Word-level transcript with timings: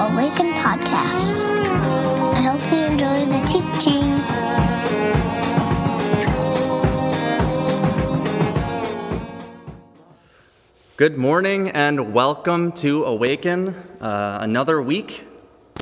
Awaken 0.00 0.52
podcast. 0.54 1.44
I 2.32 2.40
hope 2.40 2.62
you 2.72 2.78
enjoy 2.86 3.26
the 3.26 3.40
teaching. 3.44 4.08
Good 10.96 11.18
morning 11.18 11.68
and 11.72 12.14
welcome 12.14 12.72
to 12.72 13.04
Awaken. 13.04 13.74
Uh, 14.00 14.38
another 14.40 14.80
week. 14.80 15.26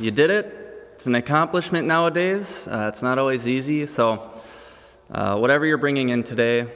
You 0.00 0.10
did 0.10 0.30
it. 0.30 0.46
It's 0.94 1.06
an 1.06 1.14
accomplishment 1.14 1.86
nowadays. 1.86 2.66
Uh, 2.66 2.88
it's 2.88 3.02
not 3.02 3.18
always 3.20 3.46
easy. 3.46 3.86
So, 3.86 4.42
uh, 5.12 5.38
whatever 5.38 5.64
you're 5.64 5.78
bringing 5.78 6.08
in 6.08 6.24
today, 6.24 6.66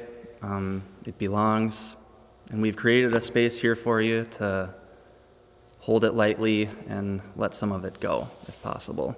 um, 0.42 0.84
it 1.04 1.18
belongs. 1.18 1.96
And 2.52 2.62
we've 2.62 2.76
created 2.76 3.16
a 3.16 3.20
space 3.20 3.58
here 3.58 3.74
for 3.74 4.00
you 4.00 4.26
to 4.38 4.72
hold 5.82 6.04
it 6.04 6.14
lightly 6.14 6.70
and 6.88 7.20
let 7.34 7.54
some 7.54 7.72
of 7.72 7.84
it 7.84 7.98
go 7.98 8.28
if 8.46 8.62
possible. 8.62 9.16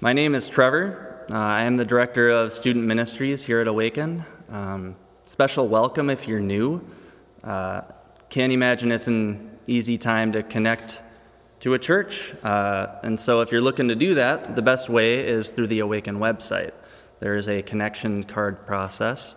My 0.00 0.12
name 0.12 0.36
is 0.36 0.48
Trevor. 0.48 1.26
Uh, 1.28 1.34
I 1.34 1.62
am 1.62 1.76
the 1.76 1.84
Director 1.84 2.28
of 2.30 2.52
Student 2.52 2.86
Ministries 2.86 3.42
here 3.42 3.60
at 3.60 3.66
Awaken. 3.66 4.24
Um, 4.50 4.94
special 5.26 5.66
welcome 5.66 6.08
if 6.08 6.28
you're 6.28 6.38
new. 6.38 6.80
Uh, 7.42 7.82
can't 8.28 8.52
imagine 8.52 8.92
it's 8.92 9.08
an 9.08 9.50
easy 9.66 9.98
time 9.98 10.30
to 10.32 10.44
connect 10.44 11.02
to 11.58 11.74
a 11.74 11.78
church. 11.78 12.34
Uh, 12.44 13.00
and 13.02 13.18
so, 13.18 13.40
if 13.40 13.50
you're 13.50 13.60
looking 13.60 13.88
to 13.88 13.96
do 13.96 14.14
that, 14.14 14.54
the 14.54 14.62
best 14.62 14.88
way 14.88 15.18
is 15.18 15.50
through 15.50 15.66
the 15.66 15.80
Awaken 15.80 16.18
website. 16.18 16.70
There 17.18 17.36
is 17.36 17.48
a 17.48 17.62
connection 17.62 18.22
card 18.22 18.64
process. 18.64 19.34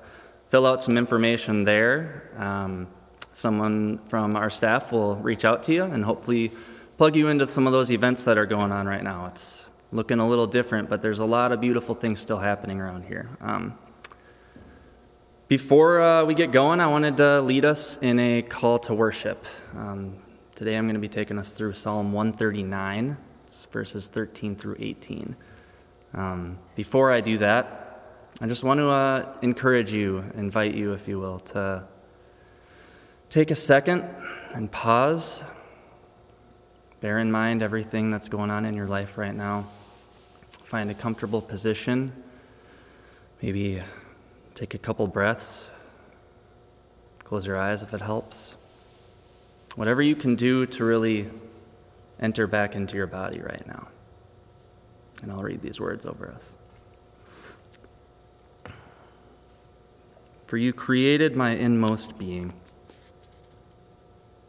Fill 0.49 0.67
out 0.67 0.84
some 0.84 0.99
information 0.99 1.63
there. 1.63 2.29
Um, 2.38 2.88
someone 3.33 3.97
from 4.07 4.35
our 4.35 4.49
staff 4.49 4.91
will 4.91 5.17
reach 5.17 5.43
out 5.43 5.63
to 5.65 5.73
you 5.73 5.83
and 5.83 6.05
hopefully 6.05 6.51
plug 6.97 7.15
you 7.15 7.27
into 7.27 7.47
some 7.47 7.67
of 7.67 7.73
those 7.73 7.91
events 7.91 8.23
that 8.23 8.37
are 8.37 8.45
going 8.45 8.71
on 8.71 8.87
right 8.87 9.03
now. 9.03 9.25
It's 9.25 9.65
looking 9.91 10.20
a 10.20 10.27
little 10.27 10.48
different, 10.48 10.90
but 10.90 11.01
there's 11.01 11.20
a 11.20 11.25
lot 11.25 11.51
of 11.51 11.59
beautiful 11.59 11.95
things 11.95 12.20
still 12.20 12.37
happening 12.37 12.79
around 12.79 13.03
here. 13.03 13.29
Um, 13.41 13.77
before 15.48 16.01
uh, 16.01 16.25
we 16.25 16.34
get 16.34 16.51
going, 16.51 16.79
I 16.79 16.87
wanted 16.87 17.17
to 17.17 17.41
lead 17.41 17.65
us 17.65 17.98
in 17.98 18.20
a 18.20 18.41
call 18.41 18.79
to 18.79 18.93
worship. 18.93 19.45
Um, 19.75 20.15
today 20.55 20.77
I'm 20.77 20.85
going 20.85 20.95
to 20.95 21.01
be 21.01 21.09
taking 21.09 21.37
us 21.37 21.51
through 21.51 21.73
Psalm 21.73 22.13
139, 22.13 23.18
verses 23.71 24.07
13 24.07 24.55
through 24.55 24.77
18. 24.79 25.35
Um, 26.13 26.59
before 26.75 27.12
I 27.12 27.21
do 27.21 27.40
that, 27.40 27.84
I 28.41 28.47
just 28.47 28.63
want 28.63 28.79
to 28.79 28.90
uh, 28.90 29.35
encourage 29.41 29.91
you, 29.91 30.23
invite 30.35 30.73
you, 30.73 30.93
if 30.93 31.07
you 31.07 31.20
will, 31.20 31.40
to 31.40 31.84
take 33.34 33.49
a 33.49 33.55
second 33.55 34.07
and 34.53 34.71
pause. 34.71 35.43
Bear 37.01 37.17
in 37.17 37.31
mind 37.31 37.63
everything 37.63 38.12
that's 38.12 38.29
going 38.29 38.51
on 38.51 38.63
in 38.63 38.75
your 38.75 38.87
life 38.87 39.17
right 39.17 39.34
now. 39.34 39.65
Find 40.65 40.91
a 40.91 40.93
comfortable 40.93 41.41
position. 41.41 42.13
Maybe 43.41 43.81
Take 44.55 44.75
a 44.75 44.77
couple 44.77 45.07
breaths. 45.07 45.70
Close 47.23 47.48
your 47.48 47.57
eyes 47.57 47.81
if 47.81 47.93
it 47.93 48.01
helps. 48.01 48.55
Whatever 49.75 50.01
you 50.01 50.15
can 50.15 50.35
do 50.35 50.68
to 50.68 50.84
really 50.84 51.29
enter 52.20 52.45
back 52.45 52.75
into 52.75 52.95
your 52.95 53.07
body 53.07 53.40
right 53.40 53.65
now. 53.65 53.87
And 55.23 55.31
I'll 55.31 55.41
read 55.41 55.62
these 55.62 55.79
words 55.79 56.05
over 56.05 56.29
us. 56.29 56.55
For 60.45 60.57
you 60.57 60.71
created 60.71 61.35
my 61.35 61.51
inmost 61.51 62.20
being. 62.20 62.53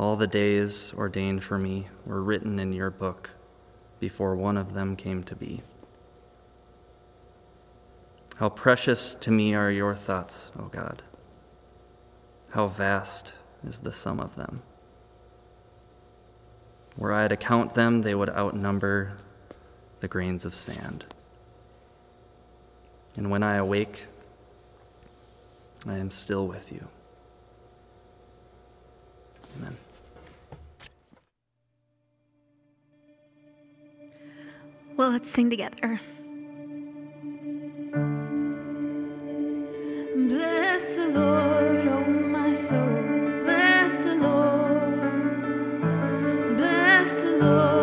All 0.00 0.16
the 0.16 0.26
days 0.26 0.94
ordained 0.96 1.44
for 1.44 1.58
me 1.58 1.88
were 2.06 2.22
written 2.22 2.58
in 2.58 2.72
your 2.72 2.90
book 2.90 3.32
before 3.98 4.34
one 4.34 4.56
of 4.56 4.72
them 4.72 4.96
came 4.96 5.22
to 5.24 5.36
be. 5.36 5.60
How 8.36 8.48
precious 8.48 9.14
to 9.20 9.30
me 9.30 9.54
are 9.54 9.70
your 9.70 9.94
thoughts, 9.94 10.52
O 10.58 10.68
God. 10.68 11.02
How 12.52 12.66
vast 12.66 13.34
is 13.62 13.80
the 13.80 13.92
sum 13.92 14.20
of 14.20 14.36
them. 14.36 14.62
Were 16.96 17.12
I 17.12 17.28
to 17.28 17.36
count 17.36 17.74
them, 17.74 18.00
they 18.00 18.14
would 18.14 18.30
outnumber 18.30 19.18
the 20.00 20.08
grains 20.08 20.46
of 20.46 20.54
sand. 20.54 21.04
And 23.16 23.30
when 23.30 23.42
I 23.42 23.56
awake, 23.56 24.06
I 25.86 25.98
am 25.98 26.10
still 26.10 26.46
with 26.46 26.72
you. 26.72 26.88
Amen. 29.58 29.76
Well, 35.00 35.12
let's 35.12 35.30
sing 35.30 35.48
together. 35.48 35.98
Bless 40.28 40.86
the 40.88 41.08
Lord, 41.14 41.88
oh 41.88 42.04
my 42.04 42.52
soul. 42.52 43.00
Bless 43.42 43.94
the 43.96 44.16
Lord. 44.16 45.00
Bless 46.58 47.14
the 47.14 47.38
Lord, 47.38 47.79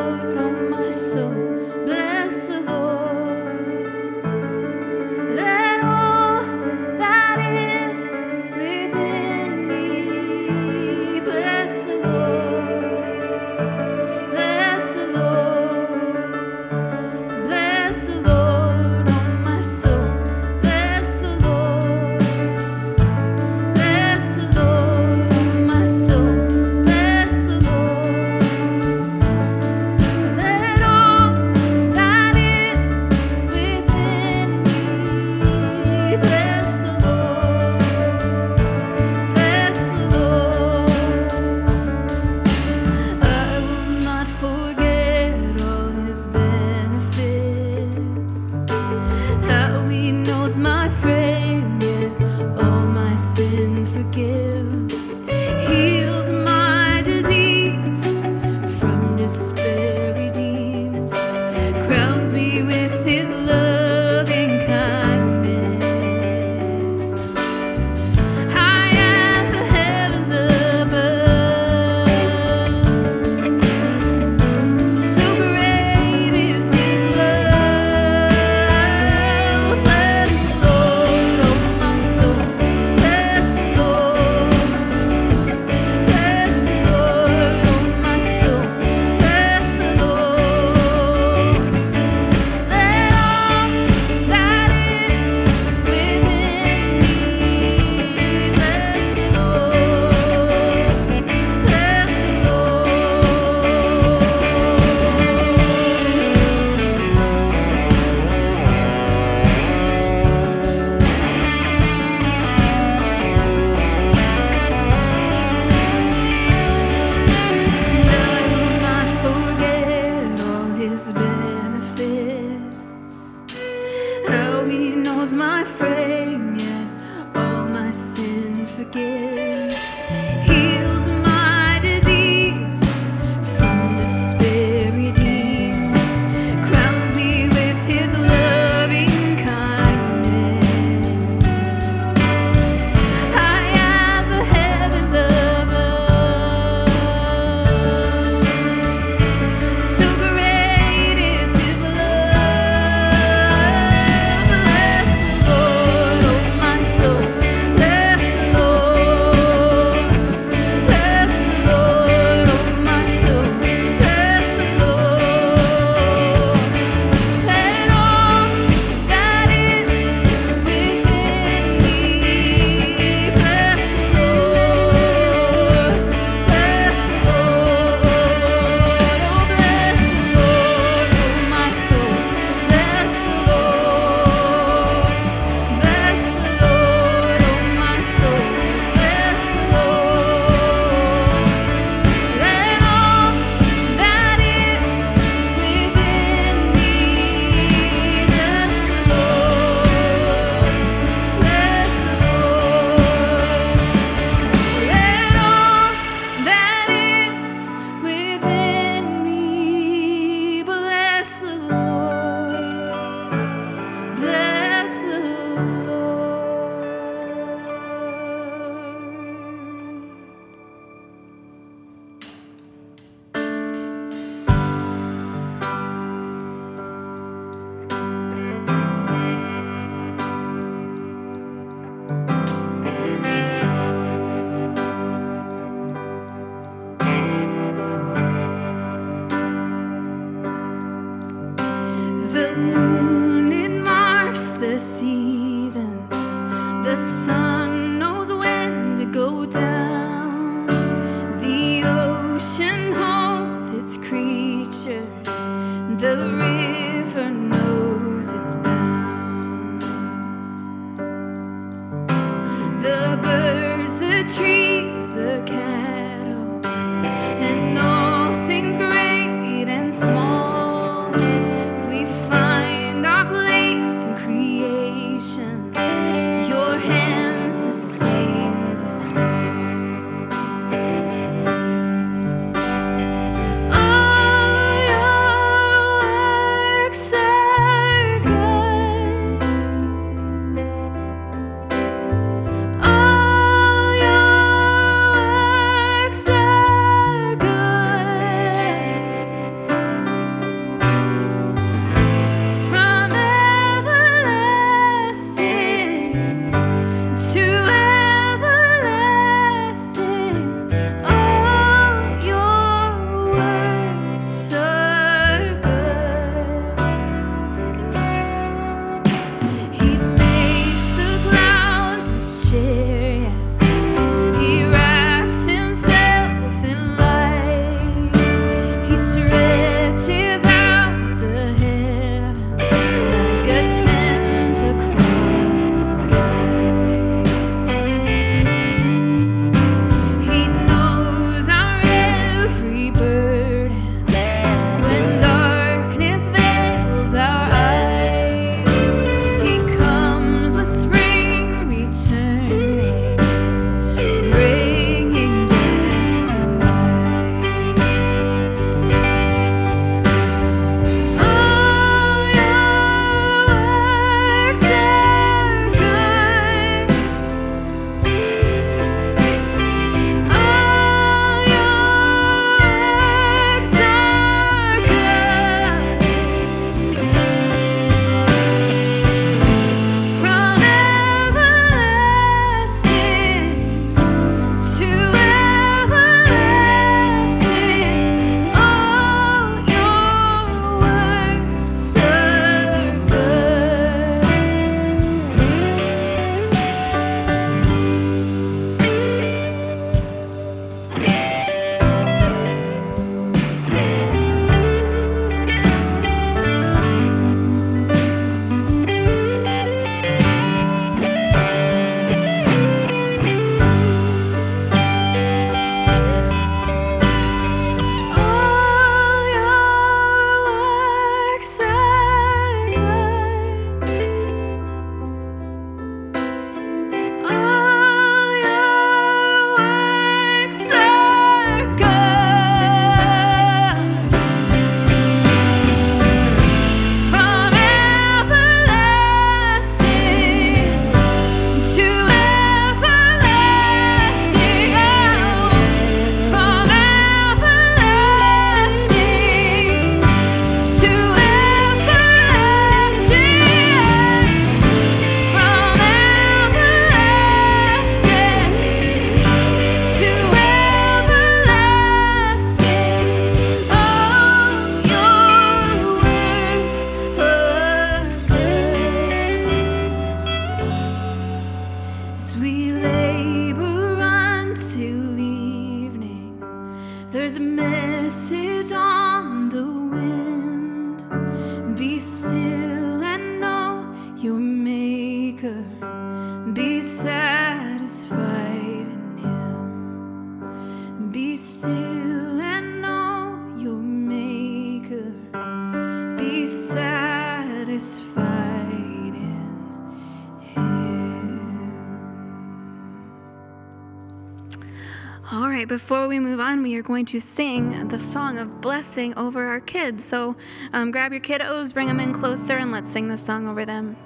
All 505.29 505.49
right, 505.49 505.67
before 505.67 506.07
we 506.07 506.19
move 506.19 506.39
on, 506.39 506.63
we 506.63 506.75
are 506.77 506.81
going 506.81 507.05
to 507.07 507.19
sing 507.19 507.89
the 507.89 507.99
song 507.99 508.37
of 508.39 508.61
blessing 508.61 509.13
over 509.15 509.45
our 509.45 509.59
kids. 509.59 510.03
So 510.05 510.35
um, 510.73 510.89
grab 510.89 511.11
your 511.11 511.21
kiddos, 511.21 511.73
bring 511.73 511.87
them 511.87 511.99
in 511.99 512.13
closer, 512.13 512.57
and 512.57 512.71
let's 512.71 512.89
sing 512.89 513.09
the 513.09 513.17
song 513.17 513.47
over 513.47 513.65
them. 513.65 513.97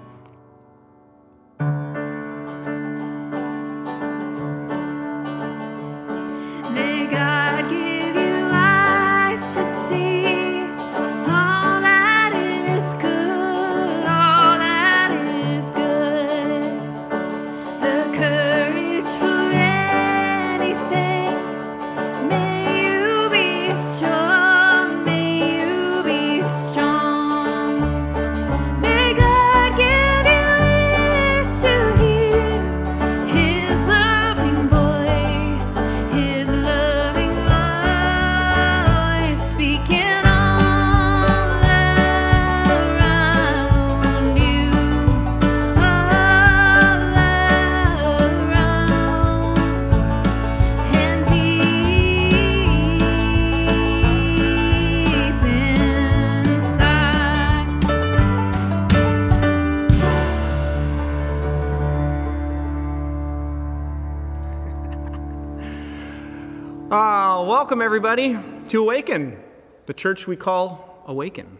Everybody, 68.11 68.67
to 68.67 68.81
Awaken, 68.81 69.41
the 69.85 69.93
church 69.93 70.27
we 70.27 70.35
call 70.35 71.01
Awaken. 71.07 71.57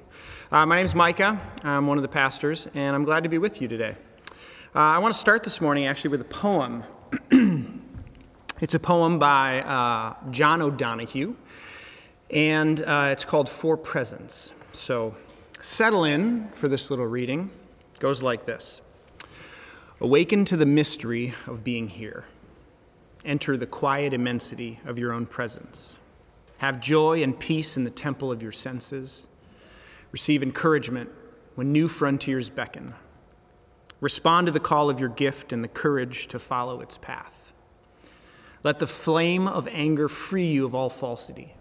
Uh, 0.51 0.65
my 0.65 0.75
name 0.75 0.83
is 0.83 0.93
Micah. 0.93 1.39
I'm 1.63 1.87
one 1.87 1.97
of 1.97 2.01
the 2.01 2.09
pastors, 2.09 2.67
and 2.73 2.93
I'm 2.93 3.05
glad 3.05 3.23
to 3.23 3.29
be 3.29 3.37
with 3.37 3.61
you 3.61 3.69
today. 3.69 3.95
Uh, 4.75 4.79
I 4.79 4.97
want 4.97 5.13
to 5.13 5.19
start 5.19 5.45
this 5.45 5.61
morning 5.61 5.85
actually 5.85 6.09
with 6.09 6.19
a 6.19 6.25
poem. 6.25 6.83
it's 8.59 8.73
a 8.73 8.79
poem 8.79 9.17
by 9.17 9.61
uh, 9.61 10.29
John 10.31 10.61
O'Donohue, 10.61 11.35
and 12.31 12.81
uh, 12.81 13.07
it's 13.13 13.23
called 13.23 13.47
For 13.47 13.77
Presence. 13.77 14.51
So 14.73 15.15
settle 15.61 16.03
in 16.03 16.49
for 16.49 16.67
this 16.67 16.89
little 16.89 17.07
reading. 17.07 17.49
It 17.93 17.99
goes 18.01 18.21
like 18.21 18.45
this 18.45 18.81
Awaken 20.01 20.43
to 20.45 20.57
the 20.57 20.65
mystery 20.65 21.33
of 21.47 21.63
being 21.63 21.87
here. 21.87 22.25
Enter 23.23 23.55
the 23.55 23.67
quiet 23.67 24.11
immensity 24.11 24.81
of 24.85 24.99
your 24.99 25.13
own 25.13 25.25
presence. 25.27 25.97
Have 26.61 26.79
joy 26.79 27.23
and 27.23 27.39
peace 27.39 27.75
in 27.75 27.85
the 27.85 27.89
temple 27.89 28.31
of 28.31 28.43
your 28.43 28.51
senses. 28.51 29.25
Receive 30.11 30.43
encouragement 30.43 31.09
when 31.55 31.71
new 31.71 31.87
frontiers 31.87 32.51
beckon. 32.51 32.93
Respond 33.99 34.45
to 34.45 34.51
the 34.51 34.59
call 34.59 34.87
of 34.87 34.99
your 34.99 35.09
gift 35.09 35.51
and 35.51 35.63
the 35.63 35.67
courage 35.67 36.27
to 36.27 36.37
follow 36.37 36.79
its 36.79 36.99
path. 36.99 37.51
Let 38.63 38.77
the 38.77 38.85
flame 38.85 39.47
of 39.47 39.67
anger 39.69 40.07
free 40.07 40.51
you 40.51 40.63
of 40.63 40.75
all 40.75 40.91
falsity. 40.91 41.55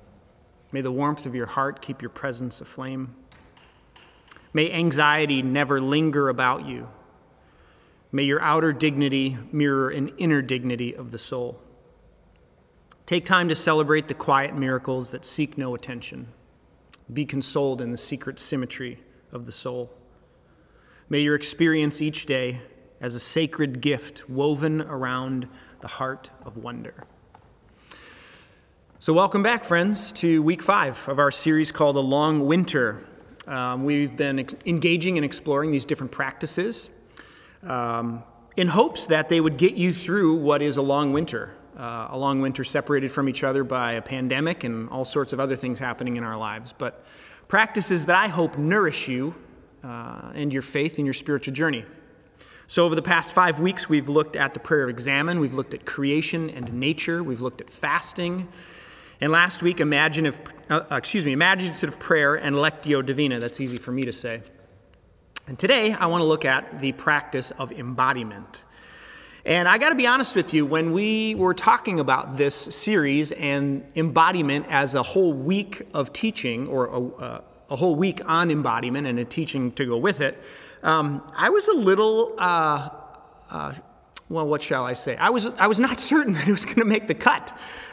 May 0.70 0.82
the 0.82 0.92
warmth 0.92 1.24
of 1.24 1.34
your 1.34 1.46
heart 1.46 1.80
keep 1.80 2.02
your 2.02 2.10
presence 2.10 2.60
aflame. 2.60 3.14
May 4.52 4.70
anxiety 4.70 5.40
never 5.40 5.80
linger 5.80 6.28
about 6.28 6.66
you. 6.66 6.88
May 8.12 8.24
your 8.24 8.42
outer 8.42 8.74
dignity 8.74 9.38
mirror 9.50 9.88
an 9.88 10.08
inner 10.18 10.42
dignity 10.42 10.94
of 10.94 11.10
the 11.10 11.18
soul. 11.18 11.58
Take 13.10 13.24
time 13.24 13.48
to 13.48 13.56
celebrate 13.56 14.06
the 14.06 14.14
quiet 14.14 14.54
miracles 14.54 15.10
that 15.10 15.24
seek 15.24 15.58
no 15.58 15.74
attention. 15.74 16.28
Be 17.12 17.26
consoled 17.26 17.80
in 17.80 17.90
the 17.90 17.96
secret 17.96 18.38
symmetry 18.38 19.00
of 19.32 19.46
the 19.46 19.50
soul. 19.50 19.90
May 21.08 21.18
your 21.18 21.34
experience 21.34 22.00
each 22.00 22.24
day 22.24 22.62
as 23.00 23.16
a 23.16 23.18
sacred 23.18 23.80
gift 23.80 24.30
woven 24.30 24.80
around 24.82 25.48
the 25.80 25.88
heart 25.88 26.30
of 26.44 26.56
wonder. 26.56 27.04
So, 29.00 29.12
welcome 29.12 29.42
back, 29.42 29.64
friends, 29.64 30.12
to 30.12 30.40
week 30.44 30.62
five 30.62 31.08
of 31.08 31.18
our 31.18 31.32
series 31.32 31.72
called 31.72 31.96
A 31.96 31.98
Long 31.98 32.46
Winter. 32.46 33.04
Um, 33.48 33.82
we've 33.82 34.16
been 34.16 34.38
ex- 34.38 34.54
engaging 34.66 35.18
and 35.18 35.24
exploring 35.24 35.72
these 35.72 35.84
different 35.84 36.12
practices 36.12 36.90
um, 37.64 38.22
in 38.56 38.68
hopes 38.68 39.06
that 39.06 39.28
they 39.28 39.40
would 39.40 39.56
get 39.56 39.72
you 39.72 39.92
through 39.92 40.36
what 40.36 40.62
is 40.62 40.76
a 40.76 40.82
long 40.82 41.12
winter. 41.12 41.56
Uh, 41.80 42.08
a 42.10 42.18
long 42.18 42.42
winter 42.42 42.62
separated 42.62 43.10
from 43.10 43.26
each 43.26 43.42
other 43.42 43.64
by 43.64 43.92
a 43.92 44.02
pandemic 44.02 44.64
and 44.64 44.86
all 44.90 45.06
sorts 45.06 45.32
of 45.32 45.40
other 45.40 45.56
things 45.56 45.78
happening 45.78 46.18
in 46.18 46.24
our 46.24 46.36
lives. 46.36 46.74
But 46.76 47.06
practices 47.48 48.04
that 48.04 48.16
I 48.16 48.28
hope 48.28 48.58
nourish 48.58 49.08
you 49.08 49.34
uh, 49.82 50.30
and 50.34 50.52
your 50.52 50.60
faith 50.60 50.98
and 50.98 51.06
your 51.06 51.14
spiritual 51.14 51.54
journey. 51.54 51.86
So, 52.66 52.84
over 52.84 52.94
the 52.94 53.00
past 53.00 53.32
five 53.32 53.60
weeks, 53.60 53.88
we've 53.88 54.10
looked 54.10 54.36
at 54.36 54.52
the 54.52 54.60
prayer 54.60 54.84
of 54.84 54.90
examen, 54.90 55.40
we've 55.40 55.54
looked 55.54 55.72
at 55.72 55.86
creation 55.86 56.50
and 56.50 56.70
nature, 56.74 57.22
we've 57.22 57.40
looked 57.40 57.62
at 57.62 57.70
fasting, 57.70 58.46
and 59.22 59.32
last 59.32 59.62
week, 59.62 59.80
imaginative, 59.80 60.38
uh, 60.68 60.82
excuse 60.90 61.24
me, 61.24 61.32
imaginative 61.32 61.98
prayer 61.98 62.34
and 62.34 62.56
lectio 62.56 63.04
divina. 63.04 63.40
That's 63.40 63.58
easy 63.58 63.78
for 63.78 63.90
me 63.90 64.04
to 64.04 64.12
say. 64.12 64.42
And 65.46 65.58
today, 65.58 65.94
I 65.94 66.08
want 66.08 66.20
to 66.20 66.26
look 66.26 66.44
at 66.44 66.82
the 66.82 66.92
practice 66.92 67.52
of 67.52 67.72
embodiment. 67.72 68.64
And 69.44 69.66
I 69.66 69.78
got 69.78 69.88
to 69.88 69.94
be 69.94 70.06
honest 70.06 70.36
with 70.36 70.52
you, 70.52 70.66
when 70.66 70.92
we 70.92 71.34
were 71.34 71.54
talking 71.54 71.98
about 71.98 72.36
this 72.36 72.54
series 72.54 73.32
and 73.32 73.84
embodiment 73.94 74.66
as 74.68 74.94
a 74.94 75.02
whole 75.02 75.32
week 75.32 75.82
of 75.94 76.12
teaching, 76.12 76.66
or 76.66 76.86
a, 76.86 77.06
uh, 77.06 77.40
a 77.70 77.76
whole 77.76 77.94
week 77.94 78.20
on 78.26 78.50
embodiment 78.50 79.06
and 79.06 79.18
a 79.18 79.24
teaching 79.24 79.72
to 79.72 79.86
go 79.86 79.96
with 79.96 80.20
it, 80.20 80.38
um, 80.82 81.22
I 81.34 81.48
was 81.48 81.68
a 81.68 81.74
little, 81.74 82.34
uh, 82.38 82.90
uh, 83.50 83.74
well, 84.28 84.46
what 84.46 84.60
shall 84.60 84.84
I 84.84 84.92
say? 84.92 85.16
I 85.16 85.30
was, 85.30 85.46
I 85.46 85.66
was 85.66 85.80
not 85.80 86.00
certain 86.12 86.34
that 86.34 86.46
it 86.46 86.52
was 86.52 86.66
going 86.66 86.76
to 86.76 86.84
make 86.84 87.06
the 87.06 87.14
cut. 87.14 87.50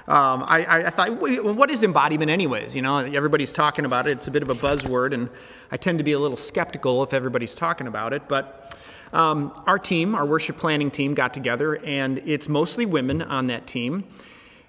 Um, 0.08 0.44
I, 0.44 0.64
I, 0.64 0.78
I 0.86 0.90
thought, 0.90 1.20
what 1.20 1.70
is 1.70 1.84
embodiment, 1.84 2.32
anyways? 2.32 2.76
You 2.76 2.82
know, 2.82 2.98
everybody's 2.98 3.52
talking 3.52 3.84
about 3.84 4.08
it. 4.08 4.12
It's 4.12 4.28
a 4.28 4.32
bit 4.32 4.42
of 4.42 4.50
a 4.50 4.54
buzzword, 4.54 5.14
and 5.14 5.30
I 5.70 5.78
tend 5.78 5.98
to 5.98 6.04
be 6.04 6.14
a 6.14 6.20
little 6.20 6.38
skeptical 6.38 7.04
if 7.04 7.14
everybody's 7.14 7.54
talking 7.54 7.88
about 7.88 8.14
it. 8.14 8.28
But 8.30 8.77
um, 9.14 9.54
our 9.66 9.80
team, 9.80 10.16
our 10.16 10.26
worship 10.26 10.58
planning 10.58 10.92
team, 10.92 11.14
got 11.14 11.34
together, 11.34 11.78
and 11.84 12.22
it's 12.26 12.50
mostly 12.50 12.86
women 12.86 13.22
on 13.22 13.48
that 13.48 13.68
team. 13.68 14.06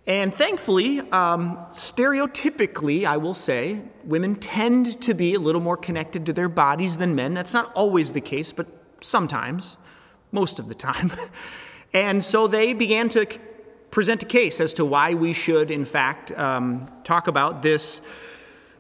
And 0.07 0.33
thankfully, 0.35 1.01
um, 1.01 1.59
stereotypically, 1.73 3.05
I 3.05 3.19
will 3.19 3.35
say, 3.35 3.83
women 4.05 4.37
tend 4.37 5.03
to 5.03 5.13
be 5.13 5.35
a 5.35 5.39
little 5.39 5.61
more 5.61 5.77
connected 5.77 6.25
to 6.27 6.33
their 6.33 6.49
bodies 6.49 6.97
than 6.97 7.15
men. 7.15 7.35
That's 7.35 7.53
not 7.53 7.71
always 7.75 8.13
the 8.13 8.23
case, 8.23 8.51
but 8.51 8.67
sometimes, 9.03 9.77
most 10.33 10.59
of 10.59 10.69
the 10.69 10.75
time. 10.75 11.13
and 11.93 12.25
so 12.25 12.47
they 12.47 12.73
began 12.73 13.11
to 13.11 13.27
present 13.91 14.23
a 14.23 14.27
case 14.27 14.61
as 14.61 14.73
to 14.75 14.85
why 14.85 15.13
we 15.13 15.35
should, 15.35 15.71
in 15.71 15.85
fact, 15.85 16.33
um, 16.39 16.91
talk 17.05 17.29
about 17.29 17.61
this 17.61 18.01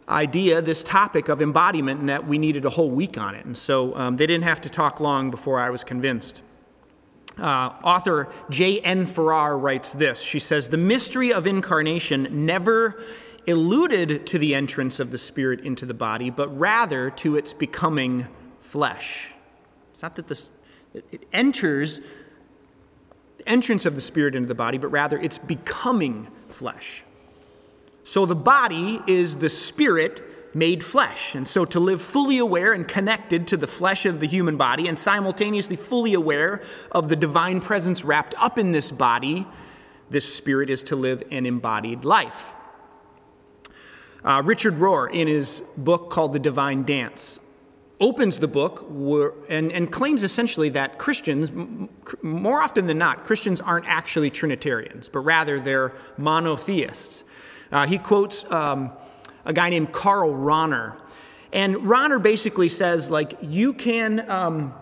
idea, 0.08 0.62
this 0.62 0.82
topic 0.82 1.28
of 1.28 1.42
embodiment, 1.42 2.00
and 2.00 2.08
that 2.08 2.26
we 2.26 2.38
needed 2.38 2.64
a 2.64 2.70
whole 2.70 2.90
week 2.90 3.18
on 3.18 3.34
it. 3.34 3.44
And 3.44 3.56
so 3.56 3.94
um, 3.96 4.14
they 4.16 4.26
didn't 4.26 4.44
have 4.44 4.60
to 4.62 4.70
talk 4.70 5.00
long 5.00 5.30
before 5.30 5.60
I 5.60 5.70
was 5.70 5.84
convinced. 5.84 6.42
Uh, 7.38 7.70
author 7.84 8.28
J.N. 8.50 9.06
Farrar 9.06 9.56
writes 9.56 9.92
this. 9.92 10.20
She 10.20 10.38
says, 10.38 10.70
The 10.70 10.76
mystery 10.76 11.32
of 11.32 11.46
incarnation 11.46 12.46
never 12.46 13.00
alluded 13.46 14.26
to 14.26 14.38
the 14.38 14.54
entrance 14.54 14.98
of 14.98 15.10
the 15.10 15.18
Spirit 15.18 15.60
into 15.60 15.86
the 15.86 15.94
body, 15.94 16.30
but 16.30 16.48
rather 16.58 17.10
to 17.10 17.36
its 17.36 17.52
becoming 17.52 18.26
flesh. 18.60 19.32
It's 19.92 20.02
not 20.02 20.16
that 20.16 20.26
this, 20.26 20.50
it 20.94 21.26
enters 21.32 22.00
the 23.38 23.48
entrance 23.48 23.86
of 23.86 23.94
the 23.94 24.00
Spirit 24.00 24.34
into 24.34 24.48
the 24.48 24.54
body, 24.54 24.78
but 24.78 24.88
rather 24.88 25.18
it's 25.18 25.38
becoming 25.38 26.28
flesh. 26.48 27.04
So 28.08 28.24
the 28.24 28.34
body 28.34 29.02
is 29.06 29.34
the 29.34 29.50
spirit 29.50 30.22
made 30.54 30.82
flesh. 30.82 31.34
And 31.34 31.46
so 31.46 31.66
to 31.66 31.78
live 31.78 32.00
fully 32.00 32.38
aware 32.38 32.72
and 32.72 32.88
connected 32.88 33.46
to 33.48 33.58
the 33.58 33.66
flesh 33.66 34.06
of 34.06 34.18
the 34.18 34.26
human 34.26 34.56
body 34.56 34.88
and 34.88 34.98
simultaneously 34.98 35.76
fully 35.76 36.14
aware 36.14 36.62
of 36.90 37.10
the 37.10 37.16
divine 37.16 37.60
presence 37.60 38.04
wrapped 38.04 38.34
up 38.38 38.58
in 38.58 38.72
this 38.72 38.90
body, 38.90 39.46
this 40.08 40.34
spirit 40.34 40.70
is 40.70 40.82
to 40.84 40.96
live 40.96 41.22
an 41.30 41.44
embodied 41.44 42.06
life. 42.06 42.54
Uh, 44.24 44.40
Richard 44.42 44.76
Rohr, 44.76 45.12
in 45.12 45.28
his 45.28 45.62
book 45.76 46.08
called 46.08 46.32
The 46.32 46.38
Divine 46.38 46.84
Dance, 46.84 47.38
opens 48.00 48.38
the 48.38 48.48
book 48.48 48.86
and, 49.50 49.70
and 49.70 49.92
claims 49.92 50.22
essentially 50.22 50.70
that 50.70 50.98
Christians, 50.98 51.52
more 52.22 52.62
often 52.62 52.86
than 52.86 52.96
not, 52.96 53.24
Christians 53.24 53.60
aren't 53.60 53.86
actually 53.86 54.30
Trinitarians, 54.30 55.10
but 55.10 55.18
rather 55.20 55.60
they're 55.60 55.92
monotheists. 56.16 57.24
Uh, 57.70 57.86
he 57.86 57.98
quotes 57.98 58.50
um, 58.50 58.92
a 59.44 59.52
guy 59.52 59.70
named 59.70 59.92
Karl 59.92 60.32
Rahner. 60.32 60.96
And 61.52 61.76
Rahner 61.76 62.22
basically 62.22 62.68
says, 62.68 63.10
like, 63.10 63.34
you 63.42 63.72
can, 63.72 64.28
um, 64.30 64.74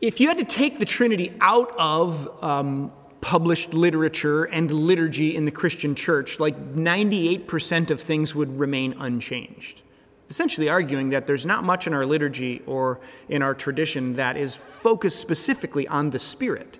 if 0.00 0.20
you 0.20 0.28
had 0.28 0.38
to 0.38 0.44
take 0.44 0.78
the 0.78 0.84
Trinity 0.84 1.32
out 1.40 1.72
of 1.78 2.42
um, 2.42 2.92
published 3.20 3.74
literature 3.74 4.44
and 4.44 4.70
liturgy 4.70 5.34
in 5.34 5.44
the 5.44 5.50
Christian 5.50 5.94
church, 5.94 6.40
like 6.40 6.74
98% 6.74 7.90
of 7.90 8.00
things 8.00 8.34
would 8.34 8.58
remain 8.58 8.94
unchanged 8.98 9.82
essentially 10.30 10.68
arguing 10.68 11.10
that 11.10 11.26
there's 11.26 11.46
not 11.46 11.64
much 11.64 11.86
in 11.86 11.94
our 11.94 12.06
liturgy 12.06 12.62
or 12.66 13.00
in 13.28 13.42
our 13.42 13.54
tradition 13.54 14.14
that 14.14 14.36
is 14.36 14.56
focused 14.56 15.20
specifically 15.20 15.86
on 15.86 16.10
the 16.10 16.18
Spirit. 16.18 16.78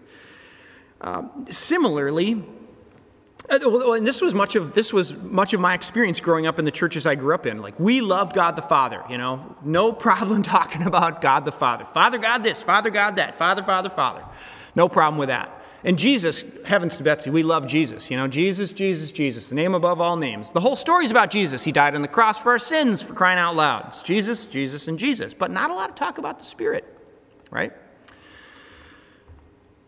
Uh, 1.00 1.22
similarly, 1.50 2.42
Uh, 3.50 3.92
and 3.92 4.06
this 4.06 4.22
was 4.22 4.34
much 4.34 4.56
of 4.56 4.72
this 4.72 4.92
was 4.92 5.14
much 5.14 5.52
of 5.52 5.60
my 5.60 5.74
experience 5.74 6.18
growing 6.18 6.46
up 6.46 6.58
in 6.58 6.64
the 6.64 6.70
churches 6.70 7.06
I 7.06 7.14
grew 7.14 7.34
up 7.34 7.44
in. 7.44 7.60
Like 7.60 7.78
we 7.78 8.00
loved 8.00 8.34
God 8.34 8.56
the 8.56 8.62
Father, 8.62 9.02
you 9.10 9.18
know, 9.18 9.56
no 9.62 9.92
problem 10.06 10.42
talking 10.42 10.86
about 10.86 11.20
God 11.20 11.44
the 11.44 11.52
Father. 11.52 11.84
Father 11.84 12.18
God 12.18 12.42
this, 12.42 12.62
Father 12.62 12.90
God 12.90 13.16
that, 13.16 13.34
Father, 13.34 13.62
Father, 13.62 13.90
Father. 13.90 14.24
No 14.74 14.88
problem 14.88 15.18
with 15.18 15.28
that. 15.28 15.60
And 15.84 15.98
Jesus, 15.98 16.46
heavens 16.64 16.96
to 16.96 17.02
Betsy, 17.02 17.28
we 17.28 17.42
love 17.42 17.66
Jesus. 17.66 18.10
You 18.10 18.16
know, 18.16 18.26
Jesus, 18.26 18.72
Jesus, 18.72 19.12
Jesus, 19.12 19.50
the 19.50 19.54
name 19.54 19.74
above 19.74 20.00
all 20.00 20.16
names. 20.16 20.50
The 20.50 20.60
whole 20.60 20.76
story 20.76 21.04
is 21.04 21.10
about 21.10 21.30
Jesus. 21.30 21.62
He 21.62 21.72
died 21.72 21.94
on 21.94 22.00
the 22.00 22.08
cross 22.08 22.40
for 22.40 22.52
our 22.52 22.58
sins, 22.58 23.02
for 23.02 23.12
crying 23.12 23.38
out 23.38 23.54
loud. 23.54 23.88
It's 23.88 24.02
Jesus, 24.02 24.46
Jesus, 24.46 24.88
and 24.88 24.98
Jesus. 24.98 25.34
But 25.34 25.50
not 25.50 25.70
a 25.70 25.74
lot 25.74 25.90
of 25.90 25.94
talk 25.94 26.16
about 26.16 26.38
the 26.38 26.46
Spirit, 26.46 26.84
right? 27.50 27.70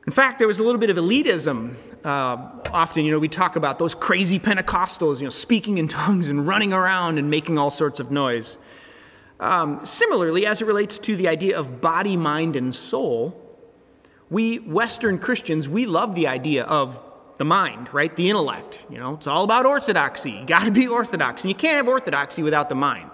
In 0.07 0.13
fact, 0.13 0.39
there 0.39 0.47
was 0.47 0.59
a 0.59 0.63
little 0.63 0.79
bit 0.79 0.91
of 0.91 0.99
elitism. 0.99 1.77
Uh, 2.07 2.63
often, 2.73 3.05
you 3.05 3.11
know, 3.11 3.19
we 3.19 3.27
talk 3.27 3.57
about 3.57 3.81
those 3.81 3.93
crazy 3.93 4.39
Pentecostals, 4.39 5.19
you 5.19 5.25
know, 5.25 5.31
speaking 5.31 5.77
in 5.77 5.89
tongues 5.89 6.31
and 6.31 6.47
running 6.47 6.73
around 6.73 7.19
and 7.19 7.29
making 7.29 7.59
all 7.59 7.69
sorts 7.69 7.99
of 7.99 8.13
noise. 8.13 8.59
Um, 9.41 9.85
similarly, 9.85 10.47
as 10.47 10.63
it 10.63 10.67
relates 10.67 10.99
to 10.99 11.17
the 11.17 11.27
idea 11.27 11.59
of 11.59 11.81
body, 11.81 12.17
mind, 12.17 12.55
and 12.55 12.73
soul, 12.73 13.35
we 14.31 14.61
Western 14.61 15.19
Christians, 15.19 15.69
we 15.69 15.85
love 15.85 16.15
the 16.15 16.29
idea 16.29 16.63
of 16.63 17.03
the 17.39 17.45
mind, 17.45 17.93
right? 17.93 18.15
The 18.15 18.31
intellect. 18.31 18.87
You 18.89 18.99
know, 18.99 19.15
it's 19.15 19.27
all 19.27 19.43
about 19.43 19.67
orthodoxy. 19.67 20.31
You 20.31 20.47
got 20.47 20.63
to 20.63 20.71
be 20.71 20.87
orthodox. 20.87 21.43
And 21.43 21.51
you 21.51 21.57
can't 21.57 21.77
have 21.77 21.89
orthodoxy 21.89 22.45
without 22.45 22.69
the 22.69 22.77
mind. 22.77 23.11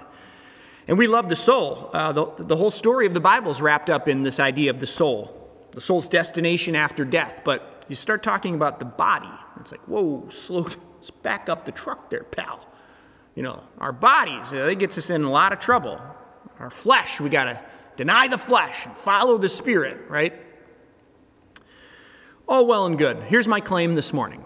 And 0.86 0.98
we 0.98 1.06
love 1.06 1.30
the 1.30 1.36
soul. 1.36 1.88
Uh, 1.94 2.12
the, 2.12 2.26
the 2.36 2.56
whole 2.56 2.70
story 2.70 3.06
of 3.06 3.14
the 3.14 3.20
Bible 3.20 3.50
is 3.50 3.62
wrapped 3.62 3.88
up 3.88 4.06
in 4.06 4.20
this 4.20 4.38
idea 4.38 4.68
of 4.68 4.80
the 4.80 4.86
soul, 4.86 5.50
the 5.70 5.80
soul's 5.80 6.10
destination 6.10 6.76
after 6.76 7.06
death. 7.06 7.40
But 7.42 7.81
you 7.88 7.96
start 7.96 8.22
talking 8.22 8.54
about 8.54 8.78
the 8.78 8.84
body, 8.84 9.30
it's 9.60 9.72
like, 9.72 9.86
whoa, 9.88 10.28
slow, 10.28 10.60
let's 10.94 11.10
back 11.10 11.48
up 11.48 11.64
the 11.64 11.72
truck 11.72 12.10
there, 12.10 12.24
pal. 12.24 12.66
You 13.34 13.42
know, 13.42 13.62
our 13.78 13.92
bodies, 13.92 14.52
uh, 14.52 14.66
that 14.66 14.78
gets 14.78 14.98
us 14.98 15.10
in 15.10 15.24
a 15.24 15.30
lot 15.30 15.52
of 15.52 15.58
trouble. 15.58 16.00
Our 16.58 16.70
flesh, 16.70 17.20
we 17.20 17.30
got 17.30 17.44
to 17.44 17.60
deny 17.96 18.28
the 18.28 18.38
flesh 18.38 18.86
and 18.86 18.96
follow 18.96 19.38
the 19.38 19.48
spirit, 19.48 20.08
right? 20.08 20.34
All 22.46 22.66
well 22.66 22.86
and 22.86 22.98
good. 22.98 23.18
Here's 23.22 23.48
my 23.48 23.60
claim 23.60 23.94
this 23.94 24.12
morning. 24.12 24.44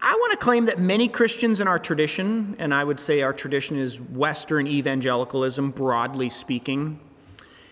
I 0.00 0.12
want 0.12 0.32
to 0.32 0.38
claim 0.38 0.66
that 0.66 0.78
many 0.78 1.08
Christians 1.08 1.60
in 1.60 1.66
our 1.66 1.78
tradition, 1.78 2.54
and 2.58 2.72
I 2.72 2.84
would 2.84 3.00
say 3.00 3.22
our 3.22 3.32
tradition 3.32 3.76
is 3.78 4.00
Western 4.00 4.66
evangelicalism, 4.66 5.70
broadly 5.70 6.30
speaking, 6.30 7.00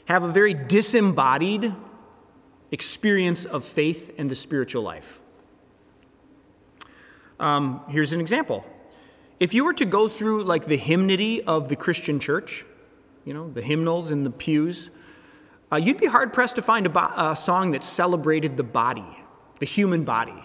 have 0.06 0.22
a 0.22 0.28
very 0.28 0.54
disembodied 0.54 1.72
experience 2.70 3.44
of 3.44 3.64
faith 3.64 4.14
and 4.18 4.31
the 4.31 4.35
spiritual 4.35 4.83
life. 4.83 5.20
Um, 7.38 7.83
here's 7.88 8.12
an 8.12 8.20
example. 8.20 8.64
If 9.38 9.52
you 9.52 9.64
were 9.64 9.74
to 9.74 9.85
go 9.85 10.09
through 10.09 10.44
like 10.44 10.64
the 10.64 10.76
hymnody 10.76 11.42
of 11.42 11.68
the 11.68 11.76
Christian 11.76 12.18
church, 12.18 12.64
you 13.24 13.35
know, 13.35 13.50
the 13.50 13.62
hymnals 13.62 14.11
in 14.11 14.22
the 14.22 14.31
pews, 14.31 14.90
uh, 15.70 15.76
you'd 15.76 15.98
be 15.98 16.07
hard 16.07 16.33
pressed 16.33 16.57
to 16.57 16.62
find 16.62 16.87
a, 16.87 16.88
bo- 16.88 17.12
a, 17.16 17.37
song 17.37 17.72
that 17.72 17.83
celebrated 17.83 18.57
the 18.57 18.62
body, 18.62 19.05
the 19.59 19.66
human 19.66 20.05
body, 20.05 20.44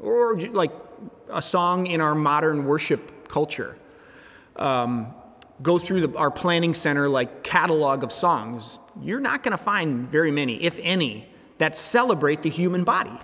or 0.00 0.38
like 0.38 0.72
a 1.30 1.42
song 1.42 1.86
in 1.86 2.00
our 2.00 2.14
modern 2.14 2.64
worship 2.64 3.28
culture. 3.28 3.76
Um, 4.56 5.14
go 5.60 5.78
through 5.78 6.06
the, 6.06 6.18
our 6.18 6.30
planning 6.30 6.74
center 6.74 7.08
like 7.08 7.42
catalog 7.42 8.02
of 8.02 8.12
songs. 8.12 8.78
You're 9.00 9.20
not 9.20 9.42
going 9.42 9.52
to 9.52 9.62
find 9.62 10.06
very 10.06 10.30
many, 10.30 10.62
if 10.62 10.78
any, 10.82 11.28
that 11.58 11.76
celebrate 11.76 12.42
the 12.42 12.50
human 12.50 12.84
body. 12.84 13.18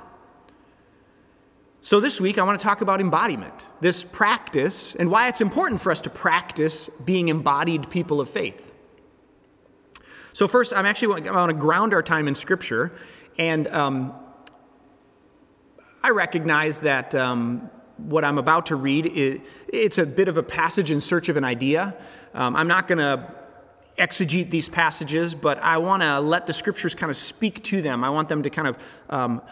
So, 1.81 2.01
this 2.01 2.19
week, 2.21 2.39
I 2.39 2.45
want 2.45 2.59
to 2.59 2.65
talk 2.65 2.81
about 2.81 3.01
embodiment, 3.01 3.53
this 3.81 4.05
practice, 4.05 4.95
and 4.95 5.11
why 5.11 5.29
it's 5.29 5.43
important 5.43 5.83
for 5.83 5.93
us 5.93 6.01
to 6.01 6.11
practice 6.11 6.89
being 7.05 7.29
embodied 7.29 7.91
people 7.91 8.23
of 8.23 8.31
faith. 8.31 8.73
So, 10.33 10.49
first, 10.49 10.73
I'm 10.73 10.87
actually 10.87 11.29
I 11.29 11.33
want 11.33 11.51
to 11.51 11.57
ground 11.59 11.93
our 11.93 12.03
time 12.03 12.27
in 12.27 12.35
Scripture. 12.35 12.91
And 13.37 13.67
um, 13.69 14.15
I 16.03 16.11
recognize 16.11 16.81
that 16.81 17.15
um, 17.15 17.71
what 17.97 18.25
I'm 18.25 18.39
about 18.39 18.67
to 18.67 18.77
read, 18.77 19.07
is, 19.07 19.41
it's 19.69 19.99
a 19.99 20.07
bit 20.07 20.29
of 20.29 20.37
a 20.37 20.43
passage 20.43 20.91
in 20.91 21.01
search 21.01 21.29
of 21.29 21.37
an 21.37 21.45
idea. 21.45 21.97
Um, 22.33 22.57
I'm 22.57 22.69
not 22.69 22.89
going 22.89 22.99
to 22.99 23.34
exegete 23.99 24.51
these 24.51 24.69
passages, 24.69 25.35
but 25.35 25.59
I 25.59 25.79
want 25.79 26.03
to 26.03 26.21
let 26.21 26.47
the 26.47 26.53
Scriptures 26.53 26.95
kind 26.95 27.11
of 27.11 27.17
speak 27.17 27.63
to 27.65 27.83
them. 27.83 28.05
I 28.05 28.11
want 28.11 28.29
them 28.29 28.43
to 28.43 28.51
kind 28.51 28.69
of 28.69 28.79
um, 29.09 29.43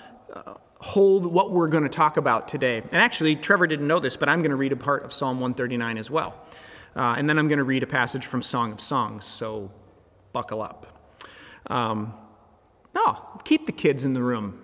hold 0.83 1.25
what 1.27 1.53
we're 1.53 1.69
going 1.69 1.85
to 1.85 1.89
talk 1.89 2.17
about 2.17 2.49
today. 2.49 2.79
And 2.79 2.97
actually, 2.97 3.37
Trevor 3.37 3.67
didn't 3.67 3.87
know 3.87 4.01
this, 4.01 4.17
but 4.17 4.29
I'm 4.29 4.41
going 4.41 4.51
to 4.51 4.57
read 4.57 4.73
a 4.73 4.77
part 4.77 5.05
of 5.05 5.13
Psalm 5.13 5.39
139 5.39 5.97
as 5.97 6.11
well. 6.11 6.35
Uh, 6.95 7.15
and 7.17 7.29
then 7.29 7.39
I'm 7.39 7.49
going 7.49 7.59
to 7.59 7.65
read 7.65 7.83
a 7.83 7.87
passage 7.87 8.27
from 8.27 8.43
Song 8.43 8.73
of 8.73 8.81
Songs. 8.81 9.25
So 9.25 9.71
buckle 10.33 10.61
up. 10.61 10.87
Um, 11.69 12.15
no, 12.95 13.41
keep 13.45 13.67
the 13.67 13.73
kids 13.73 14.05
in 14.05 14.13
the 14.13 14.23
room. 14.23 14.61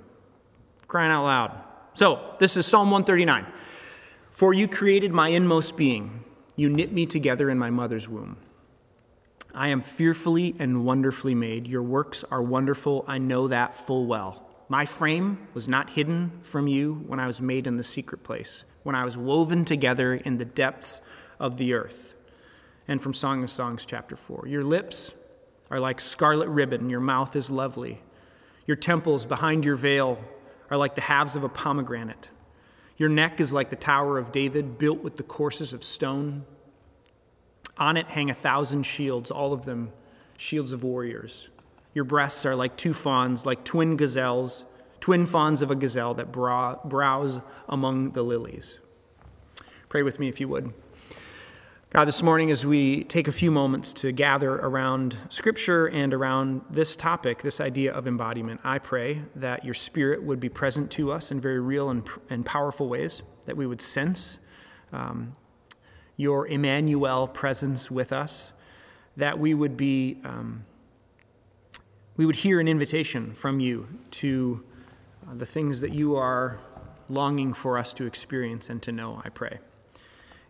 Crying 0.89 1.13
out 1.13 1.25
loud. 1.25 1.65
So, 1.93 2.35
this 2.39 2.57
is 2.57 2.67
Psalm 2.67 2.91
139. 2.91 3.47
For 4.31 4.53
you 4.53 4.69
created 4.69 5.13
my 5.13 5.29
inmost 5.29 5.77
being, 5.77 6.23
you 6.57 6.69
knit 6.69 6.93
me 6.93 7.07
together 7.07 7.51
in 7.51 7.59
my 7.59 7.71
mother's 7.71 8.09
womb. 8.09 8.37
I 9.59 9.71
am 9.71 9.81
fearfully 9.81 10.55
and 10.61 10.85
wonderfully 10.85 11.35
made. 11.35 11.67
Your 11.67 11.83
works 11.83 12.23
are 12.31 12.41
wonderful. 12.41 13.05
I 13.09 13.19
know 13.19 13.49
that 13.49 13.75
full 13.75 14.07
well. 14.07 14.49
My 14.69 14.85
frame 14.85 15.49
was 15.53 15.67
not 15.67 15.91
hidden 15.91 16.31
from 16.43 16.69
you 16.69 17.03
when 17.09 17.19
I 17.19 17.27
was 17.27 17.41
made 17.41 17.67
in 17.67 17.77
the 17.77 17.83
secret 17.83 18.23
place, 18.23 18.63
when 18.85 18.95
I 18.95 19.05
was 19.05 19.17
woven 19.17 19.65
together 19.65 20.15
in 20.15 20.39
the 20.39 20.45
depths 20.45 21.01
of 21.41 21.57
the 21.57 21.75
earth. 21.75 22.15
And 22.87 23.03
from 23.03 23.13
Song 23.13 23.43
of 23.43 23.51
Songs, 23.51 23.85
chapter 23.85 24.15
4. 24.15 24.47
Your 24.47 24.63
lips 24.63 25.13
are 25.73 25.81
like 25.81 25.99
scarlet 25.99 26.49
ribbon, 26.49 26.89
your 26.89 27.01
mouth 27.01 27.35
is 27.35 27.51
lovely. 27.51 28.01
Your 28.65 28.77
temples 28.77 29.27
behind 29.27 29.65
your 29.65 29.75
veil 29.75 30.23
are 30.71 30.77
like 30.77 30.95
the 30.95 31.01
halves 31.01 31.35
of 31.35 31.43
a 31.43 31.49
pomegranate. 31.49 32.31
Your 32.97 33.09
neck 33.09 33.41
is 33.41 33.53
like 33.53 33.71
the 33.71 33.77
Tower 33.77 34.19
of 34.19 34.31
David, 34.31 34.79
built 34.79 35.03
with 35.03 35.17
the 35.17 35.25
courses 35.25 35.73
of 35.73 35.83
stone. 35.83 36.45
On 37.79 37.97
it 37.97 38.09
hang 38.09 38.31
a 38.31 38.35
thousand 38.35 38.85
shields, 38.85 39.31
all 39.31 39.53
of 39.53 39.65
them 39.65 39.93
shields 40.37 40.73
of 40.73 40.83
warriors. 40.83 41.49
Your 41.95 42.05
breasts 42.05 42.45
are 42.45 42.55
like 42.55 42.77
two 42.77 42.93
fawns, 42.93 43.47
like 43.47 43.65
twin 43.65 43.97
gazelles, 43.97 44.65
twin 45.01 45.27
fawns 45.27 45.63
of 45.63 45.71
a 45.71 45.77
gazelle 45.77 46.15
that 46.15 46.33
browse 46.33 47.41
among 47.69 48.13
the 48.13 48.23
lilies. 48.23 48.81
Pray 49.89 50.03
with 50.03 50.19
me 50.19 50.29
if 50.29 50.41
you 50.41 50.49
would. 50.49 50.73
God, 51.91 52.05
this 52.05 52.23
morning, 52.23 52.51
as 52.51 52.67
we 52.67 53.05
take 53.05 53.29
a 53.29 53.33
few 53.33 53.51
moments 53.51 53.95
to 53.95 54.13
gather 54.13 54.57
around 54.57 55.17
Scripture 55.31 55.89
and 55.89 56.13
around 56.13 56.61
this 56.69 56.95
topic, 56.95 57.41
this 57.41 57.63
idea 57.63 57.95
of 57.95 58.07
embodiment, 58.07 58.61
I 58.63 58.79
pray 58.79 59.23
that 59.37 59.65
your 59.65 59.73
Spirit 59.73 60.23
would 60.23 60.39
be 60.39 60.51
present 60.51 60.91
to 60.93 61.11
us 61.11 61.31
in 61.31 61.41
very 61.41 61.61
real 61.61 61.89
and, 61.89 62.07
and 62.29 62.45
powerful 62.45 62.91
ways, 62.91 63.23
that 63.47 63.57
we 63.57 63.67
would 63.67 63.81
sense 63.81 64.39
um, 64.93 65.35
your 66.19 66.47
Emmanuel 66.49 67.29
presence 67.29 67.91
with 67.91 68.13
us, 68.13 68.53
that 69.17 69.39
we 69.39 69.55
would 69.55 69.77
be, 69.77 70.19
um, 70.25 70.65
we 72.17 72.27
would 72.27 72.37
hear 72.37 72.61
an 72.61 72.69
invitation 72.69 73.33
from 73.33 73.61
you 73.61 73.89
to 74.11 74.63
uh, 75.27 75.35
the 75.35 75.47
things 75.47 75.81
that 75.81 75.93
you 75.93 76.17
are 76.17 76.59
longing 77.09 77.53
for 77.55 77.79
us 77.79 77.93
to 77.95 78.05
experience 78.05 78.69
and 78.69 78.83
to 78.83 78.93
know, 78.93 79.23
I 79.25 79.29
pray. 79.29 79.61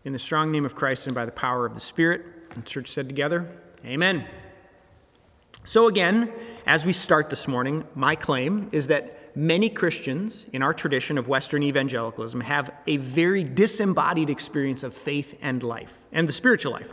In 0.04 0.14
the 0.14 0.18
strong 0.18 0.50
name 0.50 0.64
of 0.64 0.74
Christ 0.74 1.06
and 1.06 1.14
by 1.14 1.26
the 1.26 1.32
power 1.32 1.66
of 1.66 1.74
the 1.74 1.80
Spirit, 1.80 2.24
and 2.54 2.64
church 2.64 2.88
said 2.88 3.06
together, 3.06 3.46
Amen. 3.84 4.26
So, 5.64 5.86
again, 5.86 6.32
as 6.66 6.86
we 6.86 6.94
start 6.94 7.28
this 7.28 7.46
morning, 7.46 7.86
my 7.94 8.16
claim 8.16 8.70
is 8.72 8.86
that 8.88 9.17
many 9.38 9.70
Christians 9.70 10.46
in 10.52 10.64
our 10.64 10.74
tradition 10.74 11.16
of 11.16 11.28
Western 11.28 11.62
evangelicalism 11.62 12.40
have 12.40 12.74
a 12.88 12.96
very 12.96 13.44
disembodied 13.44 14.30
experience 14.30 14.82
of 14.82 14.92
faith 14.92 15.38
and 15.40 15.62
life, 15.62 15.96
and 16.10 16.28
the 16.28 16.32
spiritual 16.32 16.72
life. 16.72 16.92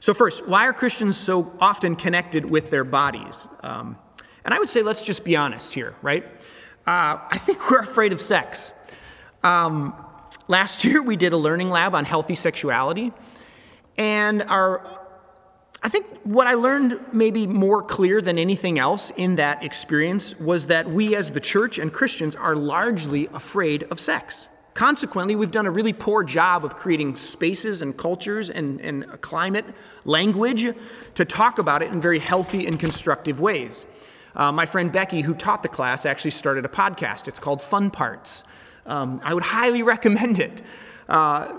So, 0.00 0.14
first, 0.14 0.48
why 0.48 0.66
are 0.66 0.72
Christians 0.72 1.18
so 1.18 1.54
often 1.60 1.94
connected 1.94 2.46
with 2.46 2.70
their 2.70 2.84
bodies? 2.84 3.46
Um, 3.62 3.98
and 4.42 4.54
I 4.54 4.58
would 4.58 4.70
say, 4.70 4.82
let's 4.82 5.02
just 5.02 5.22
be 5.22 5.36
honest 5.36 5.74
here, 5.74 5.94
right? 6.00 6.24
Uh, 6.86 7.18
I 7.30 7.36
think 7.36 7.70
we're 7.70 7.82
afraid 7.82 8.14
of 8.14 8.22
sex. 8.22 8.72
Um, 9.42 9.94
last 10.48 10.82
year, 10.86 11.02
we 11.02 11.16
did 11.16 11.34
a 11.34 11.38
learning 11.38 11.68
lab 11.68 11.94
on 11.94 12.06
healthy 12.06 12.36
sexuality, 12.36 13.12
and 13.98 14.42
our 14.44 15.05
I 15.82 15.88
think 15.88 16.06
what 16.24 16.46
I 16.46 16.54
learned 16.54 17.00
maybe 17.12 17.46
more 17.46 17.82
clear 17.82 18.20
than 18.20 18.38
anything 18.38 18.78
else 18.78 19.10
in 19.16 19.36
that 19.36 19.62
experience 19.62 20.38
was 20.38 20.66
that 20.66 20.88
we 20.88 21.14
as 21.14 21.30
the 21.30 21.40
church 21.40 21.78
and 21.78 21.92
Christians 21.92 22.34
are 22.34 22.56
largely 22.56 23.26
afraid 23.28 23.84
of 23.84 24.00
sex. 24.00 24.48
Consequently, 24.74 25.34
we've 25.34 25.50
done 25.50 25.64
a 25.64 25.70
really 25.70 25.94
poor 25.94 26.22
job 26.22 26.64
of 26.64 26.76
creating 26.76 27.16
spaces 27.16 27.80
and 27.80 27.96
cultures 27.96 28.50
and, 28.50 28.78
and 28.80 29.06
climate, 29.22 29.64
language 30.04 30.66
to 31.14 31.24
talk 31.24 31.58
about 31.58 31.82
it 31.82 31.90
in 31.90 32.00
very 32.00 32.18
healthy 32.18 32.66
and 32.66 32.78
constructive 32.78 33.40
ways. 33.40 33.86
Uh, 34.34 34.52
my 34.52 34.66
friend 34.66 34.92
Becky, 34.92 35.22
who 35.22 35.34
taught 35.34 35.62
the 35.62 35.68
class, 35.68 36.04
actually 36.04 36.32
started 36.32 36.66
a 36.66 36.68
podcast. 36.68 37.26
It's 37.26 37.38
called 37.38 37.62
Fun 37.62 37.90
Parts. 37.90 38.44
Um, 38.84 39.18
I 39.24 39.32
would 39.32 39.44
highly 39.44 39.82
recommend 39.94 40.40
it. 40.40 40.60
Uh, 41.08 41.54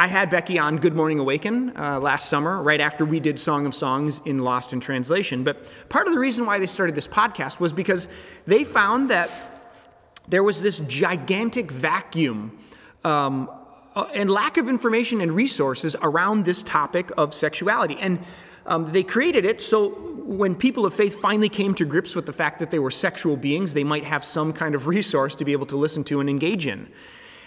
I 0.00 0.06
had 0.06 0.30
Becky 0.30 0.58
on 0.58 0.78
Good 0.78 0.94
Morning 0.94 1.18
Awaken 1.18 1.76
uh, 1.76 2.00
last 2.00 2.30
summer, 2.30 2.62
right 2.62 2.80
after 2.80 3.04
we 3.04 3.20
did 3.20 3.38
Song 3.38 3.66
of 3.66 3.74
Songs 3.74 4.22
in 4.24 4.38
Lost 4.38 4.72
in 4.72 4.80
Translation. 4.80 5.44
But 5.44 5.70
part 5.90 6.06
of 6.06 6.14
the 6.14 6.18
reason 6.18 6.46
why 6.46 6.58
they 6.58 6.64
started 6.64 6.94
this 6.94 7.06
podcast 7.06 7.60
was 7.60 7.74
because 7.74 8.08
they 8.46 8.64
found 8.64 9.10
that 9.10 9.30
there 10.26 10.42
was 10.42 10.62
this 10.62 10.78
gigantic 10.78 11.70
vacuum 11.70 12.58
um, 13.04 13.50
uh, 13.94 14.06
and 14.14 14.30
lack 14.30 14.56
of 14.56 14.70
information 14.70 15.20
and 15.20 15.32
resources 15.32 15.94
around 16.00 16.46
this 16.46 16.62
topic 16.62 17.10
of 17.18 17.34
sexuality. 17.34 17.98
And 18.00 18.20
um, 18.64 18.90
they 18.92 19.02
created 19.02 19.44
it 19.44 19.60
so 19.60 19.90
when 20.24 20.54
people 20.54 20.86
of 20.86 20.94
faith 20.94 21.20
finally 21.20 21.50
came 21.50 21.74
to 21.74 21.84
grips 21.84 22.16
with 22.16 22.24
the 22.24 22.32
fact 22.32 22.58
that 22.60 22.70
they 22.70 22.78
were 22.78 22.90
sexual 22.90 23.36
beings, 23.36 23.74
they 23.74 23.84
might 23.84 24.04
have 24.04 24.24
some 24.24 24.54
kind 24.54 24.74
of 24.74 24.86
resource 24.96 25.34
to 25.34 25.44
be 25.44 25.52
able 25.52 25.66
to 25.66 25.76
listen 25.76 26.04
to 26.04 26.20
and 26.20 26.30
engage 26.30 26.66
in. 26.66 26.88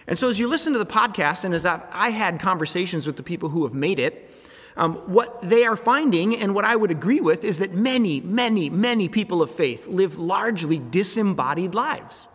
And 0.08 0.20
so, 0.20 0.28
as 0.28 0.40
you 0.40 0.48
listen 0.48 0.74
to 0.74 0.80
the 0.80 0.86
podcast, 0.86 1.44
and 1.44 1.54
as 1.54 1.66
I 1.66 2.10
had 2.10 2.40
conversations 2.40 3.08
with 3.08 3.18
the 3.18 3.24
people 3.24 3.50
who 3.50 3.64
have 3.64 3.74
made 3.74 4.00
it, 4.00 4.30
um, 4.76 4.96
what 5.12 5.40
they 5.42 5.66
are 5.66 5.76
finding, 5.76 6.36
and 6.36 6.56
what 6.56 6.66
I 6.66 6.76
would 6.76 6.92
agree 6.92 7.20
with, 7.20 7.44
is 7.44 7.60
that 7.60 7.74
many, 7.74 8.22
many, 8.22 8.70
many 8.70 9.08
people 9.08 9.42
of 9.42 9.52
faith 9.52 9.88
live 9.88 10.18
largely 10.18 10.80
disembodied 10.80 11.76
lives, 11.76 12.28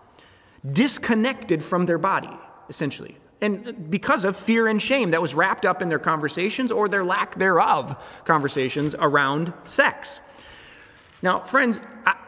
disconnected 0.70 1.62
from 1.62 1.86
their 1.86 1.98
body, 1.98 2.30
essentially. 2.68 3.16
And 3.40 3.90
because 3.90 4.24
of 4.24 4.36
fear 4.36 4.66
and 4.66 4.80
shame 4.82 5.10
that 5.12 5.22
was 5.22 5.34
wrapped 5.34 5.64
up 5.64 5.82
in 5.82 5.88
their 5.88 5.98
conversations 5.98 6.72
or 6.72 6.88
their 6.88 7.04
lack 7.04 7.36
thereof 7.36 7.96
conversations 8.24 8.96
around 8.98 9.52
sex. 9.64 10.20
Now, 11.22 11.40
friends, 11.40 11.80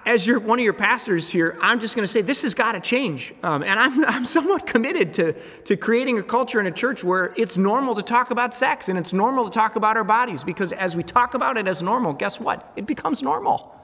as 0.07 0.27
you're 0.27 0.41
one 0.41 0.59
of 0.59 0.65
your 0.65 0.73
pastors 0.73 1.29
here, 1.29 1.59
I'm 1.61 1.79
just 1.79 1.95
going 1.95 2.05
to 2.05 2.09
say 2.11 2.23
this 2.23 2.43
has 2.43 2.55
got 2.55 2.73
to 2.73 2.81
change. 2.81 3.35
Um, 3.43 3.63
and 3.63 3.79
I'm, 3.79 4.05
I'm 4.07 4.25
somewhat 4.25 4.67
committed 4.67 5.15
to, 5.15 5.33
to 5.63 5.77
creating 5.77 6.19
a 6.19 6.23
culture 6.23 6.61
in 6.61 6.67
a 6.67 6.71
church 6.71 7.05
where 7.05 7.35
it's 7.37 7.57
normal 7.57 7.95
to 7.95 8.03
talk 8.03 8.31
about 8.31 8.55
sex 8.55 8.89
and 8.89 8.99
it's 8.99 9.13
normal 9.13 9.45
to 9.45 9.51
talk 9.51 9.77
about 9.77 9.97
our 9.97 10.05
bodies 10.05 10.45
because 10.45 10.73
as 10.73 10.97
we 10.97 11.03
talk 11.03 11.35
about 11.35 11.57
it 11.57 11.69
as 11.69 11.83
normal, 11.83 12.13
guess 12.13 12.41
what? 12.41 12.73
It 12.77 12.87
becomes 12.87 13.23
normal. 13.23 13.77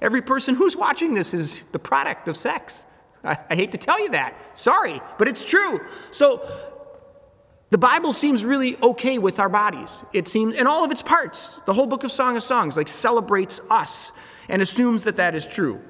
Every 0.00 0.22
person 0.22 0.54
who's 0.54 0.76
watching 0.76 1.14
this 1.14 1.34
is 1.34 1.64
the 1.72 1.78
product 1.78 2.28
of 2.28 2.36
sex. 2.36 2.86
I, 3.22 3.38
I 3.50 3.54
hate 3.54 3.72
to 3.72 3.78
tell 3.78 4.00
you 4.00 4.10
that. 4.10 4.34
Sorry, 4.58 5.00
but 5.18 5.28
it's 5.28 5.44
true. 5.44 5.80
So 6.10 6.48
the 7.68 7.78
Bible 7.78 8.12
seems 8.12 8.44
really 8.44 8.76
okay 8.82 9.18
with 9.18 9.38
our 9.38 9.48
bodies. 9.48 10.02
It 10.12 10.26
seems, 10.26 10.56
in 10.56 10.66
all 10.66 10.84
of 10.84 10.90
its 10.90 11.02
parts, 11.02 11.60
the 11.66 11.72
whole 11.72 11.86
book 11.86 12.02
of 12.02 12.10
Song 12.10 12.36
of 12.36 12.42
Songs 12.42 12.76
like 12.76 12.88
celebrates 12.88 13.60
us 13.70 14.10
and 14.50 14.60
assumes 14.60 15.04
that 15.04 15.16
that 15.16 15.34
is 15.34 15.46
true. 15.46 15.80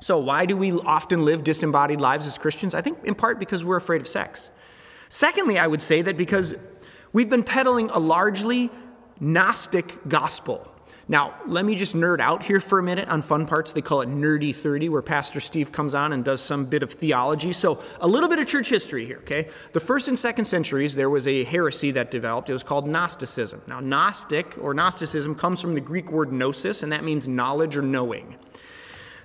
So, 0.00 0.18
why 0.18 0.46
do 0.46 0.56
we 0.56 0.72
often 0.72 1.24
live 1.24 1.42
disembodied 1.42 2.00
lives 2.00 2.26
as 2.26 2.38
Christians? 2.38 2.74
I 2.74 2.80
think 2.80 3.04
in 3.04 3.14
part 3.14 3.38
because 3.38 3.64
we're 3.64 3.76
afraid 3.76 4.00
of 4.00 4.08
sex. 4.08 4.50
Secondly, 5.08 5.58
I 5.58 5.66
would 5.66 5.82
say 5.82 6.02
that 6.02 6.16
because 6.16 6.54
we've 7.12 7.28
been 7.28 7.42
peddling 7.42 7.90
a 7.90 7.98
largely 7.98 8.70
Gnostic 9.20 9.96
gospel. 10.06 10.72
Now, 11.10 11.34
let 11.46 11.64
me 11.64 11.74
just 11.74 11.96
nerd 11.96 12.20
out 12.20 12.42
here 12.42 12.60
for 12.60 12.78
a 12.78 12.82
minute 12.82 13.08
on 13.08 13.22
fun 13.22 13.46
parts. 13.46 13.72
They 13.72 13.80
call 13.80 14.02
it 14.02 14.10
Nerdy 14.10 14.54
30, 14.54 14.90
where 14.90 15.00
Pastor 15.00 15.40
Steve 15.40 15.72
comes 15.72 15.94
on 15.94 16.12
and 16.12 16.22
does 16.22 16.42
some 16.42 16.66
bit 16.66 16.82
of 16.82 16.92
theology. 16.92 17.54
So, 17.54 17.82
a 18.02 18.06
little 18.06 18.28
bit 18.28 18.38
of 18.38 18.46
church 18.46 18.68
history 18.68 19.06
here, 19.06 19.16
okay? 19.20 19.48
The 19.72 19.80
first 19.80 20.08
and 20.08 20.18
second 20.18 20.44
centuries, 20.44 20.94
there 20.94 21.08
was 21.08 21.26
a 21.26 21.44
heresy 21.44 21.92
that 21.92 22.10
developed. 22.10 22.50
It 22.50 22.52
was 22.52 22.62
called 22.62 22.86
Gnosticism. 22.86 23.62
Now, 23.66 23.80
Gnostic 23.80 24.56
or 24.60 24.74
Gnosticism 24.74 25.34
comes 25.34 25.62
from 25.62 25.72
the 25.72 25.80
Greek 25.80 26.12
word 26.12 26.30
gnosis, 26.30 26.82
and 26.82 26.92
that 26.92 27.04
means 27.04 27.26
knowledge 27.26 27.74
or 27.74 27.82
knowing. 27.82 28.36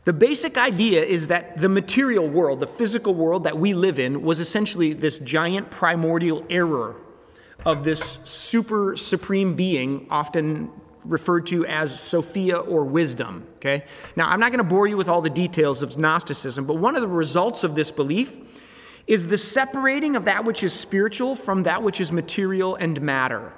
The 0.06 0.13
basic 0.13 0.58
idea 0.58 1.04
is 1.04 1.28
that 1.28 1.58
the 1.58 1.69
material 1.69 2.30
world, 2.30 2.62
the 2.62 2.67
physical 2.67 3.13
world 3.13 3.43
that 3.43 3.58
we 3.58 3.74
live 3.74 4.00
in, 4.00 4.22
was 4.22 4.39
essentially 4.39 4.93
this 4.93 5.19
giant 5.19 5.69
primordial 5.69 6.46
error 6.50 6.96
of 7.65 7.84
this 7.84 8.19
super 8.24 8.96
supreme 8.96 9.56
being, 9.56 10.08
often 10.10 10.69
referred 11.06 11.46
to 11.48 11.66
as 11.66 12.00
Sophia 12.00 12.58
or 12.58 12.86
wisdom. 12.86 13.46
Okay? 13.56 13.86
Now, 14.16 14.30
I'm 14.30 14.39
not 14.39 14.52
going 14.52 14.63
to 14.63 14.70
bore 14.70 14.88
you 14.88 14.98
with 14.98 15.10
all 15.10 15.22
the 15.22 15.30
details 15.30 15.82
of 15.82 15.98
Gnosticism, 15.98 16.66
but 16.66 16.76
one 16.76 16.96
of 16.96 17.02
the 17.02 17.08
results 17.08 17.63
of 17.63 17.76
this 17.76 17.92
belief 17.92 18.39
is 19.08 19.28
the 19.28 19.38
separating 19.38 20.16
of 20.16 20.26
that 20.26 20.46
which 20.46 20.63
is 20.63 20.74
spiritual 20.74 21.36
from 21.36 21.63
that 21.63 21.84
which 21.84 22.00
is 22.00 22.12
material 22.12 22.76
and 22.76 23.02
matter. 23.02 23.54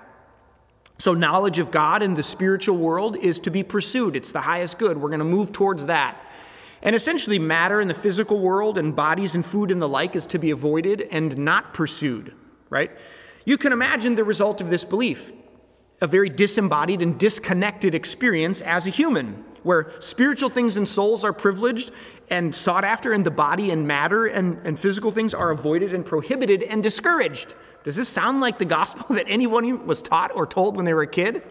So, 0.98 1.14
knowledge 1.14 1.60
of 1.60 1.72
God 1.72 2.02
in 2.02 2.14
the 2.14 2.24
spiritual 2.24 2.78
world 2.78 3.18
is 3.18 3.40
to 3.40 3.50
be 3.50 3.64
pursued. 3.64 4.16
It's 4.16 4.32
the 4.32 4.42
highest 4.42 4.80
good. 4.80 4.98
We're 4.98 5.10
going 5.10 5.20
to 5.20 5.26
move 5.26 5.52
towards 5.52 5.88
that. 5.88 6.18
And 6.82 6.96
essentially, 6.96 7.38
matter 7.38 7.82
in 7.82 7.88
the 7.88 7.94
physical 7.94 8.40
world 8.40 8.78
and 8.78 8.96
bodies 8.96 9.36
and 9.36 9.46
food 9.46 9.72
and 9.72 9.82
the 9.82 9.90
like 9.90 10.16
is 10.16 10.26
to 10.28 10.40
be 10.40 10.52
avoided 10.52 11.02
and 11.12 11.38
not 11.38 11.74
pursued, 11.74 12.34
right? 12.70 12.92
You 13.44 13.58
can 13.58 13.74
imagine 13.74 14.16
the 14.16 14.24
result 14.24 14.62
of 14.62 14.70
this 14.70 14.86
belief 14.86 15.32
a 16.02 16.08
very 16.08 16.30
disembodied 16.30 17.02
and 17.02 17.18
disconnected 17.18 17.96
experience 17.96 18.62
as 18.62 18.86
a 18.86 18.90
human, 18.90 19.44
where 19.64 19.92
spiritual 20.00 20.50
things 20.50 20.78
and 20.78 20.88
souls 20.88 21.24
are 21.24 21.34
privileged 21.34 21.92
and 22.30 22.54
sought 22.54 22.84
after, 22.84 23.12
and 23.14 23.26
the 23.26 23.32
body 23.32 23.72
and 23.72 23.88
matter 23.88 24.26
and, 24.26 24.60
and 24.66 24.80
physical 24.80 25.12
things 25.12 25.34
are 25.34 25.52
avoided 25.52 25.94
and 25.94 26.06
prohibited 26.06 26.64
and 26.64 26.84
discouraged. 26.84 27.56
Does 27.84 27.96
this 27.96 28.10
sound 28.10 28.42
like 28.42 28.58
the 28.58 28.66
gospel 28.66 29.06
that 29.16 29.26
anyone 29.28 29.86
was 29.86 30.02
taught 30.02 30.36
or 30.36 30.46
told 30.46 30.76
when 30.76 30.86
they 30.86 30.94
were 30.94 31.04
a 31.04 31.08
kid? 31.08 31.44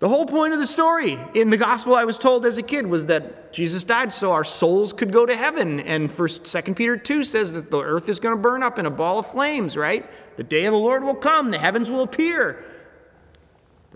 The 0.00 0.08
whole 0.08 0.26
point 0.26 0.52
of 0.52 0.58
the 0.58 0.66
story 0.66 1.18
in 1.32 1.48
the 1.48 1.56
gospel 1.56 1.94
I 1.94 2.04
was 2.04 2.18
told 2.18 2.44
as 2.44 2.58
a 2.58 2.62
kid 2.62 2.86
was 2.86 3.06
that 3.06 3.54
Jesus 3.54 3.84
died 3.84 4.12
so 4.12 4.32
our 4.32 4.44
souls 4.44 4.92
could 4.92 5.12
go 5.12 5.24
to 5.24 5.34
heaven. 5.34 5.80
And 5.80 6.12
first 6.12 6.46
Second 6.46 6.74
Peter 6.74 6.96
2 6.96 7.24
says 7.24 7.54
that 7.54 7.70
the 7.70 7.80
earth 7.80 8.08
is 8.10 8.18
going 8.18 8.36
to 8.36 8.42
burn 8.42 8.62
up 8.62 8.78
in 8.78 8.84
a 8.84 8.90
ball 8.90 9.20
of 9.20 9.26
flames, 9.26 9.76
right? 9.76 10.04
The 10.36 10.42
day 10.42 10.66
of 10.66 10.72
the 10.72 10.78
Lord 10.78 11.04
will 11.04 11.14
come, 11.14 11.50
the 11.50 11.58
heavens 11.58 11.90
will 11.90 12.02
appear. 12.02 12.62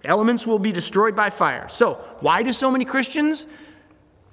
Elements 0.08 0.46
will 0.46 0.58
be 0.58 0.72
destroyed 0.72 1.14
by 1.14 1.28
fire. 1.28 1.68
So, 1.68 1.96
why 2.20 2.42
do 2.42 2.50
so 2.50 2.70
many 2.70 2.86
Christians 2.86 3.46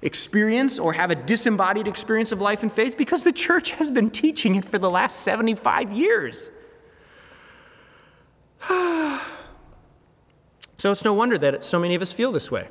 experience 0.00 0.78
or 0.78 0.94
have 0.94 1.10
a 1.10 1.14
disembodied 1.14 1.86
experience 1.86 2.32
of 2.32 2.40
life 2.40 2.62
and 2.62 2.72
faith? 2.72 2.96
Because 2.96 3.24
the 3.24 3.32
church 3.32 3.72
has 3.72 3.90
been 3.90 4.08
teaching 4.08 4.54
it 4.54 4.64
for 4.64 4.78
the 4.78 4.88
last 4.88 5.20
75 5.20 5.92
years. 5.92 6.48
so, 8.66 9.20
it's 10.84 11.04
no 11.04 11.12
wonder 11.12 11.36
that 11.36 11.62
so 11.62 11.78
many 11.78 11.94
of 11.94 12.00
us 12.00 12.10
feel 12.10 12.32
this 12.32 12.50
way. 12.50 12.70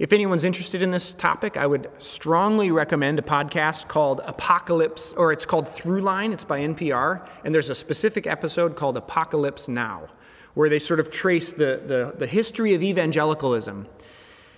If 0.00 0.12
anyone's 0.12 0.42
interested 0.42 0.82
in 0.82 0.90
this 0.90 1.12
topic, 1.12 1.56
I 1.56 1.68
would 1.68 1.88
strongly 2.02 2.72
recommend 2.72 3.20
a 3.20 3.22
podcast 3.22 3.86
called 3.86 4.22
Apocalypse, 4.24 5.12
or 5.12 5.30
it's 5.30 5.46
called 5.46 5.66
Throughline. 5.66 6.32
It's 6.32 6.42
by 6.42 6.62
NPR, 6.62 7.28
and 7.44 7.54
there's 7.54 7.70
a 7.70 7.76
specific 7.76 8.26
episode 8.26 8.74
called 8.74 8.96
Apocalypse 8.96 9.68
Now 9.68 10.06
where 10.54 10.68
they 10.68 10.78
sort 10.78 11.00
of 11.00 11.10
trace 11.10 11.52
the, 11.52 11.80
the, 11.86 12.14
the 12.18 12.26
history 12.26 12.74
of 12.74 12.82
evangelicalism. 12.82 13.86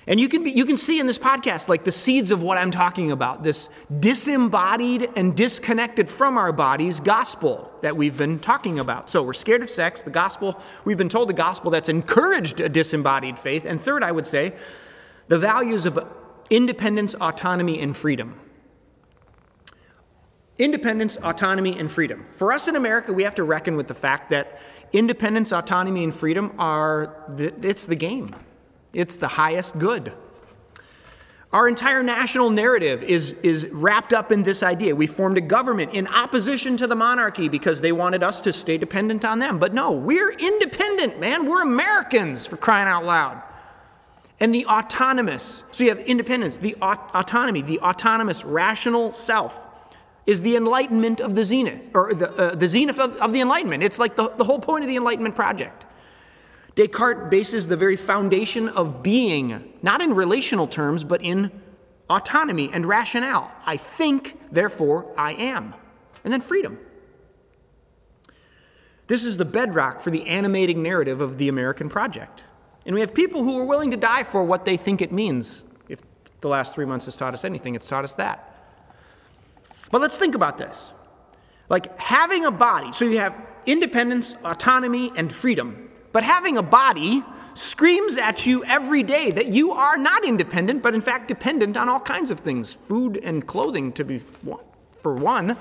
And 0.05 0.19
you 0.19 0.29
can, 0.29 0.43
be, 0.43 0.51
you 0.51 0.65
can 0.65 0.77
see 0.77 0.99
in 0.99 1.07
this 1.07 1.19
podcast, 1.19 1.69
like 1.69 1.85
the 1.85 1.93
seeds 1.93 2.33
of 2.33 2.43
what 2.43 2.59
I'm 2.59 2.73
talking 2.73 3.13
about 3.13 3.45
this 3.45 3.69
disembodied 4.01 5.09
and 5.15 5.37
disconnected 5.37 6.09
from 6.11 6.37
our 6.37 6.53
bodies 6.53 6.99
gospel 6.99 7.71
that 7.83 7.97
we've 7.97 8.19
been 8.19 8.41
talking 8.41 8.81
about. 8.81 9.09
So 9.09 9.23
we're 9.23 9.33
scared 9.33 9.63
of 9.63 9.71
sex, 9.71 10.03
the 10.03 10.11
gospel, 10.11 10.61
we've 10.85 10.99
been 10.99 11.09
told 11.09 11.29
the 11.29 11.35
gospel 11.35 11.71
that's 11.71 11.89
encouraged 11.89 12.59
a 12.59 12.69
disembodied 12.69 13.39
faith. 13.39 13.65
And 13.65 13.81
third, 13.81 14.03
I 14.03 14.11
would 14.11 14.27
say, 14.27 14.55
the 15.29 15.39
values 15.39 15.87
of 15.87 16.05
independence, 16.51 17.15
autonomy, 17.21 17.81
and 17.81 17.97
freedom. 17.97 18.41
independence, 20.59 21.17
autonomy, 21.23 21.79
and 21.79 21.91
freedom. 21.91 22.25
For 22.25 22.53
us 22.53 22.69
in 22.69 22.77
America, 22.77 23.13
we 23.13 23.25
have 23.25 23.35
to 23.37 23.45
reckon 23.45 23.77
with 23.77 23.89
the 23.89 23.95
fact 23.95 24.31
that 24.31 24.61
independence, 24.93 25.53
autonomy, 25.53 26.05
and 26.05 26.15
freedom 26.15 26.53
are, 26.59 27.15
it's 27.39 27.87
the 27.87 27.97
game. 27.97 28.35
It's 28.93 29.17
the 29.17 29.29
highest 29.29 29.79
good. 29.79 30.13
Our 31.53 31.69
entire 31.69 32.03
national 32.03 32.49
narrative 32.49 33.03
is, 33.03 33.33
is 33.43 33.69
wrapped 33.69 34.15
up 34.15 34.33
in 34.33 34.43
this 34.43 34.63
idea. 34.63 34.97
We 34.97 35.07
formed 35.07 35.37
a 35.37 35.43
government 35.43 35.93
in 35.93 36.07
opposition 36.07 36.79
to 36.79 36.87
the 36.87 36.95
monarchy 36.95 37.51
because 37.51 37.83
they 37.83 37.93
wanted 37.93 38.23
us 38.23 38.41
to 38.43 38.55
stay 38.55 38.79
dependent 38.79 39.23
on 39.23 39.39
them. 39.39 39.59
But 39.59 39.75
no, 39.75 39.93
we're 39.93 40.33
independent, 40.33 41.21
man. 41.21 41.47
We're 41.47 41.61
Americans 41.61 42.47
for 42.47 42.57
crying 42.57 42.89
out 42.89 43.05
loud. 43.05 43.43
And 44.41 44.55
the 44.55 44.65
autonomous, 44.65 45.63
so 45.71 45.85
you 45.85 45.91
have 45.91 46.01
independence, 46.01 46.57
the 46.57 46.75
aut- 46.81 47.11
autonomy, 47.15 47.61
the 47.61 47.81
autonomous 47.81 48.45
rational 48.45 49.13
self 49.13 49.69
is 50.27 50.43
the 50.43 50.57
enlightenment 50.57 51.21
of 51.21 51.35
the 51.35 51.43
zenith, 51.43 51.91
or 51.95 52.15
the, 52.15 52.31
uh, 52.31 52.55
the 52.55 52.69
zenith 52.69 53.01
of, 53.01 53.17
of, 53.17 53.33
the 53.33 53.41
enlightenment. 53.41 53.83
It's 53.83 53.99
like 53.99 54.17
the, 54.17 54.29
the 54.29 54.45
whole 54.45 54.61
point 54.61 54.85
of 54.85 54.89
the 54.89 54.97
Enlightenment 54.97 55.35
project. 55.35 55.85
Descartes 56.75 57.29
bases 57.31 57.67
the 57.67 57.77
very 57.77 57.97
foundation 57.97 58.69
of 58.69 59.03
being, 59.03 59.75
not 59.83 60.01
in 60.01 60.15
relational 60.15 60.67
terms, 60.67 61.05
but 61.05 61.23
in 61.23 61.51
autonomy 62.09 62.71
and 62.73 62.87
rationale. 62.87 63.53
I 63.67 63.77
think, 63.77 64.39
therefore 64.51 65.13
I 65.19 65.33
am. 65.33 65.75
And 66.25 66.33
then 66.33 66.41
freedom. 66.41 66.79
This 69.09 69.25
is 69.25 69.37
the 69.37 69.45
bedrock 69.45 70.01
for 70.01 70.11
the 70.11 70.27
animating 70.27 70.83
narrative 70.83 71.21
of 71.21 71.37
the 71.37 71.49
American 71.49 71.89
project. 71.89 72.45
And 72.87 72.95
we 72.95 73.01
have 73.01 73.13
people 73.13 73.43
who 73.43 73.59
are 73.59 73.65
willing 73.65 73.91
to 73.91 73.97
die 73.97 74.23
for 74.23 74.43
what 74.43 74.65
they 74.65 74.77
think 74.77 75.03
it 75.03 75.13
means. 75.13 75.65
If 75.89 76.01
the 76.41 76.49
last 76.49 76.75
three 76.75 76.87
months 76.87 77.05
has 77.05 77.17
taught 77.17 77.35
us 77.35 77.45
anything, 77.45 77.75
it's 77.75 77.87
taught 77.87 78.05
us 78.05 78.15
that. 78.15 78.52
But 79.93 80.01
let's 80.01 80.17
think 80.17 80.35
about 80.35 80.59
this. 80.59 80.93
Like 81.69 81.97
having 81.99 82.47
a 82.47 82.51
body, 82.51 82.93
so 82.93 83.05
you 83.05 83.19
have 83.19 83.37
independence, 83.67 84.35
autonomy, 84.43 85.13
and 85.15 85.33
freedom. 85.33 85.91
But 86.11 86.25
having 86.25 86.57
a 86.57 86.63
body 86.63 87.23
screams 87.55 88.17
at 88.17 88.47
you 88.47 88.65
every 88.65 89.03
day 89.03 89.31
that 89.31 89.49
you 89.49 89.73
are 89.73 89.99
not 89.99 90.25
independent, 90.25 90.83
but 90.83 90.95
in 90.95 91.03
fact 91.03 91.29
dependent 91.29 91.77
on 91.77 91.91
all 91.91 92.01
kinds 92.01 92.31
of 92.31 92.41
things 92.41 92.73
food 92.73 93.19
and 93.23 93.47
clothing, 93.47 93.93
to 93.93 94.05
be 94.05 94.19
for 94.19 95.15
one. 95.15 95.57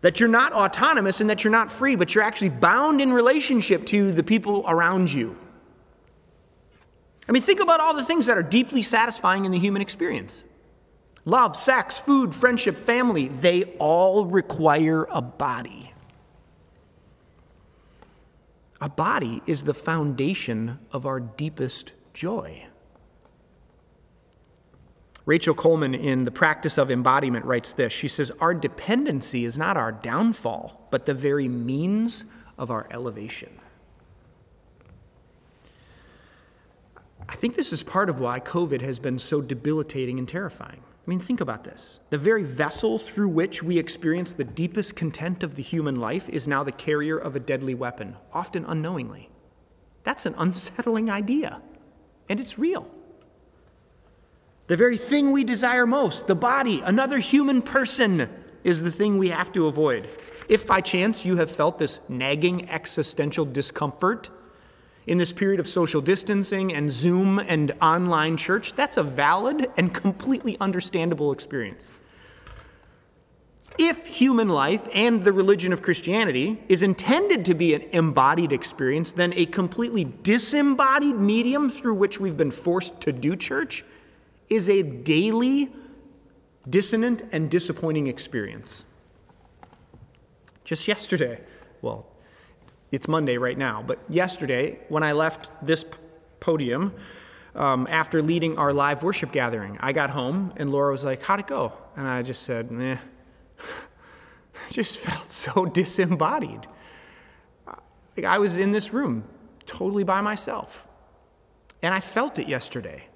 That 0.00 0.18
you're 0.18 0.28
not 0.28 0.52
autonomous 0.54 1.20
and 1.20 1.28
that 1.28 1.44
you're 1.44 1.50
not 1.50 1.70
free, 1.70 1.96
but 1.96 2.14
you're 2.14 2.24
actually 2.24 2.48
bound 2.48 3.02
in 3.02 3.12
relationship 3.12 3.84
to 3.86 4.10
the 4.12 4.22
people 4.22 4.64
around 4.66 5.12
you. 5.12 5.36
I 7.28 7.32
mean, 7.32 7.42
think 7.42 7.60
about 7.60 7.80
all 7.80 7.92
the 7.92 8.04
things 8.04 8.24
that 8.24 8.38
are 8.38 8.42
deeply 8.42 8.80
satisfying 8.80 9.44
in 9.44 9.52
the 9.52 9.58
human 9.58 9.82
experience 9.82 10.44
love, 11.28 11.54
sex, 11.56 11.98
food, 11.98 12.34
friendship, 12.34 12.76
family, 12.76 13.28
they 13.28 13.64
all 13.78 14.26
require 14.26 15.06
a 15.10 15.22
body. 15.22 15.92
A 18.80 18.88
body 18.88 19.42
is 19.46 19.64
the 19.64 19.74
foundation 19.74 20.78
of 20.92 21.04
our 21.04 21.20
deepest 21.20 21.92
joy. 22.14 22.66
Rachel 25.26 25.54
Coleman, 25.54 25.94
in 25.94 26.24
The 26.24 26.30
Practice 26.30 26.78
of 26.78 26.90
Embodiment, 26.90 27.44
writes 27.44 27.74
this 27.74 27.92
She 27.92 28.08
says, 28.08 28.32
Our 28.40 28.54
dependency 28.54 29.44
is 29.44 29.58
not 29.58 29.76
our 29.76 29.92
downfall, 29.92 30.88
but 30.90 31.04
the 31.04 31.12
very 31.12 31.48
means 31.48 32.24
of 32.56 32.70
our 32.70 32.86
elevation. 32.90 33.50
I 37.28 37.34
think 37.34 37.56
this 37.56 37.74
is 37.74 37.82
part 37.82 38.08
of 38.08 38.20
why 38.20 38.40
COVID 38.40 38.80
has 38.80 38.98
been 38.98 39.18
so 39.18 39.42
debilitating 39.42 40.18
and 40.18 40.26
terrifying. 40.26 40.80
I 41.08 41.10
mean, 41.10 41.20
think 41.20 41.40
about 41.40 41.64
this. 41.64 42.00
The 42.10 42.18
very 42.18 42.42
vessel 42.42 42.98
through 42.98 43.30
which 43.30 43.62
we 43.62 43.78
experience 43.78 44.34
the 44.34 44.44
deepest 44.44 44.94
content 44.94 45.42
of 45.42 45.54
the 45.54 45.62
human 45.62 45.96
life 45.96 46.28
is 46.28 46.46
now 46.46 46.62
the 46.62 46.70
carrier 46.70 47.16
of 47.16 47.34
a 47.34 47.40
deadly 47.40 47.74
weapon, 47.74 48.14
often 48.34 48.66
unknowingly. 48.66 49.30
That's 50.04 50.26
an 50.26 50.34
unsettling 50.36 51.10
idea, 51.10 51.62
and 52.28 52.38
it's 52.38 52.58
real. 52.58 52.90
The 54.66 54.76
very 54.76 54.98
thing 54.98 55.32
we 55.32 55.44
desire 55.44 55.86
most, 55.86 56.26
the 56.26 56.34
body, 56.34 56.82
another 56.84 57.16
human 57.16 57.62
person, 57.62 58.28
is 58.62 58.82
the 58.82 58.90
thing 58.90 59.16
we 59.16 59.30
have 59.30 59.50
to 59.52 59.66
avoid. 59.66 60.10
If 60.46 60.66
by 60.66 60.82
chance 60.82 61.24
you 61.24 61.38
have 61.38 61.50
felt 61.50 61.78
this 61.78 62.00
nagging 62.10 62.68
existential 62.68 63.46
discomfort, 63.46 64.28
in 65.08 65.16
this 65.16 65.32
period 65.32 65.58
of 65.58 65.66
social 65.66 66.02
distancing 66.02 66.72
and 66.74 66.92
Zoom 66.92 67.38
and 67.38 67.72
online 67.80 68.36
church, 68.36 68.74
that's 68.74 68.98
a 68.98 69.02
valid 69.02 69.66
and 69.78 69.92
completely 69.92 70.58
understandable 70.60 71.32
experience. 71.32 71.90
If 73.78 74.06
human 74.06 74.48
life 74.48 74.86
and 74.92 75.24
the 75.24 75.32
religion 75.32 75.72
of 75.72 75.82
Christianity 75.82 76.60
is 76.68 76.82
intended 76.82 77.44
to 77.46 77.54
be 77.54 77.74
an 77.74 77.82
embodied 77.92 78.52
experience, 78.52 79.12
then 79.12 79.32
a 79.34 79.46
completely 79.46 80.04
disembodied 80.04 81.16
medium 81.16 81.70
through 81.70 81.94
which 81.94 82.20
we've 82.20 82.36
been 82.36 82.50
forced 82.50 83.00
to 83.02 83.12
do 83.12 83.34
church 83.34 83.84
is 84.50 84.68
a 84.68 84.82
daily, 84.82 85.70
dissonant, 86.68 87.22
and 87.32 87.50
disappointing 87.50 88.08
experience. 88.08 88.84
Just 90.64 90.86
yesterday, 90.86 91.40
well, 91.80 92.06
it's 92.90 93.08
Monday 93.08 93.38
right 93.38 93.58
now, 93.58 93.82
but 93.86 93.98
yesterday, 94.08 94.78
when 94.88 95.02
I 95.02 95.12
left 95.12 95.50
this 95.64 95.84
podium, 96.40 96.94
um, 97.54 97.86
after 97.90 98.22
leading 98.22 98.56
our 98.56 98.72
live 98.72 99.02
worship 99.02 99.32
gathering, 99.32 99.78
I 99.80 99.92
got 99.92 100.10
home 100.10 100.52
and 100.56 100.70
Laura 100.70 100.92
was 100.92 101.04
like, 101.04 101.22
How'd 101.22 101.40
it 101.40 101.46
go? 101.46 101.72
And 101.96 102.06
I 102.06 102.22
just 102.22 102.42
said, 102.42 102.70
Meh. 102.70 102.98
I 103.58 104.70
just 104.70 104.98
felt 104.98 105.30
so 105.30 105.64
disembodied. 105.80 106.66
Like 108.16 108.26
I 108.26 108.38
was 108.38 108.58
in 108.58 108.72
this 108.72 108.92
room 108.92 109.24
totally 109.66 110.04
by 110.04 110.20
myself. 110.20 110.86
And 111.82 111.94
I 111.94 112.00
felt 112.00 112.38
it 112.38 112.48
yesterday. 112.48 113.06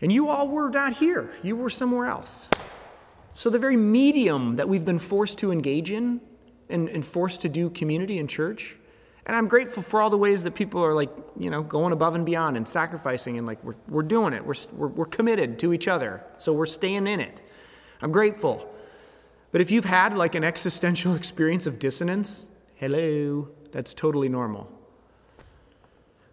And 0.00 0.12
you 0.12 0.28
all 0.28 0.48
were 0.48 0.68
not 0.68 0.94
here, 0.94 1.32
you 1.42 1.56
were 1.56 1.70
somewhere 1.70 2.06
else. 2.06 2.48
So, 3.34 3.48
the 3.48 3.58
very 3.58 3.76
medium 3.76 4.56
that 4.56 4.68
we've 4.68 4.84
been 4.84 4.98
forced 4.98 5.38
to 5.38 5.52
engage 5.52 5.90
in 5.90 6.20
and, 6.72 6.88
and 6.88 7.06
forced 7.06 7.42
to 7.42 7.48
do 7.48 7.70
community 7.70 8.18
and 8.18 8.28
church. 8.28 8.76
And 9.24 9.36
I'm 9.36 9.46
grateful 9.46 9.82
for 9.82 10.02
all 10.02 10.10
the 10.10 10.18
ways 10.18 10.42
that 10.42 10.54
people 10.54 10.84
are 10.84 10.94
like, 10.94 11.10
you 11.38 11.48
know, 11.48 11.62
going 11.62 11.92
above 11.92 12.16
and 12.16 12.26
beyond 12.26 12.56
and 12.56 12.66
sacrificing 12.66 13.38
and 13.38 13.46
like, 13.46 13.62
we're, 13.62 13.76
we're 13.88 14.02
doing 14.02 14.32
it. 14.32 14.44
We're, 14.44 14.54
we're, 14.72 14.88
we're 14.88 15.06
committed 15.06 15.60
to 15.60 15.72
each 15.72 15.86
other. 15.86 16.24
So 16.38 16.52
we're 16.52 16.66
staying 16.66 17.06
in 17.06 17.20
it. 17.20 17.40
I'm 18.00 18.10
grateful. 18.10 18.68
But 19.52 19.60
if 19.60 19.70
you've 19.70 19.84
had 19.84 20.16
like 20.16 20.34
an 20.34 20.42
existential 20.42 21.14
experience 21.22 21.66
of 21.66 21.78
dissonance, 21.78 22.46
hello, 22.74 23.48
that's 23.70 23.94
totally 23.94 24.28
normal. 24.28 24.68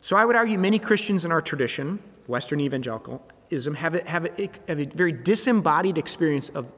So 0.02 0.16
I 0.16 0.26
would 0.26 0.36
argue 0.36 0.58
many 0.58 0.80
Christians 0.80 1.26
in 1.26 1.32
our 1.32 1.42
tradition, 1.42 2.00
Western 2.26 2.60
evangelicalism, 2.62 3.76
have 3.76 3.96
a, 3.96 4.10
have 4.10 4.26
a, 4.26 4.50
have 4.68 4.80
a 4.80 4.86
very 4.86 5.12
disembodied 5.12 5.98
experience 5.98 6.50
of 6.50 6.72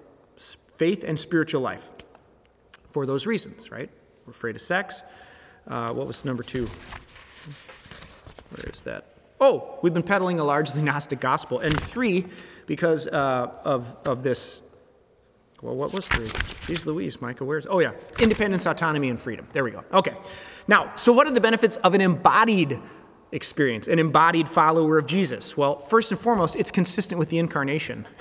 faith 0.76 1.06
and 1.06 1.17
spiritual 1.17 1.62
life 1.62 1.89
for 2.91 3.06
those 3.06 3.25
reasons, 3.25 3.71
right? 3.71 3.89
We're 4.25 4.32
afraid 4.32 4.56
of 4.56 4.62
sex. 4.62 5.01
Uh, 5.67 5.93
what 5.93 6.08
was 6.08 6.23
number 6.25 6.43
two? 6.43 6.67
Where 8.51 8.69
is 8.71 8.82
that? 8.82 9.06
Oh, 9.39 9.80
we've 9.82 9.93
been 9.93 10.04
peddling 10.04 10.39
a 10.39 10.43
largely 10.43 10.82
Gnostic 10.84 11.19
gospel. 11.19 11.60
And 11.60 11.80
three, 11.80 12.25
because 12.67 13.08
uh, 13.08 13.51
of, 13.63 13.95
of 14.06 14.23
this. 14.23 14.62
Well, 15.62 15.75
what 15.75 15.93
was 15.93 16.08
three? 16.08 16.27
Jeez 16.27 16.86
Louise, 16.86 17.21
Micah, 17.21 17.45
where's. 17.45 17.65
Oh, 17.67 17.80
yeah. 17.80 17.93
Independence, 18.19 18.65
autonomy, 18.65 19.10
and 19.10 19.19
freedom. 19.19 19.47
There 19.54 19.63
we 19.63 19.71
go. 19.71 19.84
Okay. 19.93 20.15
Now, 20.67 20.95
so 20.95 21.12
what 21.13 21.27
are 21.27 21.32
the 21.32 21.41
benefits 21.41 21.77
of 21.77 21.93
an 21.93 22.01
embodied 22.01 22.80
experience, 23.32 23.88
an 23.88 23.99
embodied 23.99 24.49
follower 24.49 24.97
of 24.97 25.06
Jesus? 25.06 25.56
Well, 25.56 25.80
first 25.80 26.12
and 26.12 26.19
foremost, 26.19 26.56
it's 26.56 26.71
consistent 26.71 27.19
with 27.19 27.30
the 27.30 27.38
incarnation. 27.38 28.08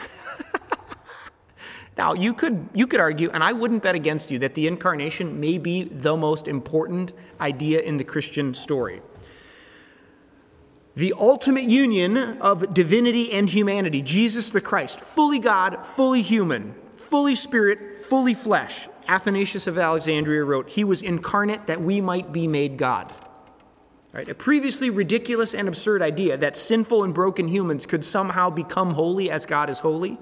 Now, 2.01 2.15
you 2.15 2.33
could, 2.33 2.71
you 2.73 2.87
could 2.87 2.99
argue, 2.99 3.29
and 3.29 3.45
I 3.45 3.53
wouldn't 3.53 3.83
bet 3.83 3.95
against 3.95 4.31
you, 4.31 4.39
that 4.39 4.55
the 4.55 4.67
incarnation 4.67 5.39
may 5.39 5.59
be 5.59 5.83
the 5.83 6.17
most 6.17 6.49
important 6.49 7.13
idea 7.39 7.81
in 7.81 7.99
the 7.99 8.05
Christian 8.05 8.55
story. 8.55 9.03
The 10.97 11.13
ultimate 11.13 11.65
union 11.65 12.17
of 12.41 12.73
divinity 12.73 13.31
and 13.33 13.51
humanity, 13.51 14.01
Jesus 14.01 14.49
the 14.49 14.63
Christ, 14.63 15.03
fully 15.03 15.39
God, 15.39 15.85
fully 15.85 16.23
human, 16.23 16.75
fully 16.97 17.35
spirit, 17.35 17.95
fully 17.97 18.33
flesh. 18.33 18.89
Athanasius 19.07 19.67
of 19.67 19.77
Alexandria 19.77 20.43
wrote, 20.43 20.71
He 20.71 20.85
was 20.85 21.03
incarnate 21.03 21.67
that 21.67 21.83
we 21.83 22.01
might 22.01 22.33
be 22.33 22.47
made 22.47 22.79
God. 22.79 23.13
Right? 24.15 24.27
A 24.27 24.35
previously 24.35 24.89
ridiculous 24.89 25.53
and 25.53 25.69
absurd 25.69 26.01
idea 26.01 26.39
that 26.39 26.57
sinful 26.57 27.05
and 27.05 27.13
broken 27.13 27.47
humans 27.47 27.85
could 27.85 28.07
somehow 28.07 28.49
become 28.49 28.95
holy 28.95 29.31
as 29.31 29.45
God 29.45 29.69
is 29.69 29.81
holy 29.81 30.19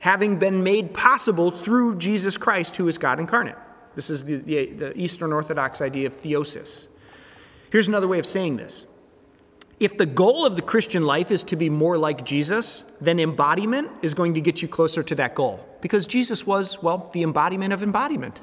having 0.00 0.38
been 0.38 0.62
made 0.62 0.94
possible 0.94 1.50
through 1.50 1.96
Jesus 1.96 2.36
Christ, 2.36 2.76
who 2.76 2.88
is 2.88 2.98
God 2.98 3.18
incarnate. 3.18 3.56
This 3.94 4.10
is 4.10 4.24
the, 4.24 4.36
the, 4.36 4.66
the, 4.66 5.00
Eastern 5.00 5.32
Orthodox 5.32 5.80
idea 5.80 6.06
of 6.06 6.20
theosis. 6.20 6.86
Here's 7.70 7.88
another 7.88 8.06
way 8.06 8.18
of 8.18 8.26
saying 8.26 8.56
this 8.56 8.86
If 9.80 9.98
the 9.98 10.06
goal 10.06 10.46
of 10.46 10.56
the 10.56 10.62
Christian 10.62 11.04
life 11.04 11.30
is 11.30 11.42
to 11.44 11.56
be 11.56 11.68
more 11.68 11.98
like 11.98 12.24
Jesus, 12.24 12.84
then 13.00 13.18
embodiment 13.18 13.90
is 14.02 14.14
going 14.14 14.34
to 14.34 14.40
get 14.40 14.62
you 14.62 14.68
closer 14.68 15.02
to 15.02 15.14
that 15.16 15.34
goal. 15.34 15.66
Because 15.80 16.06
Jesus 16.06 16.46
was, 16.46 16.82
well, 16.82 17.10
the 17.12 17.22
embodiment 17.22 17.72
of 17.72 17.82
embodiment. 17.82 18.40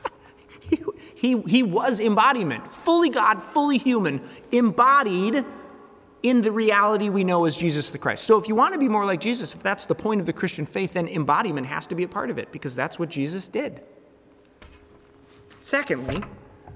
he, 0.60 0.78
he, 1.14 1.40
he 1.42 1.62
was 1.62 1.98
embodiment, 1.98 2.66
fully 2.66 3.08
God, 3.08 3.42
fully 3.42 3.78
human, 3.78 4.20
embodied 4.52 5.44
in 6.22 6.42
the 6.42 6.50
reality 6.50 7.08
we 7.08 7.24
know 7.24 7.44
as 7.44 7.56
Jesus 7.56 7.90
the 7.90 7.98
Christ. 7.98 8.24
So 8.24 8.38
if 8.38 8.48
you 8.48 8.54
want 8.54 8.72
to 8.74 8.78
be 8.78 8.88
more 8.88 9.04
like 9.04 9.20
Jesus, 9.20 9.54
if 9.54 9.62
that's 9.62 9.84
the 9.84 9.94
point 9.94 10.20
of 10.20 10.26
the 10.26 10.32
Christian 10.32 10.66
faith, 10.66 10.94
then 10.94 11.08
embodiment 11.08 11.66
has 11.66 11.86
to 11.88 11.94
be 11.94 12.02
a 12.02 12.08
part 12.08 12.30
of 12.30 12.38
it 12.38 12.52
because 12.52 12.74
that's 12.74 12.98
what 12.98 13.08
Jesus 13.08 13.48
did. 13.48 13.82
Secondly, 15.60 16.22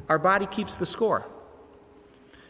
our 0.08 0.18
body 0.18 0.46
keeps 0.46 0.76
the 0.76 0.86
score. 0.86 1.28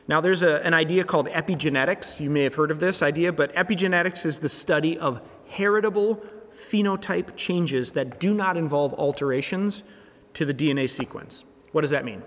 Now, 0.09 0.20
there's 0.20 0.42
a, 0.42 0.64
an 0.66 0.74
idea 0.74 1.05
called 1.05 1.29
epigenetics. 1.29 2.18
You 2.18 2.31
may 2.31 2.42
have 2.42 2.55
heard 2.55 2.70
of 2.70 2.81
this 2.81 3.03
idea, 3.03 3.33
but 3.33 3.55
epigenetics 3.55 4.26
is 4.26 4.38
the 4.38 4.48
study 4.48 4.98
of 4.98 5.20
heritable 5.48 6.22
phenotype 6.50 7.37
changes 7.37 7.92
that 7.92 8.18
do 8.18 8.35
not 8.35 8.57
involve 8.57 8.92
alterations 8.94 9.85
to 10.35 10.44
the 10.44 10.55
DNA 10.55 10.88
sequence. 10.88 11.44
What 11.72 11.83
does 11.83 11.90
that 11.90 12.05
mean? 12.05 12.22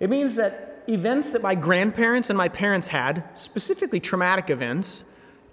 It 0.00 0.10
means 0.10 0.36
that 0.36 0.77
events 0.88 1.30
that 1.30 1.42
my 1.42 1.54
grandparents 1.54 2.30
and 2.30 2.36
my 2.36 2.48
parents 2.48 2.88
had, 2.88 3.24
specifically 3.34 4.00
traumatic 4.00 4.48
events, 4.48 5.04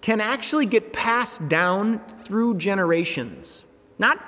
can 0.02 0.22
actually 0.22 0.66
get 0.66 0.94
passed 0.94 1.48
down 1.50 2.00
through 2.24 2.58
generations. 2.58 3.66
Not, 4.00 4.24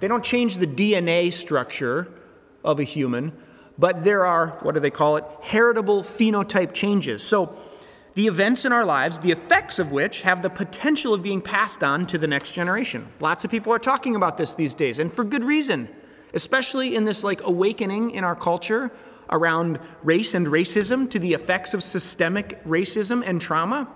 they 0.00 0.08
don't 0.08 0.24
change 0.24 0.58
the 0.58 0.66
DNA 0.66 1.32
structure 1.32 2.12
of 2.62 2.78
a 2.78 2.84
human, 2.84 3.32
but 3.78 4.04
there 4.04 4.26
are, 4.26 4.58
what 4.62 4.74
do 4.74 4.80
they 4.80 4.90
call 4.90 5.16
it, 5.16 5.24
heritable 5.40 6.02
phenotype 6.02 6.72
changes. 6.74 7.22
So 7.22 7.56
the 8.14 8.26
events 8.26 8.64
in 8.64 8.72
our 8.72 8.84
lives, 8.84 9.18
the 9.20 9.30
effects 9.30 9.78
of 9.78 9.92
which 9.92 10.22
have 10.22 10.42
the 10.42 10.50
potential 10.50 11.14
of 11.14 11.22
being 11.22 11.40
passed 11.40 11.82
on 11.82 12.06
to 12.08 12.18
the 12.18 12.26
next 12.26 12.52
generation. 12.52 13.06
Lots 13.20 13.44
of 13.44 13.50
people 13.50 13.72
are 13.72 13.78
talking 13.78 14.14
about 14.16 14.36
this 14.36 14.54
these 14.54 14.74
days, 14.74 14.98
and 14.98 15.10
for 15.10 15.24
good 15.24 15.44
reason, 15.44 15.88
especially 16.34 16.96
in 16.96 17.04
this 17.04 17.24
like 17.24 17.42
awakening 17.44 18.10
in 18.10 18.24
our 18.24 18.36
culture 18.36 18.90
around 19.30 19.78
race 20.02 20.34
and 20.34 20.46
racism 20.46 21.08
to 21.10 21.18
the 21.18 21.34
effects 21.34 21.74
of 21.74 21.82
systemic 21.82 22.62
racism 22.64 23.22
and 23.24 23.40
trauma. 23.40 23.88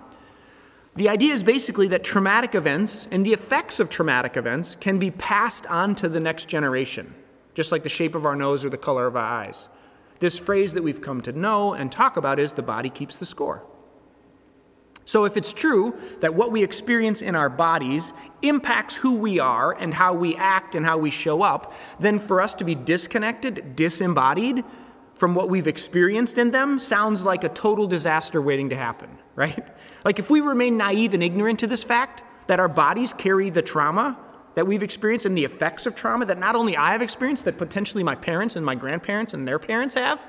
The 0.96 1.08
idea 1.08 1.34
is 1.34 1.42
basically 1.42 1.88
that 1.88 2.04
traumatic 2.04 2.54
events 2.54 3.08
and 3.10 3.26
the 3.26 3.32
effects 3.32 3.80
of 3.80 3.90
traumatic 3.90 4.36
events 4.36 4.76
can 4.76 4.98
be 4.98 5.10
passed 5.10 5.66
on 5.66 5.96
to 5.96 6.08
the 6.08 6.20
next 6.20 6.46
generation, 6.46 7.14
just 7.54 7.72
like 7.72 7.82
the 7.82 7.88
shape 7.88 8.14
of 8.14 8.24
our 8.24 8.36
nose 8.36 8.64
or 8.64 8.70
the 8.70 8.78
color 8.78 9.06
of 9.06 9.16
our 9.16 9.24
eyes. 9.24 9.68
This 10.20 10.38
phrase 10.38 10.74
that 10.74 10.84
we've 10.84 11.00
come 11.00 11.20
to 11.22 11.32
know 11.32 11.74
and 11.74 11.90
talk 11.90 12.16
about 12.16 12.38
is 12.38 12.52
the 12.52 12.62
body 12.62 12.90
keeps 12.90 13.16
the 13.16 13.26
score. 13.26 13.64
So, 15.06 15.26
if 15.26 15.36
it's 15.36 15.52
true 15.52 15.98
that 16.20 16.34
what 16.34 16.50
we 16.50 16.62
experience 16.62 17.20
in 17.20 17.34
our 17.34 17.50
bodies 17.50 18.14
impacts 18.40 18.96
who 18.96 19.16
we 19.16 19.38
are 19.38 19.72
and 19.78 19.92
how 19.92 20.14
we 20.14 20.34
act 20.36 20.74
and 20.74 20.86
how 20.86 20.96
we 20.96 21.10
show 21.10 21.42
up, 21.42 21.74
then 22.00 22.18
for 22.18 22.40
us 22.40 22.54
to 22.54 22.64
be 22.64 22.74
disconnected, 22.74 23.76
disembodied 23.76 24.64
from 25.24 25.34
what 25.34 25.48
we've 25.48 25.68
experienced 25.68 26.37
in 26.37 26.50
them 26.50 26.78
sounds 26.78 27.24
like 27.24 27.44
a 27.44 27.48
total 27.48 27.87
disaster 27.87 28.42
waiting 28.42 28.68
to 28.68 28.76
happen, 28.76 29.08
right? 29.34 29.66
Like 30.04 30.18
if 30.18 30.28
we 30.28 30.42
remain 30.42 30.76
naive 30.76 31.14
and 31.14 31.22
ignorant 31.22 31.60
to 31.60 31.66
this 31.66 31.82
fact 31.82 32.22
that 32.46 32.60
our 32.60 32.68
bodies 32.68 33.14
carry 33.14 33.48
the 33.48 33.62
trauma 33.62 34.18
that 34.54 34.66
we've 34.66 34.82
experienced 34.82 35.24
and 35.24 35.34
the 35.34 35.46
effects 35.46 35.87
of 35.87 35.94
trauma 35.94 36.26
that 36.26 36.38
not 36.38 36.54
only 36.54 36.76
I 36.76 36.92
have 36.92 37.00
experienced, 37.00 37.46
that 37.46 37.56
potentially 37.56 38.02
my 38.02 38.14
parents 38.14 38.54
and 38.54 38.66
my 38.66 38.74
grandparents 38.74 39.32
and 39.32 39.48
their 39.48 39.58
parents 39.58 39.94
have. 39.94 40.28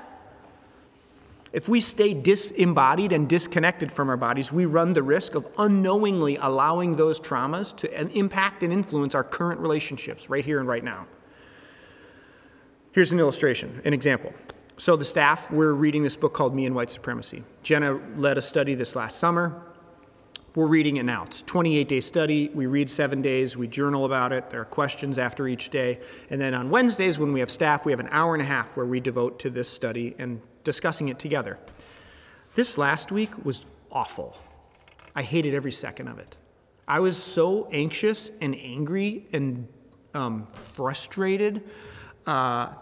If 1.52 1.68
we 1.68 1.82
stay 1.82 2.14
disembodied 2.14 3.12
and 3.12 3.28
disconnected 3.28 3.92
from 3.92 4.08
our 4.08 4.16
bodies, 4.16 4.50
we 4.50 4.64
run 4.64 4.94
the 4.94 5.02
risk 5.02 5.34
of 5.34 5.46
unknowingly 5.58 6.36
allowing 6.36 6.96
those 6.96 7.20
traumas 7.20 7.76
to 7.76 8.18
impact 8.18 8.62
and 8.62 8.72
influence 8.72 9.14
our 9.14 9.24
current 9.24 9.60
relationships 9.60 10.30
right 10.30 10.42
here 10.42 10.58
and 10.58 10.66
right 10.66 10.82
now. 10.82 11.06
Here's 12.92 13.12
an 13.12 13.20
illustration, 13.20 13.82
an 13.84 13.92
example. 13.92 14.32
So, 14.78 14.94
the 14.94 15.06
staff, 15.06 15.50
we're 15.50 15.72
reading 15.72 16.02
this 16.02 16.16
book 16.16 16.34
called 16.34 16.54
Me 16.54 16.66
and 16.66 16.74
White 16.74 16.90
Supremacy. 16.90 17.42
Jenna 17.62 17.98
led 18.16 18.36
a 18.36 18.42
study 18.42 18.74
this 18.74 18.94
last 18.94 19.18
summer. 19.18 19.62
We're 20.54 20.66
reading 20.66 20.98
it 20.98 21.04
now. 21.04 21.24
It's 21.24 21.40
a 21.40 21.44
28 21.46 21.88
day 21.88 22.00
study. 22.00 22.50
We 22.52 22.66
read 22.66 22.90
seven 22.90 23.22
days. 23.22 23.56
We 23.56 23.68
journal 23.68 24.04
about 24.04 24.32
it. 24.32 24.50
There 24.50 24.60
are 24.60 24.66
questions 24.66 25.18
after 25.18 25.48
each 25.48 25.70
day. 25.70 26.00
And 26.28 26.38
then 26.38 26.52
on 26.52 26.68
Wednesdays, 26.68 27.18
when 27.18 27.32
we 27.32 27.40
have 27.40 27.50
staff, 27.50 27.86
we 27.86 27.92
have 27.92 28.00
an 28.00 28.10
hour 28.10 28.34
and 28.34 28.42
a 28.42 28.46
half 28.46 28.76
where 28.76 28.84
we 28.84 29.00
devote 29.00 29.38
to 29.40 29.50
this 29.50 29.66
study 29.66 30.14
and 30.18 30.42
discussing 30.62 31.08
it 31.08 31.18
together. 31.18 31.58
This 32.54 32.76
last 32.76 33.10
week 33.10 33.46
was 33.46 33.64
awful. 33.90 34.36
I 35.14 35.22
hated 35.22 35.54
every 35.54 35.72
second 35.72 36.08
of 36.08 36.18
it. 36.18 36.36
I 36.86 37.00
was 37.00 37.16
so 37.16 37.66
anxious 37.72 38.30
and 38.42 38.54
angry 38.54 39.26
and 39.32 39.68
um, 40.12 40.46
frustrated. 40.48 41.64
Uh, 42.26 42.74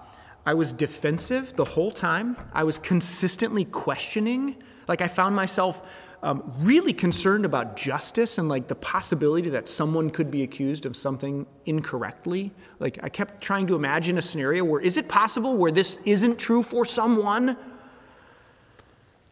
I 0.47 0.55
was 0.55 0.73
defensive 0.73 1.55
the 1.57 1.65
whole 1.65 1.91
time. 1.91 2.37
I 2.53 2.65
was 2.65 2.79
consistently 2.79 3.65
questioning. 3.65 4.57
Like, 4.87 5.01
I 5.01 5.09
found 5.09 5.35
myself 5.35 5.83
um, 6.25 6.43
really 6.61 6.95
concerned 6.95 7.45
about 7.45 7.77
justice 7.77 8.39
and 8.39 8.49
like 8.49 8.67
the 8.67 8.75
possibility 8.75 9.51
that 9.51 9.69
someone 9.69 10.09
could 10.09 10.31
be 10.31 10.43
accused 10.43 10.87
of 10.87 10.97
something 10.97 11.47
incorrectly. 11.67 12.51
Like 12.81 12.99
I 13.03 13.11
kept 13.11 13.43
trying 13.43 13.67
to 13.67 13.75
imagine 13.75 14.17
a 14.17 14.23
scenario 14.23 14.65
where 14.65 14.81
is 14.81 14.97
it 14.97 15.07
possible 15.07 15.55
where 15.55 15.71
this 15.71 15.99
isn't 16.07 16.39
true 16.39 16.63
for 16.63 16.87
someone? 16.87 17.59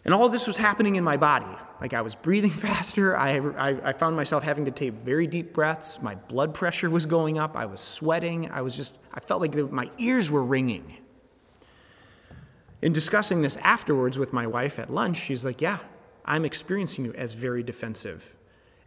And 0.05 0.13
all 0.13 0.29
this 0.29 0.47
was 0.47 0.59
happening 0.59 0.97
in 0.97 1.05
my 1.05 1.17
body. 1.17 1.47
Like 1.81 1.95
I 1.95 2.03
was 2.03 2.15
breathing 2.15 2.51
faster. 2.69 3.17
I, 3.17 3.39
I, 3.39 3.89
I, 3.89 3.93
found 3.95 4.15
myself 4.15 4.43
having 4.43 4.67
to 4.67 4.71
take 4.71 4.93
very 4.93 5.27
deep 5.27 5.55
breaths. 5.55 6.03
My 6.03 6.17
blood 6.17 6.53
pressure 6.53 6.91
was 6.91 7.07
going 7.07 7.39
up. 7.39 7.57
I 7.57 7.65
was 7.65 7.81
sweating. 7.81 8.51
I 8.51 8.61
was 8.61 8.77
just, 8.77 8.99
I 9.15 9.21
felt 9.21 9.41
like 9.41 9.53
the, 9.53 9.67
my 9.69 9.91
ears 9.97 10.31
were 10.31 10.45
ringing. 10.45 10.99
In 12.83 12.93
discussing 12.93 13.43
this 13.43 13.57
afterwards 13.59 14.19
with 14.19 14.33
my 14.33 14.47
wife 14.47 14.79
at 14.79 14.93
lunch, 14.93 15.17
she's 15.17 15.45
like, 15.45 15.61
Yeah, 15.61 15.79
I'm 16.25 16.45
experiencing 16.45 17.05
you 17.05 17.13
as 17.15 17.33
very 17.33 17.63
defensive. 17.63 18.37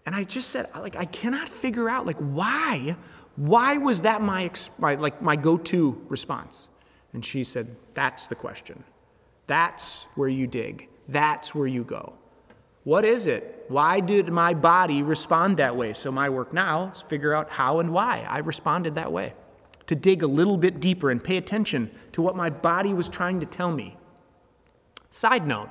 And 0.06 0.14
I 0.14 0.24
just 0.24 0.50
said, 0.50 0.70
like, 0.76 0.96
I 0.96 1.06
cannot 1.06 1.50
figure 1.50 1.90
out, 1.90 2.06
like, 2.06 2.20
why? 2.20 2.96
Why 3.38 3.78
was 3.78 4.02
that 4.02 4.22
my, 4.22 4.52
my 4.78 4.96
like, 4.96 5.22
my 5.22 5.36
go-to 5.36 6.00
response? 6.10 6.68
And 7.14 7.26
she 7.26 7.44
said, 7.44 7.76
that's 7.94 8.28
the 8.28 8.36
question. 8.36 8.84
That's 9.48 10.04
where 10.16 10.30
you 10.30 10.48
dig. 10.48 10.90
That's 11.08 11.56
where 11.56 11.68
you 11.68 11.84
go. 11.84 12.14
What 12.84 13.04
is 13.04 13.26
it? 13.26 13.66
Why 13.68 14.00
did 14.00 14.30
my 14.30 14.54
body 14.54 15.02
respond 15.02 15.58
that 15.58 15.76
way? 15.76 15.94
So 15.94 16.12
my 16.12 16.30
work 16.30 16.54
now 16.54 16.92
is 16.96 17.02
figure 17.02 17.34
out 17.34 17.50
how 17.50 17.80
and 17.80 17.92
why 17.92 18.26
I 18.30 18.40
responded 18.40 18.96
that 18.96 19.12
way. 19.12 19.34
To 19.88 19.96
dig 19.96 20.24
a 20.24 20.28
little 20.28 20.58
bit 20.58 20.80
deeper 20.80 21.12
and 21.12 21.24
pay 21.24 21.38
attention 21.38 21.92
to 22.14 22.22
what 22.22 22.36
my 22.36 22.50
body 22.50 22.94
was 22.94 23.08
trying 23.08 23.40
to 23.40 23.46
tell 23.46 23.72
me. 23.72 23.98
Side 25.12 25.48
note, 25.48 25.70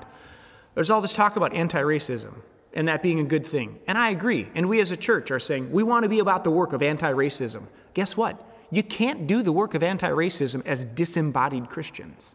there's 0.75 0.91
all 0.91 1.01
this 1.01 1.15
talk 1.15 1.37
about 1.37 1.53
anti 1.53 1.81
racism 1.81 2.35
and 2.73 2.89
that 2.89 3.03
being 3.03 3.21
a 3.21 3.25
good 3.25 3.47
thing. 3.47 3.79
And 3.87 3.97
I 3.97 4.11
agree. 4.11 4.49
And 4.55 4.69
we 4.69 4.81
as 4.81 4.91
a 4.91 4.97
church 4.97 5.31
are 5.31 5.39
saying 5.39 5.71
we 5.71 5.83
want 5.83 6.03
to 6.03 6.09
be 6.09 6.19
about 6.19 6.45
the 6.45 6.51
work 6.51 6.73
of 6.73 6.83
anti 6.83 7.13
racism. 7.13 7.65
Guess 7.95 8.17
what? 8.17 8.41
You 8.71 8.83
can't 8.83 9.27
do 9.27 9.43
the 9.43 9.53
work 9.53 9.75
of 9.75 9.83
anti 9.83 10.09
racism 10.09 10.65
as 10.67 10.85
disembodied 10.85 11.71
Christians. 11.71 12.35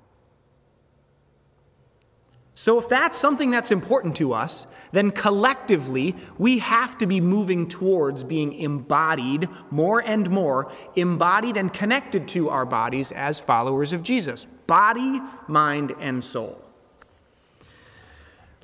So, 2.62 2.78
if 2.78 2.90
that's 2.90 3.18
something 3.18 3.52
that's 3.52 3.72
important 3.72 4.18
to 4.18 4.34
us, 4.34 4.68
then 4.92 5.12
collectively 5.12 6.14
we 6.38 6.60
have 6.60 6.98
to 6.98 7.08
be 7.08 7.22
moving 7.22 7.70
towards 7.70 8.22
being 8.22 8.52
embodied 8.52 9.48
more 9.72 10.02
and 10.02 10.30
more, 10.30 10.70
embodied 10.98 11.56
and 11.56 11.72
connected 11.72 12.28
to 12.28 12.50
our 12.50 12.66
bodies 12.66 13.14
as 13.14 13.40
followers 13.40 13.94
of 13.94 14.04
Jesus 14.04 14.44
body, 14.68 15.22
mind, 15.48 15.96
and 16.02 16.22
soul. 16.22 16.62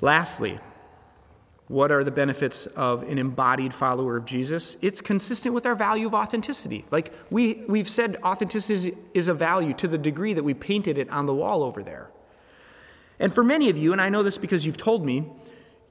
Lastly, 0.02 0.60
what 1.68 1.90
are 1.90 2.04
the 2.04 2.10
benefits 2.10 2.66
of 2.66 3.02
an 3.04 3.16
embodied 3.16 3.72
follower 3.72 4.18
of 4.18 4.26
Jesus? 4.26 4.76
It's 4.82 5.00
consistent 5.00 5.54
with 5.54 5.64
our 5.64 5.74
value 5.74 6.06
of 6.06 6.12
authenticity. 6.12 6.84
Like 6.90 7.14
we, 7.30 7.64
we've 7.66 7.88
said, 7.88 8.18
authenticity 8.22 8.94
is 9.14 9.28
a 9.28 9.34
value 9.34 9.72
to 9.72 9.88
the 9.88 9.96
degree 9.96 10.34
that 10.34 10.44
we 10.44 10.52
painted 10.52 10.98
it 10.98 11.08
on 11.08 11.24
the 11.24 11.34
wall 11.34 11.62
over 11.62 11.82
there. 11.82 12.10
And 13.18 13.32
for 13.32 13.42
many 13.42 13.70
of 13.70 13.78
you, 13.78 13.92
and 13.92 14.00
I 14.00 14.08
know 14.08 14.22
this 14.22 14.38
because 14.38 14.66
you've 14.66 14.76
told 14.76 15.04
me, 15.04 15.26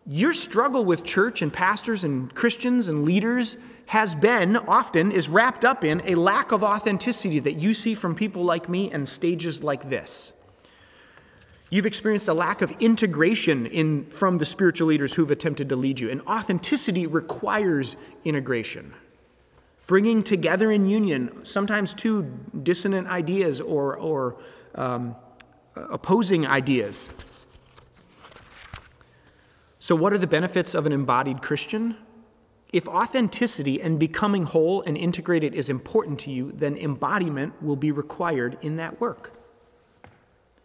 your 0.07 0.33
struggle 0.33 0.85
with 0.85 1.03
church 1.03 1.41
and 1.41 1.51
pastors 1.51 2.03
and 2.03 2.33
Christians 2.33 2.87
and 2.87 3.05
leaders 3.05 3.57
has 3.87 4.15
been, 4.15 4.55
often, 4.55 5.11
is 5.11 5.29
wrapped 5.29 5.65
up 5.65 5.83
in 5.83 6.01
a 6.05 6.15
lack 6.15 6.51
of 6.51 6.63
authenticity 6.63 7.39
that 7.39 7.53
you 7.53 7.73
see 7.73 7.93
from 7.93 8.15
people 8.15 8.43
like 8.43 8.69
me 8.69 8.91
and 8.91 9.07
stages 9.07 9.63
like 9.63 9.89
this. 9.89 10.33
You've 11.69 11.85
experienced 11.85 12.27
a 12.27 12.33
lack 12.33 12.61
of 12.61 12.71
integration 12.79 13.65
in, 13.65 14.05
from 14.05 14.37
the 14.37 14.45
spiritual 14.45 14.87
leaders 14.87 15.13
who've 15.13 15.31
attempted 15.31 15.69
to 15.69 15.75
lead 15.75 15.99
you. 15.99 16.09
And 16.09 16.21
authenticity 16.21 17.07
requires 17.07 17.97
integration. 18.23 18.93
Bringing 19.87 20.23
together 20.23 20.71
in 20.71 20.87
union 20.87 21.45
sometimes 21.45 21.93
two 21.93 22.23
dissonant 22.63 23.07
ideas 23.07 23.61
or, 23.61 23.97
or 23.97 24.37
um, 24.75 25.15
opposing 25.75 26.47
ideas. 26.47 27.09
So, 29.79 29.95
what 29.95 30.13
are 30.13 30.17
the 30.17 30.27
benefits 30.27 30.73
of 30.73 30.85
an 30.85 30.91
embodied 30.91 31.41
Christian? 31.41 31.97
If 32.73 32.87
authenticity 32.87 33.81
and 33.81 33.99
becoming 33.99 34.43
whole 34.43 34.81
and 34.81 34.97
integrated 34.97 35.53
is 35.53 35.69
important 35.69 36.19
to 36.21 36.31
you, 36.31 36.51
then 36.51 36.75
embodiment 36.75 37.61
will 37.61 37.75
be 37.75 37.91
required 37.91 38.57
in 38.61 38.77
that 38.77 38.99
work. 38.99 39.31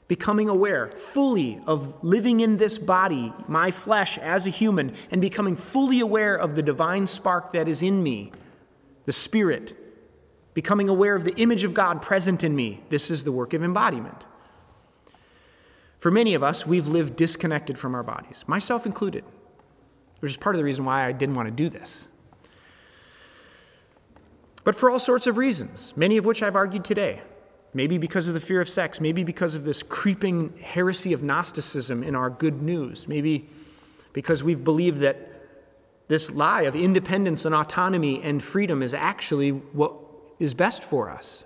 Becoming 0.08 0.48
aware 0.48 0.90
fully 0.90 1.60
of 1.66 2.02
living 2.02 2.40
in 2.40 2.56
this 2.56 2.78
body, 2.78 3.32
my 3.46 3.70
flesh 3.70 4.18
as 4.18 4.46
a 4.46 4.50
human, 4.50 4.94
and 5.10 5.20
becoming 5.20 5.54
fully 5.54 6.00
aware 6.00 6.34
of 6.34 6.56
the 6.56 6.62
divine 6.62 7.06
spark 7.06 7.52
that 7.52 7.68
is 7.68 7.82
in 7.82 8.02
me, 8.02 8.32
the 9.04 9.12
Spirit. 9.12 9.76
Becoming 10.52 10.88
aware 10.88 11.14
of 11.14 11.24
the 11.24 11.36
image 11.36 11.62
of 11.62 11.74
God 11.74 12.02
present 12.02 12.42
in 12.42 12.56
me. 12.56 12.82
This 12.88 13.08
is 13.08 13.22
the 13.22 13.30
work 13.32 13.54
of 13.54 13.62
embodiment. 13.62 14.26
For 16.00 16.10
many 16.10 16.34
of 16.34 16.42
us, 16.42 16.66
we've 16.66 16.88
lived 16.88 17.14
disconnected 17.14 17.78
from 17.78 17.94
our 17.94 18.02
bodies, 18.02 18.42
myself 18.48 18.84
included 18.86 19.24
which 20.20 20.30
is 20.30 20.36
part 20.36 20.54
of 20.54 20.58
the 20.58 20.64
reason 20.64 20.84
why 20.84 21.06
I 21.06 21.12
didn't 21.12 21.34
want 21.34 21.48
to 21.48 21.54
do 21.54 21.68
this. 21.68 22.08
But 24.62 24.76
for 24.76 24.90
all 24.90 25.00
sorts 25.00 25.26
of 25.26 25.38
reasons, 25.38 25.94
many 25.96 26.18
of 26.18 26.24
which 26.24 26.42
I've 26.42 26.56
argued 26.56 26.84
today. 26.84 27.22
Maybe 27.72 27.98
because 27.98 28.28
of 28.28 28.34
the 28.34 28.40
fear 28.40 28.60
of 28.60 28.68
sex, 28.68 29.00
maybe 29.00 29.24
because 29.24 29.54
of 29.54 29.64
this 29.64 29.82
creeping 29.82 30.56
heresy 30.58 31.12
of 31.12 31.22
Gnosticism 31.22 32.02
in 32.02 32.14
our 32.14 32.28
good 32.28 32.60
news, 32.60 33.06
maybe 33.06 33.48
because 34.12 34.42
we've 34.42 34.64
believed 34.64 34.98
that 34.98 35.28
this 36.08 36.30
lie 36.30 36.62
of 36.62 36.74
independence 36.74 37.44
and 37.44 37.54
autonomy 37.54 38.20
and 38.22 38.42
freedom 38.42 38.82
is 38.82 38.92
actually 38.92 39.50
what 39.50 39.94
is 40.40 40.52
best 40.52 40.82
for 40.82 41.08
us. 41.08 41.44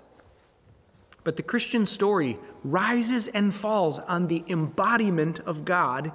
But 1.25 1.37
the 1.37 1.43
Christian 1.43 1.87
story 1.87 2.37
rises 2.63 3.27
and 3.27 3.53
falls 3.53 3.97
on 3.97 4.27
the 4.27 4.43
embodiment 4.47 5.39
of 5.39 5.65
God 5.65 6.11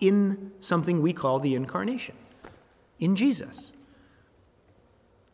in 0.00 0.52
something 0.58 1.02
we 1.02 1.12
call 1.12 1.38
the 1.38 1.54
incarnation, 1.54 2.16
in 2.98 3.14
Jesus. 3.14 3.72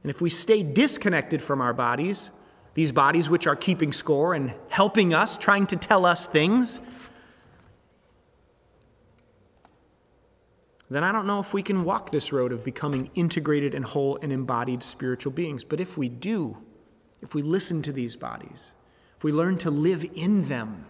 And 0.03 0.11
if 0.11 0.21
we 0.21 0.31
stay 0.31 0.65
disconnected 0.65 1.41
from 1.41 1.61
our 1.61 1.73
bodies, 1.73 2.33
these 2.75 2.91
bodies 2.91 3.31
which 3.31 3.47
are 3.47 3.55
keeping 3.55 3.93
score 3.93 4.35
and 4.35 4.53
helping 4.69 5.15
us, 5.15 5.37
trying 5.37 5.69
to 5.69 5.77
tell 5.77 6.07
us 6.07 6.27
things, 6.27 6.81
then 10.91 11.05
I 11.05 11.13
don't 11.13 11.29
know 11.29 11.39
if 11.39 11.55
we 11.55 11.63
can 11.63 11.85
walk 11.85 12.11
this 12.11 12.33
road 12.33 12.51
of 12.51 12.65
becoming 12.65 13.11
integrated 13.15 13.77
and 13.77 13.85
whole 13.85 14.19
and 14.23 14.33
embodied 14.33 14.83
spiritual 14.83 15.33
beings. 15.33 15.63
But 15.63 15.79
if 15.79 15.97
we 15.97 16.09
do, 16.09 16.59
if 17.23 17.33
we 17.33 17.43
listen 17.43 17.81
to 17.83 17.93
these 17.93 18.17
bodies, 18.17 18.73
if 19.21 19.25
we 19.25 19.33
learn 19.33 19.59
to 19.59 19.71
live 19.71 20.03
in 20.15 20.41
them, 20.45 20.87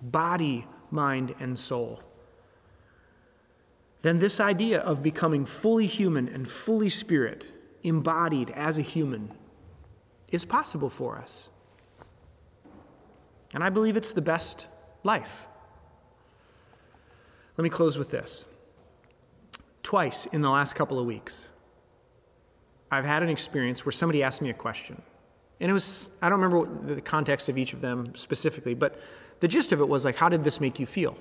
body, 0.00 0.66
mind, 0.90 1.34
and 1.38 1.58
soul, 1.58 2.02
then 4.00 4.18
this 4.18 4.40
idea 4.40 4.80
of 4.80 5.02
becoming 5.02 5.44
fully 5.44 5.84
human 5.84 6.26
and 6.26 6.48
fully 6.48 6.88
spirit, 6.88 7.52
embodied 7.82 8.48
as 8.48 8.78
a 8.78 8.80
human, 8.80 9.30
is 10.28 10.46
possible 10.46 10.88
for 10.88 11.18
us. 11.18 11.50
And 13.52 13.62
I 13.62 13.68
believe 13.68 13.98
it's 13.98 14.12
the 14.12 14.22
best 14.22 14.66
life. 15.02 15.46
Let 17.58 17.62
me 17.62 17.68
close 17.68 17.98
with 17.98 18.10
this. 18.10 18.46
Twice 19.82 20.24
in 20.32 20.40
the 20.40 20.48
last 20.48 20.74
couple 20.76 20.98
of 20.98 21.04
weeks, 21.04 21.46
I've 22.90 23.04
had 23.04 23.22
an 23.22 23.28
experience 23.28 23.84
where 23.84 23.92
somebody 23.92 24.22
asked 24.22 24.40
me 24.40 24.48
a 24.48 24.54
question. 24.54 25.02
And 25.60 25.70
it 25.70 25.72
was, 25.72 26.10
I 26.20 26.28
don't 26.28 26.40
remember 26.40 26.94
the 26.94 27.00
context 27.00 27.48
of 27.48 27.56
each 27.56 27.72
of 27.72 27.80
them 27.80 28.14
specifically, 28.14 28.74
but 28.74 29.00
the 29.40 29.48
gist 29.48 29.72
of 29.72 29.80
it 29.80 29.88
was 29.88 30.04
like, 30.04 30.16
how 30.16 30.28
did 30.28 30.44
this 30.44 30.60
make 30.60 30.78
you 30.78 30.86
feel? 30.86 31.16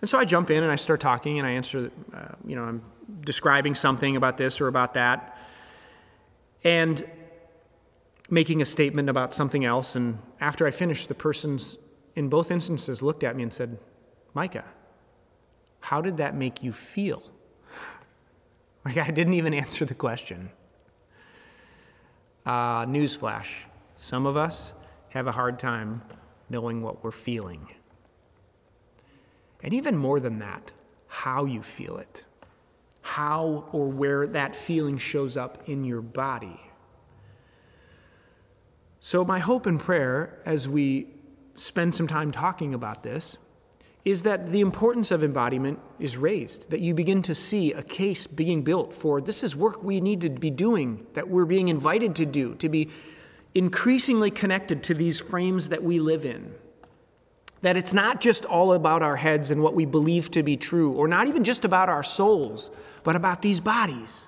And 0.00 0.08
so 0.08 0.18
I 0.18 0.24
jump 0.24 0.50
in 0.50 0.62
and 0.62 0.70
I 0.70 0.76
start 0.76 1.00
talking 1.00 1.38
and 1.38 1.46
I 1.46 1.52
answer, 1.52 1.90
uh, 2.12 2.34
you 2.46 2.56
know, 2.56 2.64
I'm 2.64 2.82
describing 3.22 3.74
something 3.74 4.16
about 4.16 4.36
this 4.36 4.60
or 4.60 4.68
about 4.68 4.94
that. 4.94 5.38
And 6.62 7.02
making 8.30 8.62
a 8.62 8.64
statement 8.64 9.08
about 9.08 9.34
something 9.34 9.64
else. 9.64 9.96
And 9.96 10.18
after 10.40 10.66
I 10.66 10.70
finished, 10.70 11.08
the 11.08 11.14
person's, 11.14 11.78
in 12.14 12.28
both 12.28 12.50
instances, 12.50 13.02
looked 13.02 13.22
at 13.22 13.36
me 13.36 13.42
and 13.42 13.52
said, 13.52 13.78
Micah, 14.32 14.64
how 15.80 16.00
did 16.00 16.16
that 16.16 16.34
make 16.34 16.62
you 16.62 16.72
feel? 16.72 17.22
Like 18.84 18.98
I 18.98 19.10
didn't 19.10 19.32
even 19.32 19.54
answer 19.54 19.86
the 19.86 19.94
question. 19.94 20.50
Uh, 22.44 22.84
newsflash 22.86 23.64
some 23.96 24.26
of 24.26 24.36
us 24.36 24.74
have 25.10 25.26
a 25.26 25.32
hard 25.32 25.58
time 25.58 26.02
knowing 26.48 26.82
what 26.82 27.02
we're 27.02 27.10
feeling. 27.10 27.68
And 29.62 29.72
even 29.72 29.96
more 29.96 30.20
than 30.20 30.40
that, 30.40 30.72
how 31.06 31.46
you 31.46 31.62
feel 31.62 31.96
it, 31.96 32.24
how 33.00 33.68
or 33.72 33.88
where 33.88 34.26
that 34.26 34.54
feeling 34.54 34.98
shows 34.98 35.36
up 35.36 35.66
in 35.66 35.84
your 35.84 36.02
body. 36.02 36.60
So, 39.00 39.24
my 39.24 39.38
hope 39.38 39.66
and 39.66 39.78
prayer 39.80 40.40
as 40.44 40.68
we 40.68 41.06
spend 41.54 41.94
some 41.94 42.06
time 42.06 42.32
talking 42.32 42.74
about 42.74 43.02
this 43.02 43.38
is 44.04 44.22
that 44.22 44.52
the 44.52 44.60
importance 44.60 45.10
of 45.10 45.22
embodiment 45.22 45.80
is 45.98 46.16
raised, 46.16 46.70
that 46.70 46.80
you 46.80 46.92
begin 46.92 47.22
to 47.22 47.34
see 47.34 47.72
a 47.72 47.82
case 47.82 48.26
being 48.26 48.62
built 48.62 48.92
for 48.92 49.20
this 49.20 49.42
is 49.42 49.56
work 49.56 49.82
we 49.82 50.00
need 50.00 50.20
to 50.20 50.28
be 50.28 50.50
doing, 50.50 51.06
that 51.14 51.28
we're 51.28 51.46
being 51.46 51.68
invited 51.68 52.14
to 52.16 52.26
do, 52.26 52.54
to 52.56 52.68
be 52.68 52.90
increasingly 53.54 54.30
connected 54.30 54.82
to 54.82 54.94
these 54.94 55.20
frames 55.20 55.70
that 55.70 55.82
we 55.82 56.00
live 56.00 56.24
in. 56.24 56.54
That 57.62 57.78
it's 57.78 57.94
not 57.94 58.20
just 58.20 58.44
all 58.44 58.74
about 58.74 59.02
our 59.02 59.16
heads 59.16 59.50
and 59.50 59.62
what 59.62 59.74
we 59.74 59.86
believe 59.86 60.30
to 60.32 60.42
be 60.42 60.58
true, 60.58 60.92
or 60.92 61.08
not 61.08 61.28
even 61.28 61.44
just 61.44 61.64
about 61.64 61.88
our 61.88 62.02
souls, 62.02 62.70
but 63.04 63.16
about 63.16 63.40
these 63.40 63.60
bodies. 63.60 64.26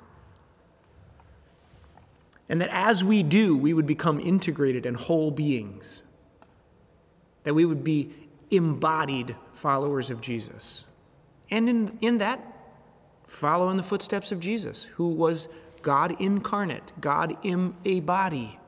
And 2.49 2.63
that 2.63 2.71
as 2.73 3.05
we 3.05 3.23
do, 3.23 3.59
we 3.59 3.75
would 3.75 3.87
become 3.87 4.21
integrated 4.21 4.87
and 4.87 4.97
whole 4.97 5.31
beings. 5.31 6.03
That 7.43 7.53
we 7.53 7.67
would 7.67 7.85
be 7.85 8.15
embodied 8.51 9.37
followers 9.57 10.11
of 10.11 10.21
Jesus. 10.21 10.85
And 11.51 11.69
in, 11.69 11.99
in 12.01 12.19
that, 12.19 12.41
follow 13.25 13.71
in 13.71 13.77
the 13.77 13.83
footsteps 13.83 14.33
of 14.33 14.41
Jesus, 14.41 14.85
who 14.85 15.09
was 15.09 15.49
God 15.83 16.21
incarnate, 16.21 16.93
God 17.01 17.37
in 17.43 17.75
a 17.85 18.01
body. 18.01 18.59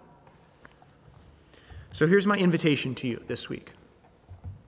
So 1.92 2.06
here's 2.06 2.26
my 2.26 2.36
invitation 2.36 2.94
to 2.96 3.08
you 3.08 3.22
this 3.26 3.48
week. 3.48 3.72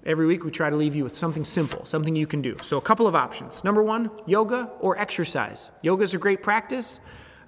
Every 0.04 0.26
week, 0.26 0.44
we 0.44 0.50
try 0.50 0.70
to 0.70 0.76
leave 0.76 0.94
you 0.94 1.04
with 1.04 1.14
something 1.14 1.44
simple, 1.44 1.84
something 1.84 2.16
you 2.16 2.26
can 2.26 2.40
do. 2.40 2.56
So, 2.62 2.78
a 2.78 2.80
couple 2.80 3.06
of 3.06 3.14
options. 3.14 3.62
Number 3.62 3.82
one, 3.82 4.10
yoga 4.26 4.70
or 4.80 4.98
exercise. 4.98 5.68
Yoga 5.82 6.04
is 6.04 6.14
a 6.14 6.18
great 6.18 6.42
practice. 6.42 7.00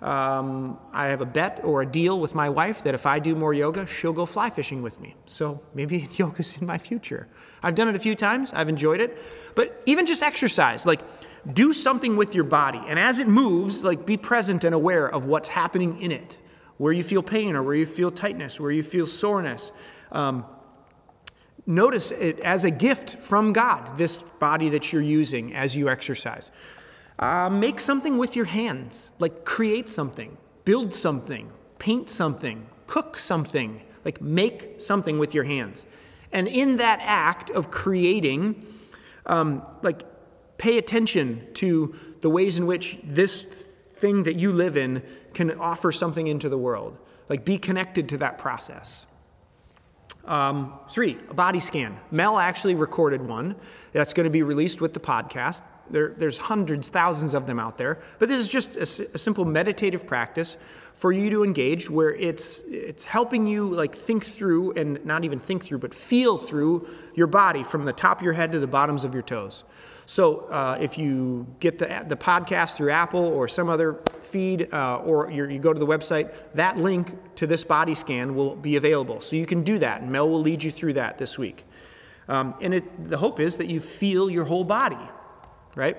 Um, 0.02 0.78
I 0.92 1.06
have 1.06 1.20
a 1.20 1.26
bet 1.26 1.60
or 1.62 1.82
a 1.82 1.86
deal 1.86 2.18
with 2.18 2.34
my 2.34 2.48
wife 2.48 2.82
that 2.82 2.94
if 2.94 3.06
I 3.06 3.20
do 3.20 3.36
more 3.36 3.54
yoga, 3.54 3.86
she'll 3.86 4.12
go 4.12 4.26
fly 4.26 4.50
fishing 4.50 4.82
with 4.82 5.00
me. 5.00 5.14
So, 5.26 5.62
maybe 5.74 6.08
yoga's 6.16 6.56
in 6.56 6.66
my 6.66 6.76
future. 6.76 7.28
I've 7.62 7.74
done 7.74 7.88
it 7.88 7.94
a 7.94 8.00
few 8.00 8.14
times, 8.14 8.52
I've 8.52 8.68
enjoyed 8.68 9.00
it. 9.00 9.16
But 9.54 9.80
even 9.86 10.06
just 10.06 10.22
exercise, 10.22 10.84
like 10.84 11.00
do 11.54 11.72
something 11.72 12.16
with 12.16 12.34
your 12.34 12.44
body. 12.44 12.80
And 12.86 12.98
as 12.98 13.20
it 13.20 13.28
moves, 13.28 13.82
like 13.82 14.04
be 14.04 14.16
present 14.16 14.64
and 14.64 14.74
aware 14.74 15.08
of 15.08 15.24
what's 15.24 15.48
happening 15.48 16.00
in 16.02 16.10
it, 16.10 16.38
where 16.78 16.92
you 16.92 17.04
feel 17.04 17.22
pain 17.22 17.54
or 17.54 17.62
where 17.62 17.74
you 17.74 17.86
feel 17.86 18.10
tightness, 18.10 18.58
where 18.58 18.72
you 18.72 18.82
feel 18.82 19.06
soreness. 19.06 19.70
Um, 20.10 20.44
Notice 21.66 22.10
it 22.10 22.40
as 22.40 22.64
a 22.64 22.70
gift 22.70 23.16
from 23.16 23.52
God, 23.52 23.96
this 23.96 24.22
body 24.22 24.70
that 24.70 24.92
you're 24.92 25.00
using 25.00 25.54
as 25.54 25.76
you 25.76 25.88
exercise. 25.88 26.50
Uh, 27.18 27.48
make 27.50 27.78
something 27.78 28.18
with 28.18 28.34
your 28.34 28.46
hands, 28.46 29.12
like 29.18 29.44
create 29.44 29.88
something, 29.88 30.36
build 30.64 30.92
something, 30.92 31.50
paint 31.78 32.08
something, 32.08 32.66
cook 32.86 33.16
something, 33.16 33.82
like 34.04 34.20
make 34.20 34.80
something 34.80 35.18
with 35.18 35.34
your 35.34 35.44
hands. 35.44 35.84
And 36.32 36.48
in 36.48 36.78
that 36.78 37.00
act 37.02 37.50
of 37.50 37.70
creating, 37.70 38.64
um, 39.26 39.62
like 39.82 40.02
pay 40.58 40.78
attention 40.78 41.46
to 41.54 41.94
the 42.22 42.30
ways 42.30 42.56
in 42.56 42.66
which 42.66 42.98
this 43.04 43.42
thing 43.94 44.24
that 44.24 44.36
you 44.36 44.52
live 44.52 44.76
in 44.76 45.02
can 45.34 45.50
offer 45.58 45.92
something 45.92 46.26
into 46.26 46.48
the 46.48 46.58
world. 46.58 46.96
Like 47.28 47.44
be 47.44 47.58
connected 47.58 48.08
to 48.10 48.16
that 48.18 48.38
process. 48.38 49.06
Um, 50.24 50.78
three, 50.90 51.18
a 51.30 51.34
body 51.34 51.60
scan. 51.60 51.98
Mel 52.10 52.38
actually 52.38 52.74
recorded 52.74 53.22
one 53.22 53.56
that's 53.92 54.12
going 54.12 54.24
to 54.24 54.30
be 54.30 54.42
released 54.42 54.80
with 54.80 54.94
the 54.94 55.00
podcast. 55.00 55.62
There, 55.90 56.10
there's 56.10 56.38
hundreds, 56.38 56.88
thousands 56.90 57.34
of 57.34 57.46
them 57.46 57.58
out 57.58 57.78
there. 57.78 57.98
But 58.18 58.28
this 58.28 58.40
is 58.40 58.48
just 58.48 58.76
a, 58.76 58.82
a, 59.14 59.18
simple 59.18 59.44
meditative 59.44 60.06
practice 60.06 60.56
for 60.94 61.12
you 61.12 61.28
to 61.30 61.44
engage 61.44 61.90
where 61.90 62.14
it's, 62.14 62.60
it's 62.66 63.04
helping 63.04 63.46
you 63.46 63.68
like 63.68 63.94
think 63.94 64.24
through 64.24 64.72
and 64.72 65.04
not 65.04 65.24
even 65.24 65.38
think 65.38 65.64
through, 65.64 65.78
but 65.78 65.92
feel 65.92 66.38
through 66.38 66.88
your 67.14 67.26
body 67.26 67.62
from 67.62 67.84
the 67.84 67.92
top 67.92 68.20
of 68.20 68.24
your 68.24 68.32
head 68.32 68.52
to 68.52 68.58
the 68.58 68.66
bottoms 68.66 69.04
of 69.04 69.12
your 69.12 69.22
toes. 69.22 69.64
So 70.06 70.40
uh, 70.50 70.78
if 70.80 70.98
you 70.98 71.46
get 71.60 71.78
the, 71.78 72.04
the 72.06 72.16
podcast 72.16 72.76
through 72.76 72.90
Apple 72.90 73.24
or 73.24 73.48
some 73.48 73.68
other 73.68 74.00
feed, 74.20 74.72
uh, 74.72 74.96
or 74.98 75.30
you 75.30 75.58
go 75.58 75.72
to 75.72 75.78
the 75.78 75.86
website, 75.86 76.32
that 76.54 76.76
link 76.76 77.16
to 77.36 77.46
this 77.46 77.64
body 77.64 77.94
scan 77.94 78.34
will 78.34 78.56
be 78.56 78.76
available. 78.76 79.20
So 79.20 79.36
you 79.36 79.46
can 79.46 79.62
do 79.62 79.78
that, 79.78 80.02
and 80.02 80.10
Mel 80.10 80.28
will 80.28 80.40
lead 80.40 80.64
you 80.64 80.70
through 80.70 80.94
that 80.94 81.18
this 81.18 81.38
week. 81.38 81.64
Um, 82.28 82.54
and 82.60 82.74
it, 82.74 83.10
the 83.10 83.18
hope 83.18 83.40
is 83.40 83.56
that 83.58 83.66
you 83.66 83.80
feel 83.80 84.30
your 84.30 84.44
whole 84.44 84.64
body, 84.64 84.98
right? 85.74 85.96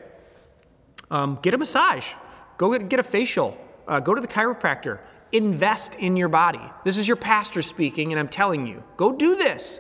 Um, 1.12 1.40
get 1.42 1.54
a 1.54 1.58
massage, 1.58 2.14
go 2.58 2.72
get, 2.72 2.90
get 2.90 3.00
a 3.00 3.04
facial, 3.04 3.58
uh, 3.88 4.00
go 4.00 4.16
to 4.16 4.22
the 4.22 4.28
chiropractor, 4.28 5.00
invest 5.32 5.96
in 5.96 6.16
your 6.16 6.30
body. 6.30 6.62
This 6.84 6.98
is 6.98 7.08
your 7.08 7.18
pastor 7.18 7.62
speaking, 7.62 8.12
and 8.12 8.20
I'm 8.20 8.28
telling 8.28 8.68
you, 8.68 8.84
go 8.98 9.12
do 9.12 9.36
this. 9.36 9.80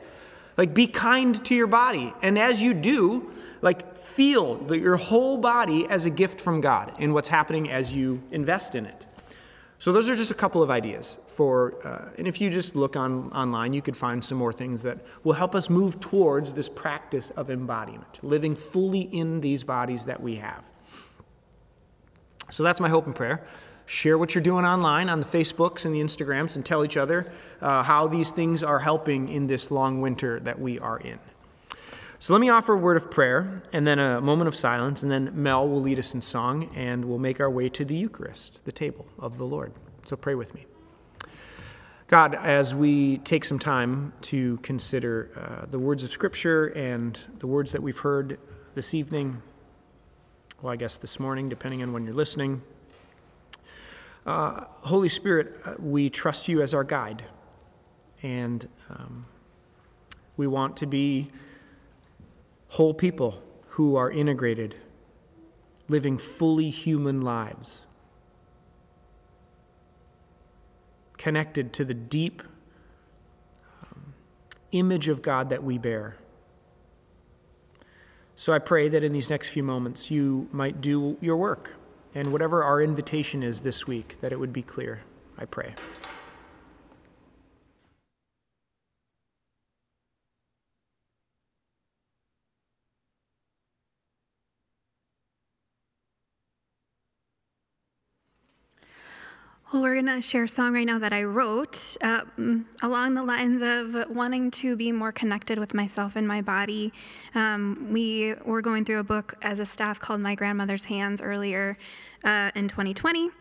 Like, 0.57 0.73
be 0.73 0.87
kind 0.87 1.43
to 1.45 1.55
your 1.55 1.67
body. 1.67 2.13
And 2.21 2.37
as 2.37 2.61
you 2.61 2.73
do, 2.73 3.31
like, 3.61 3.95
feel 3.95 4.75
your 4.75 4.97
whole 4.97 5.37
body 5.37 5.87
as 5.87 6.05
a 6.05 6.09
gift 6.09 6.39
from 6.39 6.61
God 6.61 6.93
in 6.99 7.13
what's 7.13 7.29
happening 7.29 7.71
as 7.71 7.95
you 7.95 8.21
invest 8.31 8.75
in 8.75 8.85
it. 8.85 9.07
So 9.83 9.91
those 9.91 10.09
are 10.09 10.15
just 10.15 10.31
a 10.31 10.33
couple 10.33 10.63
of 10.63 10.71
ideas 10.71 11.17
for, 11.25 11.75
uh, 11.85 12.13
and 12.17 12.25
if 12.25 12.39
you 12.39 12.49
just 12.49 12.73
look 12.73 12.95
on 12.95 13.29
online, 13.33 13.73
you 13.73 13.81
could 13.81 13.97
find 13.97 14.23
some 14.23 14.37
more 14.37 14.53
things 14.53 14.81
that 14.83 14.99
will 15.25 15.33
help 15.33 15.55
us 15.55 15.69
move 15.69 15.99
towards 15.99 16.53
this 16.53 16.69
practice 16.69 17.31
of 17.31 17.49
embodiment, 17.49 18.23
living 18.23 18.55
fully 18.55 19.01
in 19.01 19.41
these 19.41 19.65
bodies 19.65 20.05
that 20.05 20.23
we 20.23 20.35
have. 20.35 20.63
So 22.49 22.63
that's 22.63 22.79
my 22.79 22.87
hope 22.87 23.07
and 23.07 23.13
prayer. 23.13 23.45
Share 23.85 24.17
what 24.17 24.33
you're 24.33 24.41
doing 24.41 24.63
online 24.63 25.09
on 25.09 25.19
the 25.19 25.25
Facebooks 25.25 25.83
and 25.83 25.93
the 25.93 25.99
Instagrams, 25.99 26.55
and 26.55 26.65
tell 26.65 26.85
each 26.85 26.95
other 26.95 27.29
uh, 27.59 27.83
how 27.83 28.07
these 28.07 28.29
things 28.29 28.63
are 28.63 28.79
helping 28.79 29.27
in 29.27 29.47
this 29.47 29.69
long 29.69 29.99
winter 29.99 30.39
that 30.39 30.57
we 30.57 30.79
are 30.79 30.99
in. 30.99 31.19
So 32.23 32.31
let 32.31 32.39
me 32.39 32.47
offer 32.47 32.71
a 32.71 32.77
word 32.77 32.95
of 32.95 33.11
prayer 33.11 33.61
and 33.73 33.85
then 33.85 33.99
a 33.99 34.21
moment 34.21 34.47
of 34.47 34.55
silence, 34.55 35.03
and 35.03 35.11
then 35.11 35.31
Mel 35.33 35.67
will 35.67 35.81
lead 35.81 35.99
us 35.99 36.13
in 36.13 36.21
song 36.21 36.69
and 36.73 37.03
we'll 37.03 37.19
make 37.19 37.41
our 37.41 37.49
way 37.49 37.67
to 37.67 37.83
the 37.83 37.95
Eucharist, 37.95 38.63
the 38.63 38.71
table 38.71 39.05
of 39.19 39.37
the 39.37 39.43
Lord. 39.43 39.73
So 40.05 40.15
pray 40.15 40.33
with 40.33 40.55
me. 40.55 40.65
God, 42.07 42.35
as 42.35 42.73
we 42.73 43.17
take 43.17 43.43
some 43.43 43.59
time 43.59 44.13
to 44.21 44.55
consider 44.59 45.31
uh, 45.35 45.65
the 45.69 45.77
words 45.77 46.01
of 46.05 46.11
Scripture 46.11 46.67
and 46.67 47.19
the 47.39 47.47
words 47.47 47.73
that 47.73 47.83
we've 47.83 47.99
heard 47.99 48.39
this 48.73 48.93
evening, 48.93 49.41
well, 50.61 50.71
I 50.71 50.77
guess 50.77 50.95
this 50.95 51.19
morning, 51.19 51.49
depending 51.49 51.83
on 51.83 51.91
when 51.91 52.05
you're 52.05 52.13
listening, 52.13 52.61
uh, 54.25 54.63
Holy 54.83 55.09
Spirit, 55.09 55.57
uh, 55.65 55.73
we 55.77 56.09
trust 56.09 56.47
you 56.47 56.61
as 56.61 56.73
our 56.73 56.85
guide. 56.85 57.25
And 58.21 58.65
um, 58.89 59.25
we 60.37 60.47
want 60.47 60.77
to 60.77 60.85
be 60.85 61.29
whole 62.73 62.93
people 62.95 63.39
who 63.67 63.95
are 63.95 64.09
integrated, 64.09 64.73
living 65.87 66.17
fully 66.17 66.71
human 66.71 67.21
lives, 67.21 67.85
connected 71.19 71.71
to 71.71 71.85
the 71.85 71.93
deep 71.93 72.41
um, 73.83 74.15
image 74.71 75.07
of 75.07 75.21
God 75.21 75.49
that 75.49 75.63
we 75.63 75.77
bear. 75.77 76.17
So 78.35 78.51
I 78.51 78.57
pray 78.57 78.89
that 78.89 79.03
in 79.03 79.13
these 79.13 79.29
next 79.29 79.49
few 79.49 79.61
moments 79.61 80.09
you 80.09 80.49
might 80.51 80.81
do 80.81 81.15
your 81.21 81.37
work, 81.37 81.75
and 82.15 82.31
whatever 82.31 82.63
our 82.63 82.81
invitation 82.81 83.43
is 83.43 83.61
this 83.61 83.85
week, 83.85 84.19
that 84.21 84.31
it 84.31 84.39
would 84.39 84.51
be 84.51 84.63
clear. 84.63 85.03
I 85.37 85.45
pray. 85.45 85.75
Well, 99.73 99.81
we're 99.81 99.95
going 99.95 100.05
to 100.05 100.21
share 100.21 100.43
a 100.43 100.47
song 100.47 100.75
right 100.75 100.85
now 100.85 100.99
that 100.99 101.11
I 101.11 101.23
wrote 101.23 101.97
um, 102.03 102.67
along 102.83 103.15
the 103.15 103.23
lines 103.23 103.63
of 103.63 104.07
wanting 104.07 104.51
to 104.51 104.75
be 104.75 104.91
more 104.91 105.11
connected 105.11 105.57
with 105.57 105.73
myself 105.73 106.15
and 106.15 106.27
my 106.27 106.43
body. 106.43 106.93
Um, 107.33 107.87
we 107.89 108.35
were 108.45 108.61
going 108.61 108.85
through 108.85 108.99
a 108.99 109.03
book 109.03 109.33
as 109.41 109.57
a 109.57 109.65
staff 109.65 109.99
called 109.99 110.21
My 110.21 110.35
Grandmother's 110.35 110.83
Hands 110.83 111.19
earlier 111.19 111.79
uh, 112.23 112.51
in 112.53 112.67
2020, 112.67 113.31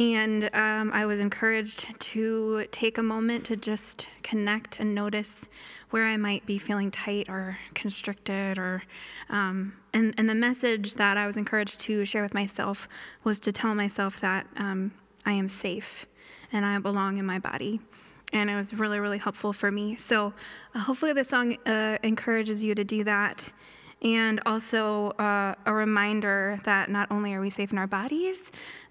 and 0.00 0.50
um, 0.52 0.90
I 0.92 1.06
was 1.06 1.20
encouraged 1.20 1.86
to 2.00 2.66
take 2.72 2.98
a 2.98 3.02
moment 3.04 3.44
to 3.44 3.56
just 3.56 4.08
connect 4.24 4.80
and 4.80 4.92
notice 4.92 5.48
where 5.90 6.06
I 6.06 6.16
might 6.16 6.44
be 6.46 6.58
feeling 6.58 6.90
tight 6.90 7.28
or 7.28 7.58
constricted 7.74 8.58
or 8.58 8.82
um, 9.30 9.74
and, 9.94 10.14
and 10.18 10.28
the 10.28 10.34
message 10.34 10.94
that 10.94 11.16
I 11.16 11.28
was 11.28 11.36
encouraged 11.36 11.78
to 11.82 12.04
share 12.04 12.22
with 12.22 12.34
myself 12.34 12.88
was 13.22 13.38
to 13.38 13.52
tell 13.52 13.72
myself 13.72 14.20
that 14.20 14.48
um, 14.56 14.90
I 15.26 15.32
am 15.32 15.48
safe 15.48 16.06
and 16.52 16.64
I 16.64 16.78
belong 16.78 17.18
in 17.18 17.26
my 17.26 17.38
body. 17.38 17.80
And 18.32 18.48
it 18.48 18.56
was 18.56 18.72
really, 18.72 18.98
really 18.98 19.18
helpful 19.18 19.52
for 19.52 19.70
me. 19.70 19.96
So 19.96 20.32
uh, 20.74 20.80
hopefully, 20.80 21.12
this 21.12 21.28
song 21.28 21.56
uh, 21.66 21.98
encourages 22.02 22.62
you 22.64 22.74
to 22.74 22.84
do 22.84 23.04
that. 23.04 23.48
And 24.02 24.40
also 24.46 25.10
uh, 25.12 25.54
a 25.64 25.72
reminder 25.72 26.60
that 26.64 26.90
not 26.90 27.10
only 27.10 27.34
are 27.34 27.40
we 27.40 27.50
safe 27.50 27.72
in 27.72 27.78
our 27.78 27.86
bodies, 27.86 28.42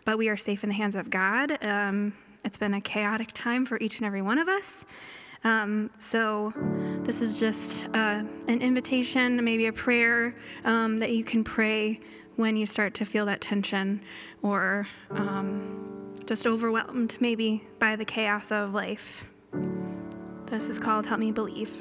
but 0.03 0.17
we 0.17 0.29
are 0.29 0.37
safe 0.37 0.63
in 0.63 0.69
the 0.69 0.75
hands 0.75 0.95
of 0.95 1.09
God. 1.09 1.63
Um, 1.63 2.13
it's 2.43 2.57
been 2.57 2.73
a 2.73 2.81
chaotic 2.81 3.31
time 3.33 3.65
for 3.65 3.77
each 3.79 3.97
and 3.97 4.05
every 4.05 4.21
one 4.21 4.37
of 4.37 4.47
us. 4.47 4.85
Um, 5.43 5.91
so, 5.99 6.53
this 7.03 7.21
is 7.21 7.39
just 7.39 7.79
uh, 7.93 8.23
an 8.47 8.61
invitation, 8.61 9.43
maybe 9.43 9.67
a 9.67 9.73
prayer 9.73 10.35
um, 10.63 10.97
that 10.97 11.11
you 11.11 11.23
can 11.23 11.43
pray 11.43 11.99
when 12.35 12.55
you 12.55 12.65
start 12.65 12.93
to 12.95 13.05
feel 13.05 13.25
that 13.27 13.41
tension 13.41 14.01
or 14.41 14.87
um, 15.11 16.04
just 16.25 16.47
overwhelmed 16.47 17.15
maybe 17.19 17.67
by 17.79 17.95
the 17.95 18.05
chaos 18.05 18.51
of 18.51 18.73
life. 18.73 19.23
This 20.47 20.67
is 20.67 20.79
called 20.79 21.05
Help 21.05 21.19
Me 21.19 21.31
Believe. 21.31 21.71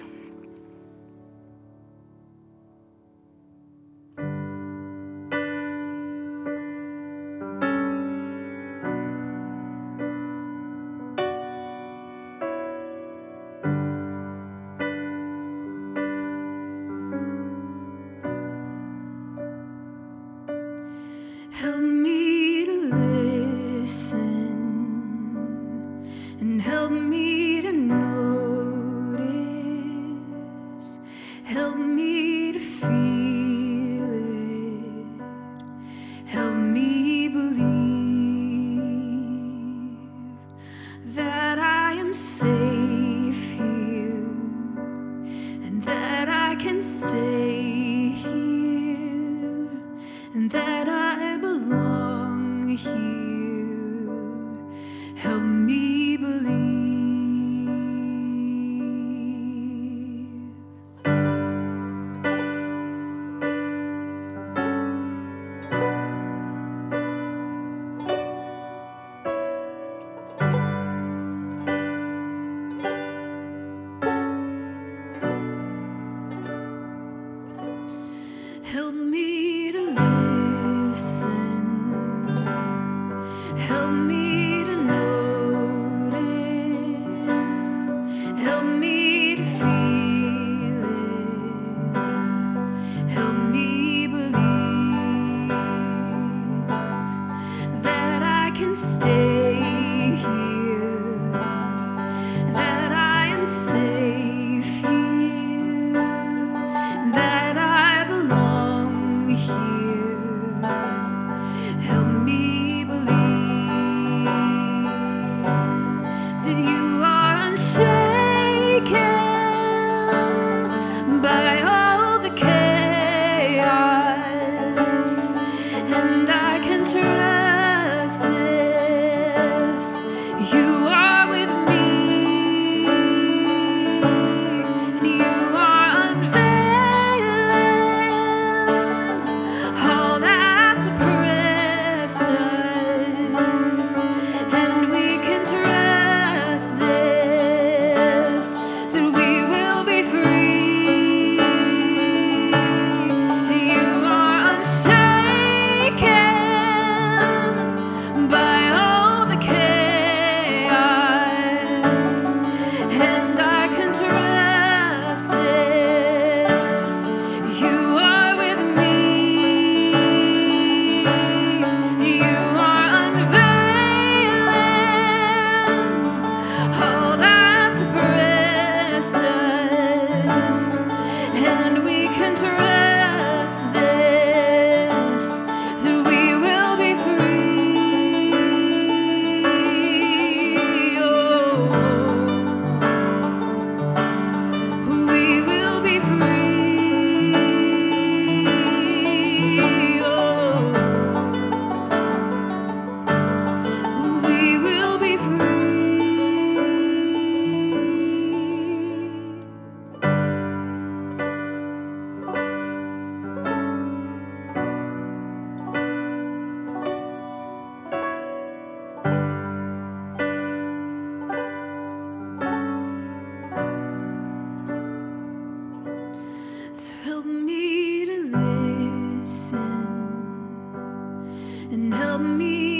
and 231.72 231.94
help 231.94 232.20
me 232.20 232.73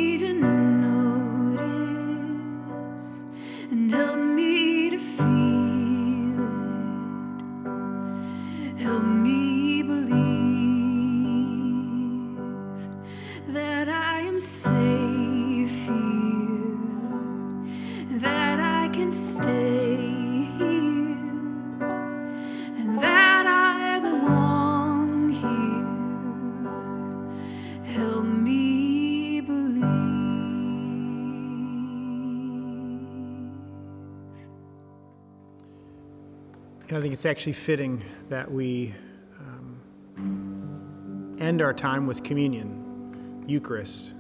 think 37.15 37.21
it's 37.21 37.27
actually 37.27 37.53
fitting 37.53 38.03
that 38.29 38.51
we 38.51 38.93
um, 39.39 41.37
end 41.39 41.63
our 41.63 41.73
time 41.73 42.09
with 42.09 42.25
communion, 42.25 43.45
Eucharist. 43.47 44.13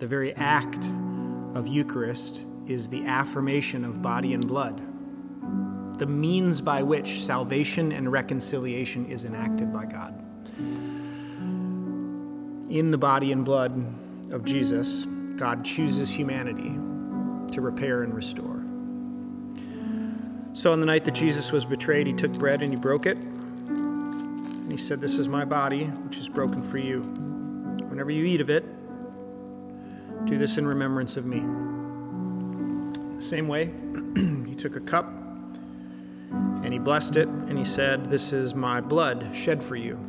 The 0.00 0.06
very 0.08 0.34
act 0.34 0.90
of 1.54 1.68
Eucharist 1.68 2.44
is 2.66 2.88
the 2.88 3.06
affirmation 3.06 3.84
of 3.84 4.02
body 4.02 4.34
and 4.34 4.44
blood, 4.48 4.82
the 6.00 6.06
means 6.06 6.60
by 6.60 6.82
which 6.82 7.22
salvation 7.22 7.92
and 7.92 8.10
reconciliation 8.10 9.06
is 9.06 9.24
enacted 9.24 9.72
by 9.72 9.84
God. 9.84 10.20
In 12.68 12.90
the 12.90 12.98
body 12.98 13.30
and 13.30 13.44
blood 13.44 13.72
of 14.32 14.44
Jesus, 14.44 15.04
God 15.36 15.64
chooses 15.64 16.10
humanity 16.10 16.74
to 17.54 17.60
repair 17.60 18.02
and 18.02 18.12
restore. 18.12 18.57
So 20.58 20.72
on 20.72 20.80
the 20.80 20.86
night 20.86 21.04
that 21.04 21.14
Jesus 21.14 21.52
was 21.52 21.64
betrayed, 21.64 22.08
he 22.08 22.12
took 22.12 22.32
bread 22.32 22.62
and 22.64 22.72
he 22.72 22.76
broke 22.76 23.06
it. 23.06 23.16
And 23.16 24.68
he 24.68 24.76
said, 24.76 25.00
This 25.00 25.16
is 25.16 25.28
my 25.28 25.44
body, 25.44 25.84
which 25.84 26.16
is 26.16 26.28
broken 26.28 26.64
for 26.64 26.78
you. 26.78 27.02
Whenever 27.88 28.10
you 28.10 28.24
eat 28.24 28.40
of 28.40 28.50
it, 28.50 28.64
do 30.24 30.36
this 30.36 30.58
in 30.58 30.66
remembrance 30.66 31.16
of 31.16 31.26
me. 31.26 31.38
The 33.14 33.22
same 33.22 33.46
way, 33.46 33.66
he 34.48 34.56
took 34.56 34.74
a 34.74 34.80
cup 34.80 35.06
and 36.32 36.72
he 36.72 36.80
blessed 36.80 37.16
it 37.16 37.28
and 37.28 37.56
he 37.56 37.64
said, 37.64 38.06
This 38.06 38.32
is 38.32 38.52
my 38.52 38.80
blood 38.80 39.30
shed 39.32 39.62
for 39.62 39.76
you. 39.76 40.00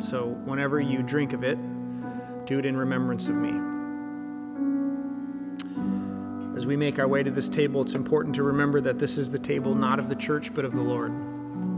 So 0.00 0.26
whenever 0.44 0.80
you 0.80 1.04
drink 1.04 1.32
of 1.32 1.44
it, 1.44 1.56
do 2.46 2.58
it 2.58 2.66
in 2.66 2.76
remembrance 2.76 3.28
of 3.28 3.36
me. 3.36 3.73
As 6.56 6.66
we 6.66 6.76
make 6.76 7.00
our 7.00 7.08
way 7.08 7.22
to 7.22 7.32
this 7.32 7.48
table, 7.48 7.82
it's 7.82 7.94
important 7.94 8.36
to 8.36 8.44
remember 8.44 8.80
that 8.80 9.00
this 9.00 9.18
is 9.18 9.28
the 9.28 9.38
table 9.40 9.74
not 9.74 9.98
of 9.98 10.08
the 10.08 10.14
church, 10.14 10.54
but 10.54 10.64
of 10.64 10.72
the 10.72 10.80
Lord. 10.80 11.12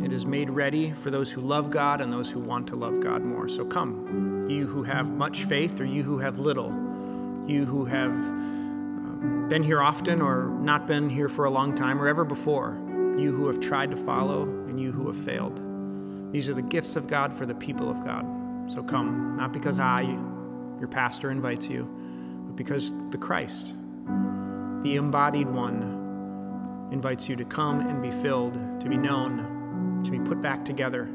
It 0.05 0.13
is 0.13 0.27
made 0.27 0.51
ready 0.51 0.91
for 0.91 1.11
those 1.11 1.33
who 1.33 1.41
love 1.41 1.71
God 1.71 2.03
and 2.03 2.13
those 2.13 2.31
who 2.31 2.41
want 2.41 2.69
to 2.69 2.77
love 2.77 3.01
God 3.01 3.23
more. 3.23 3.49
So 3.49 3.65
come, 3.65 4.45
you 4.51 4.67
who 4.67 4.83
have 4.83 5.13
much 5.13 5.45
faith 5.45 5.81
or 5.81 5.87
you 5.87 6.03
who 6.03 6.19
have 6.19 6.39
little, 6.39 6.69
you 7.47 7.65
who 7.65 7.87
have 7.87 8.13
um, 8.13 9.47
been 9.49 9.63
here 9.63 9.81
often 9.81 10.21
or 10.21 10.49
not 10.61 10.87
been 10.87 11.09
here 11.09 11.31
for 11.31 11.47
a 11.47 11.51
long 11.51 11.75
time 11.75 12.01
or 12.01 12.07
ever 12.07 12.25
before, 12.25 12.79
you 13.17 13.35
who 13.35 13.47
have 13.47 13.61
tried 13.61 13.91
to 13.93 13.97
follow 13.97 14.43
and 14.43 14.79
you 14.79 14.93
who 14.93 15.07
have 15.07 15.17
failed. 15.17 15.59
These 16.33 16.51
are 16.51 16.55
the 16.55 16.61
gifts 16.61 16.97
of 16.97 17.07
God 17.07 17.33
for 17.33 17.47
the 17.47 17.55
people 17.55 17.89
of 17.89 18.05
God. 18.05 18.27
So 18.71 18.83
come, 18.83 19.37
not 19.39 19.55
because 19.55 19.81
I, 19.81 20.03
your 20.79 20.89
pastor, 20.89 21.31
invites 21.31 21.71
you, 21.71 21.85
but 22.47 22.57
because 22.57 22.93
the 23.09 23.19
Christ, 23.19 23.75
the 24.83 24.97
embodied 24.97 25.49
one, 25.49 26.89
invites 26.93 27.29
you 27.29 27.37
to 27.37 27.45
come 27.45 27.81
and 27.81 28.01
be 28.03 28.11
filled, 28.11 28.55
to 28.81 28.89
be 28.89 28.97
known, 28.97 30.03
to 30.05 30.11
be 30.11 30.19
put 30.21 30.41
back 30.41 30.65
together 30.65 31.11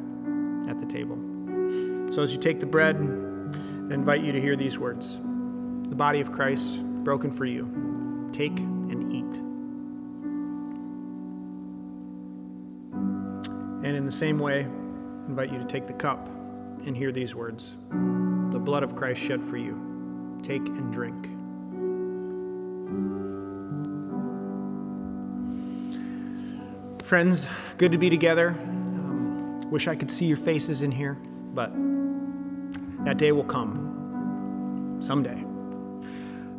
at 0.68 0.80
the 0.80 0.86
table. 0.86 1.18
So 2.12 2.22
as 2.22 2.34
you 2.34 2.40
take 2.40 2.60
the 2.60 2.66
bread, 2.66 2.98
I 2.98 3.94
invite 3.94 4.22
you 4.22 4.32
to 4.32 4.42
hear 4.42 4.56
these 4.56 4.78
words 4.78 5.20
The 5.90 5.96
body 5.96 6.22
of 6.22 6.32
Christ, 6.32 6.84
broken 7.04 7.32
for 7.32 7.46
you. 7.46 8.30
Take 8.32 8.60
and 8.60 9.12
eat. 9.12 9.38
And 13.86 13.98
in 13.98 14.06
the 14.06 14.12
same 14.12 14.40
way, 14.40 14.62
I 14.62 15.26
invite 15.28 15.52
you 15.52 15.58
to 15.58 15.66
take 15.66 15.88
the 15.88 15.94
cup 15.94 16.28
and 16.86 16.96
hear 16.96 17.12
these 17.12 17.36
words 17.36 17.78
The 17.90 18.60
blood 18.60 18.84
of 18.84 18.96
Christ 18.96 19.22
shed 19.22 19.44
for 19.44 19.58
you. 19.58 20.40
Take 20.42 20.68
and 20.68 20.92
drink. 20.92 21.30
Friends, 27.12 27.46
good 27.78 27.92
to 27.92 27.98
be 27.98 28.10
together. 28.10 28.52
Um, 28.52 29.60
wish 29.70 29.90
I 29.90 29.98
could 29.98 30.10
see 30.10 30.28
your 30.28 30.38
faces 30.38 30.82
in 30.82 30.94
here, 30.94 31.16
but 31.54 31.74
that 33.04 33.18
day 33.18 33.34
will 33.34 33.44
come 33.44 34.96
someday. 35.02 35.44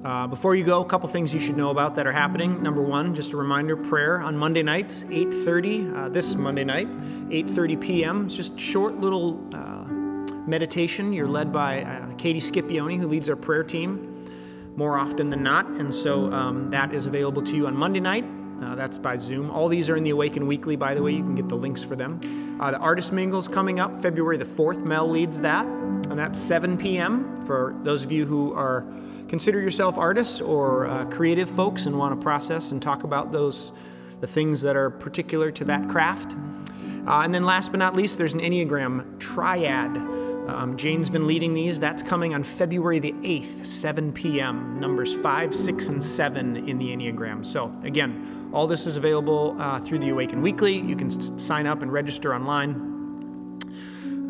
Uh, 0.04 0.26
before 0.26 0.54
you 0.54 0.62
go, 0.62 0.82
a 0.82 0.84
couple 0.84 1.08
things 1.08 1.32
you 1.32 1.40
should 1.40 1.56
know 1.56 1.70
about 1.70 1.94
that 1.94 2.06
are 2.06 2.12
happening. 2.12 2.62
Number 2.62 2.82
one, 2.82 3.14
just 3.14 3.32
a 3.32 3.36
reminder: 3.38 3.78
prayer 3.78 4.20
on 4.20 4.36
Monday 4.36 4.62
nights, 4.62 5.04
8:30. 5.04 5.96
Uh, 5.96 6.08
this 6.10 6.34
Monday 6.34 6.64
night, 6.64 6.88
8:30 7.30 7.80
p.m. 7.80 8.26
It's 8.26 8.36
just 8.36 8.60
short 8.60 9.00
little 9.00 9.42
uh, 9.54 9.86
meditation. 10.46 11.14
You're 11.14 11.28
led 11.28 11.50
by 11.50 11.82
uh, 11.82 12.12
Katie 12.18 12.40
Scipione, 12.40 12.98
who 12.98 13.08
leads 13.08 13.30
our 13.30 13.36
prayer 13.36 13.64
team 13.64 14.26
more 14.76 14.98
often 14.98 15.30
than 15.30 15.42
not, 15.42 15.64
and 15.64 15.94
so 15.94 16.30
um, 16.30 16.68
that 16.68 16.92
is 16.92 17.06
available 17.06 17.40
to 17.40 17.56
you 17.56 17.66
on 17.66 17.74
Monday 17.74 18.00
night. 18.00 18.26
Uh, 18.60 18.74
that's 18.74 18.98
by 18.98 19.16
Zoom. 19.16 19.50
All 19.50 19.68
these 19.68 19.88
are 19.90 19.96
in 19.96 20.04
the 20.04 20.10
Awaken 20.10 20.46
Weekly, 20.46 20.76
by 20.76 20.94
the 20.94 21.02
way. 21.02 21.12
You 21.12 21.22
can 21.22 21.34
get 21.34 21.48
the 21.48 21.56
links 21.56 21.82
for 21.82 21.96
them. 21.96 22.58
Uh, 22.60 22.70
the 22.70 22.78
Artist 22.78 23.12
Mingle's 23.12 23.48
coming 23.48 23.80
up 23.80 23.94
February 24.00 24.36
the 24.36 24.44
4th. 24.44 24.84
Mel 24.84 25.08
leads 25.08 25.40
that, 25.40 25.66
and 25.66 26.18
that's 26.18 26.38
7 26.38 26.76
p.m. 26.76 27.36
for 27.44 27.76
those 27.82 28.04
of 28.04 28.12
you 28.12 28.24
who 28.26 28.52
are 28.54 28.84
consider 29.28 29.60
yourself 29.60 29.96
artists 29.96 30.40
or 30.42 30.86
uh, 30.86 31.06
creative 31.06 31.48
folks 31.48 31.86
and 31.86 31.98
want 31.98 32.14
to 32.14 32.22
process 32.22 32.70
and 32.70 32.82
talk 32.82 33.02
about 33.02 33.32
those 33.32 33.72
the 34.20 34.26
things 34.26 34.60
that 34.60 34.76
are 34.76 34.88
particular 34.88 35.50
to 35.50 35.64
that 35.64 35.88
craft. 35.88 36.36
Uh, 37.06 37.22
and 37.22 37.34
then 37.34 37.44
last 37.44 37.72
but 37.72 37.78
not 37.78 37.96
least, 37.96 38.16
there's 38.16 38.34
an 38.34 38.40
Enneagram 38.40 39.18
triad. 39.18 39.96
Um, 39.96 40.76
Jane's 40.76 41.10
been 41.10 41.26
leading 41.26 41.54
these. 41.54 41.80
That's 41.80 42.02
coming 42.02 42.32
on 42.32 42.44
February 42.44 43.00
the 43.00 43.12
8th, 43.12 43.66
7 43.66 44.12
p.m., 44.12 44.78
numbers 44.78 45.12
5, 45.12 45.52
6, 45.52 45.88
and 45.88 46.02
7 46.02 46.56
in 46.68 46.78
the 46.78 46.88
Enneagram. 46.94 47.44
So, 47.44 47.74
again, 47.82 48.41
all 48.52 48.66
this 48.66 48.86
is 48.86 48.96
available 48.96 49.56
uh, 49.58 49.80
through 49.80 49.98
the 50.00 50.10
Awaken 50.10 50.42
Weekly. 50.42 50.76
You 50.76 50.96
can 50.96 51.08
s- 51.08 51.32
sign 51.36 51.66
up 51.66 51.82
and 51.82 51.92
register 51.92 52.34
online. 52.34 52.90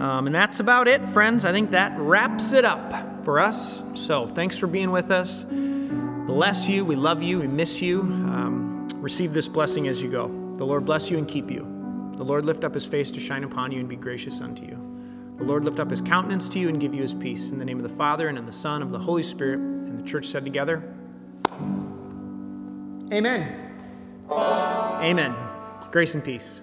Um, 0.00 0.26
and 0.26 0.34
that's 0.34 0.60
about 0.60 0.88
it, 0.88 1.04
friends. 1.06 1.44
I 1.44 1.52
think 1.52 1.70
that 1.70 1.92
wraps 1.98 2.52
it 2.52 2.64
up 2.64 3.22
for 3.22 3.38
us. 3.38 3.82
So, 3.94 4.26
thanks 4.26 4.56
for 4.56 4.66
being 4.66 4.90
with 4.90 5.10
us. 5.10 5.44
Bless 5.44 6.68
you. 6.68 6.84
We 6.84 6.96
love 6.96 7.22
you. 7.22 7.40
We 7.40 7.46
miss 7.48 7.82
you. 7.82 8.00
Um, 8.00 8.88
receive 8.96 9.32
this 9.32 9.48
blessing 9.48 9.88
as 9.88 10.02
you 10.02 10.10
go. 10.10 10.28
The 10.56 10.64
Lord 10.64 10.84
bless 10.84 11.10
you 11.10 11.18
and 11.18 11.26
keep 11.26 11.50
you. 11.50 11.68
The 12.16 12.24
Lord 12.24 12.44
lift 12.44 12.64
up 12.64 12.74
his 12.74 12.84
face 12.84 13.10
to 13.12 13.20
shine 13.20 13.42
upon 13.44 13.72
you 13.72 13.80
and 13.80 13.88
be 13.88 13.96
gracious 13.96 14.40
unto 14.40 14.62
you. 14.64 14.76
The 15.38 15.44
Lord 15.44 15.64
lift 15.64 15.80
up 15.80 15.90
his 15.90 16.00
countenance 16.00 16.48
to 16.50 16.58
you 16.58 16.68
and 16.68 16.80
give 16.80 16.94
you 16.94 17.02
his 17.02 17.14
peace. 17.14 17.50
In 17.50 17.58
the 17.58 17.64
name 17.64 17.78
of 17.78 17.82
the 17.82 17.88
Father, 17.88 18.28
and 18.28 18.38
of 18.38 18.46
the 18.46 18.52
Son, 18.52 18.82
and 18.82 18.84
of 18.84 18.90
the 18.92 19.04
Holy 19.04 19.22
Spirit. 19.22 19.58
And 19.58 19.98
the 19.98 20.04
church 20.08 20.26
said 20.26 20.44
together, 20.44 20.94
Amen. 23.12 23.71
Amen. 24.30 25.34
Grace 25.90 26.14
and 26.14 26.24
peace. 26.24 26.62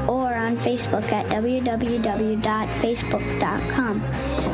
or 0.09 0.33
on 0.33 0.57
Facebook 0.57 1.11
at 1.11 1.25
www.facebook.com 1.27 4.01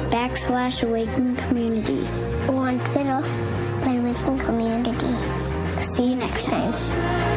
backslash 0.09 0.83
awaken 0.87 1.35
community. 1.35 2.07
or 2.47 2.67
on 2.69 2.79
Twitter 2.91 3.21
at 3.83 3.95
Awaken 3.95 4.39
Community. 4.39 4.68
See 5.81 6.09
you 6.09 6.15
next 6.15 6.45
time. 6.49 7.28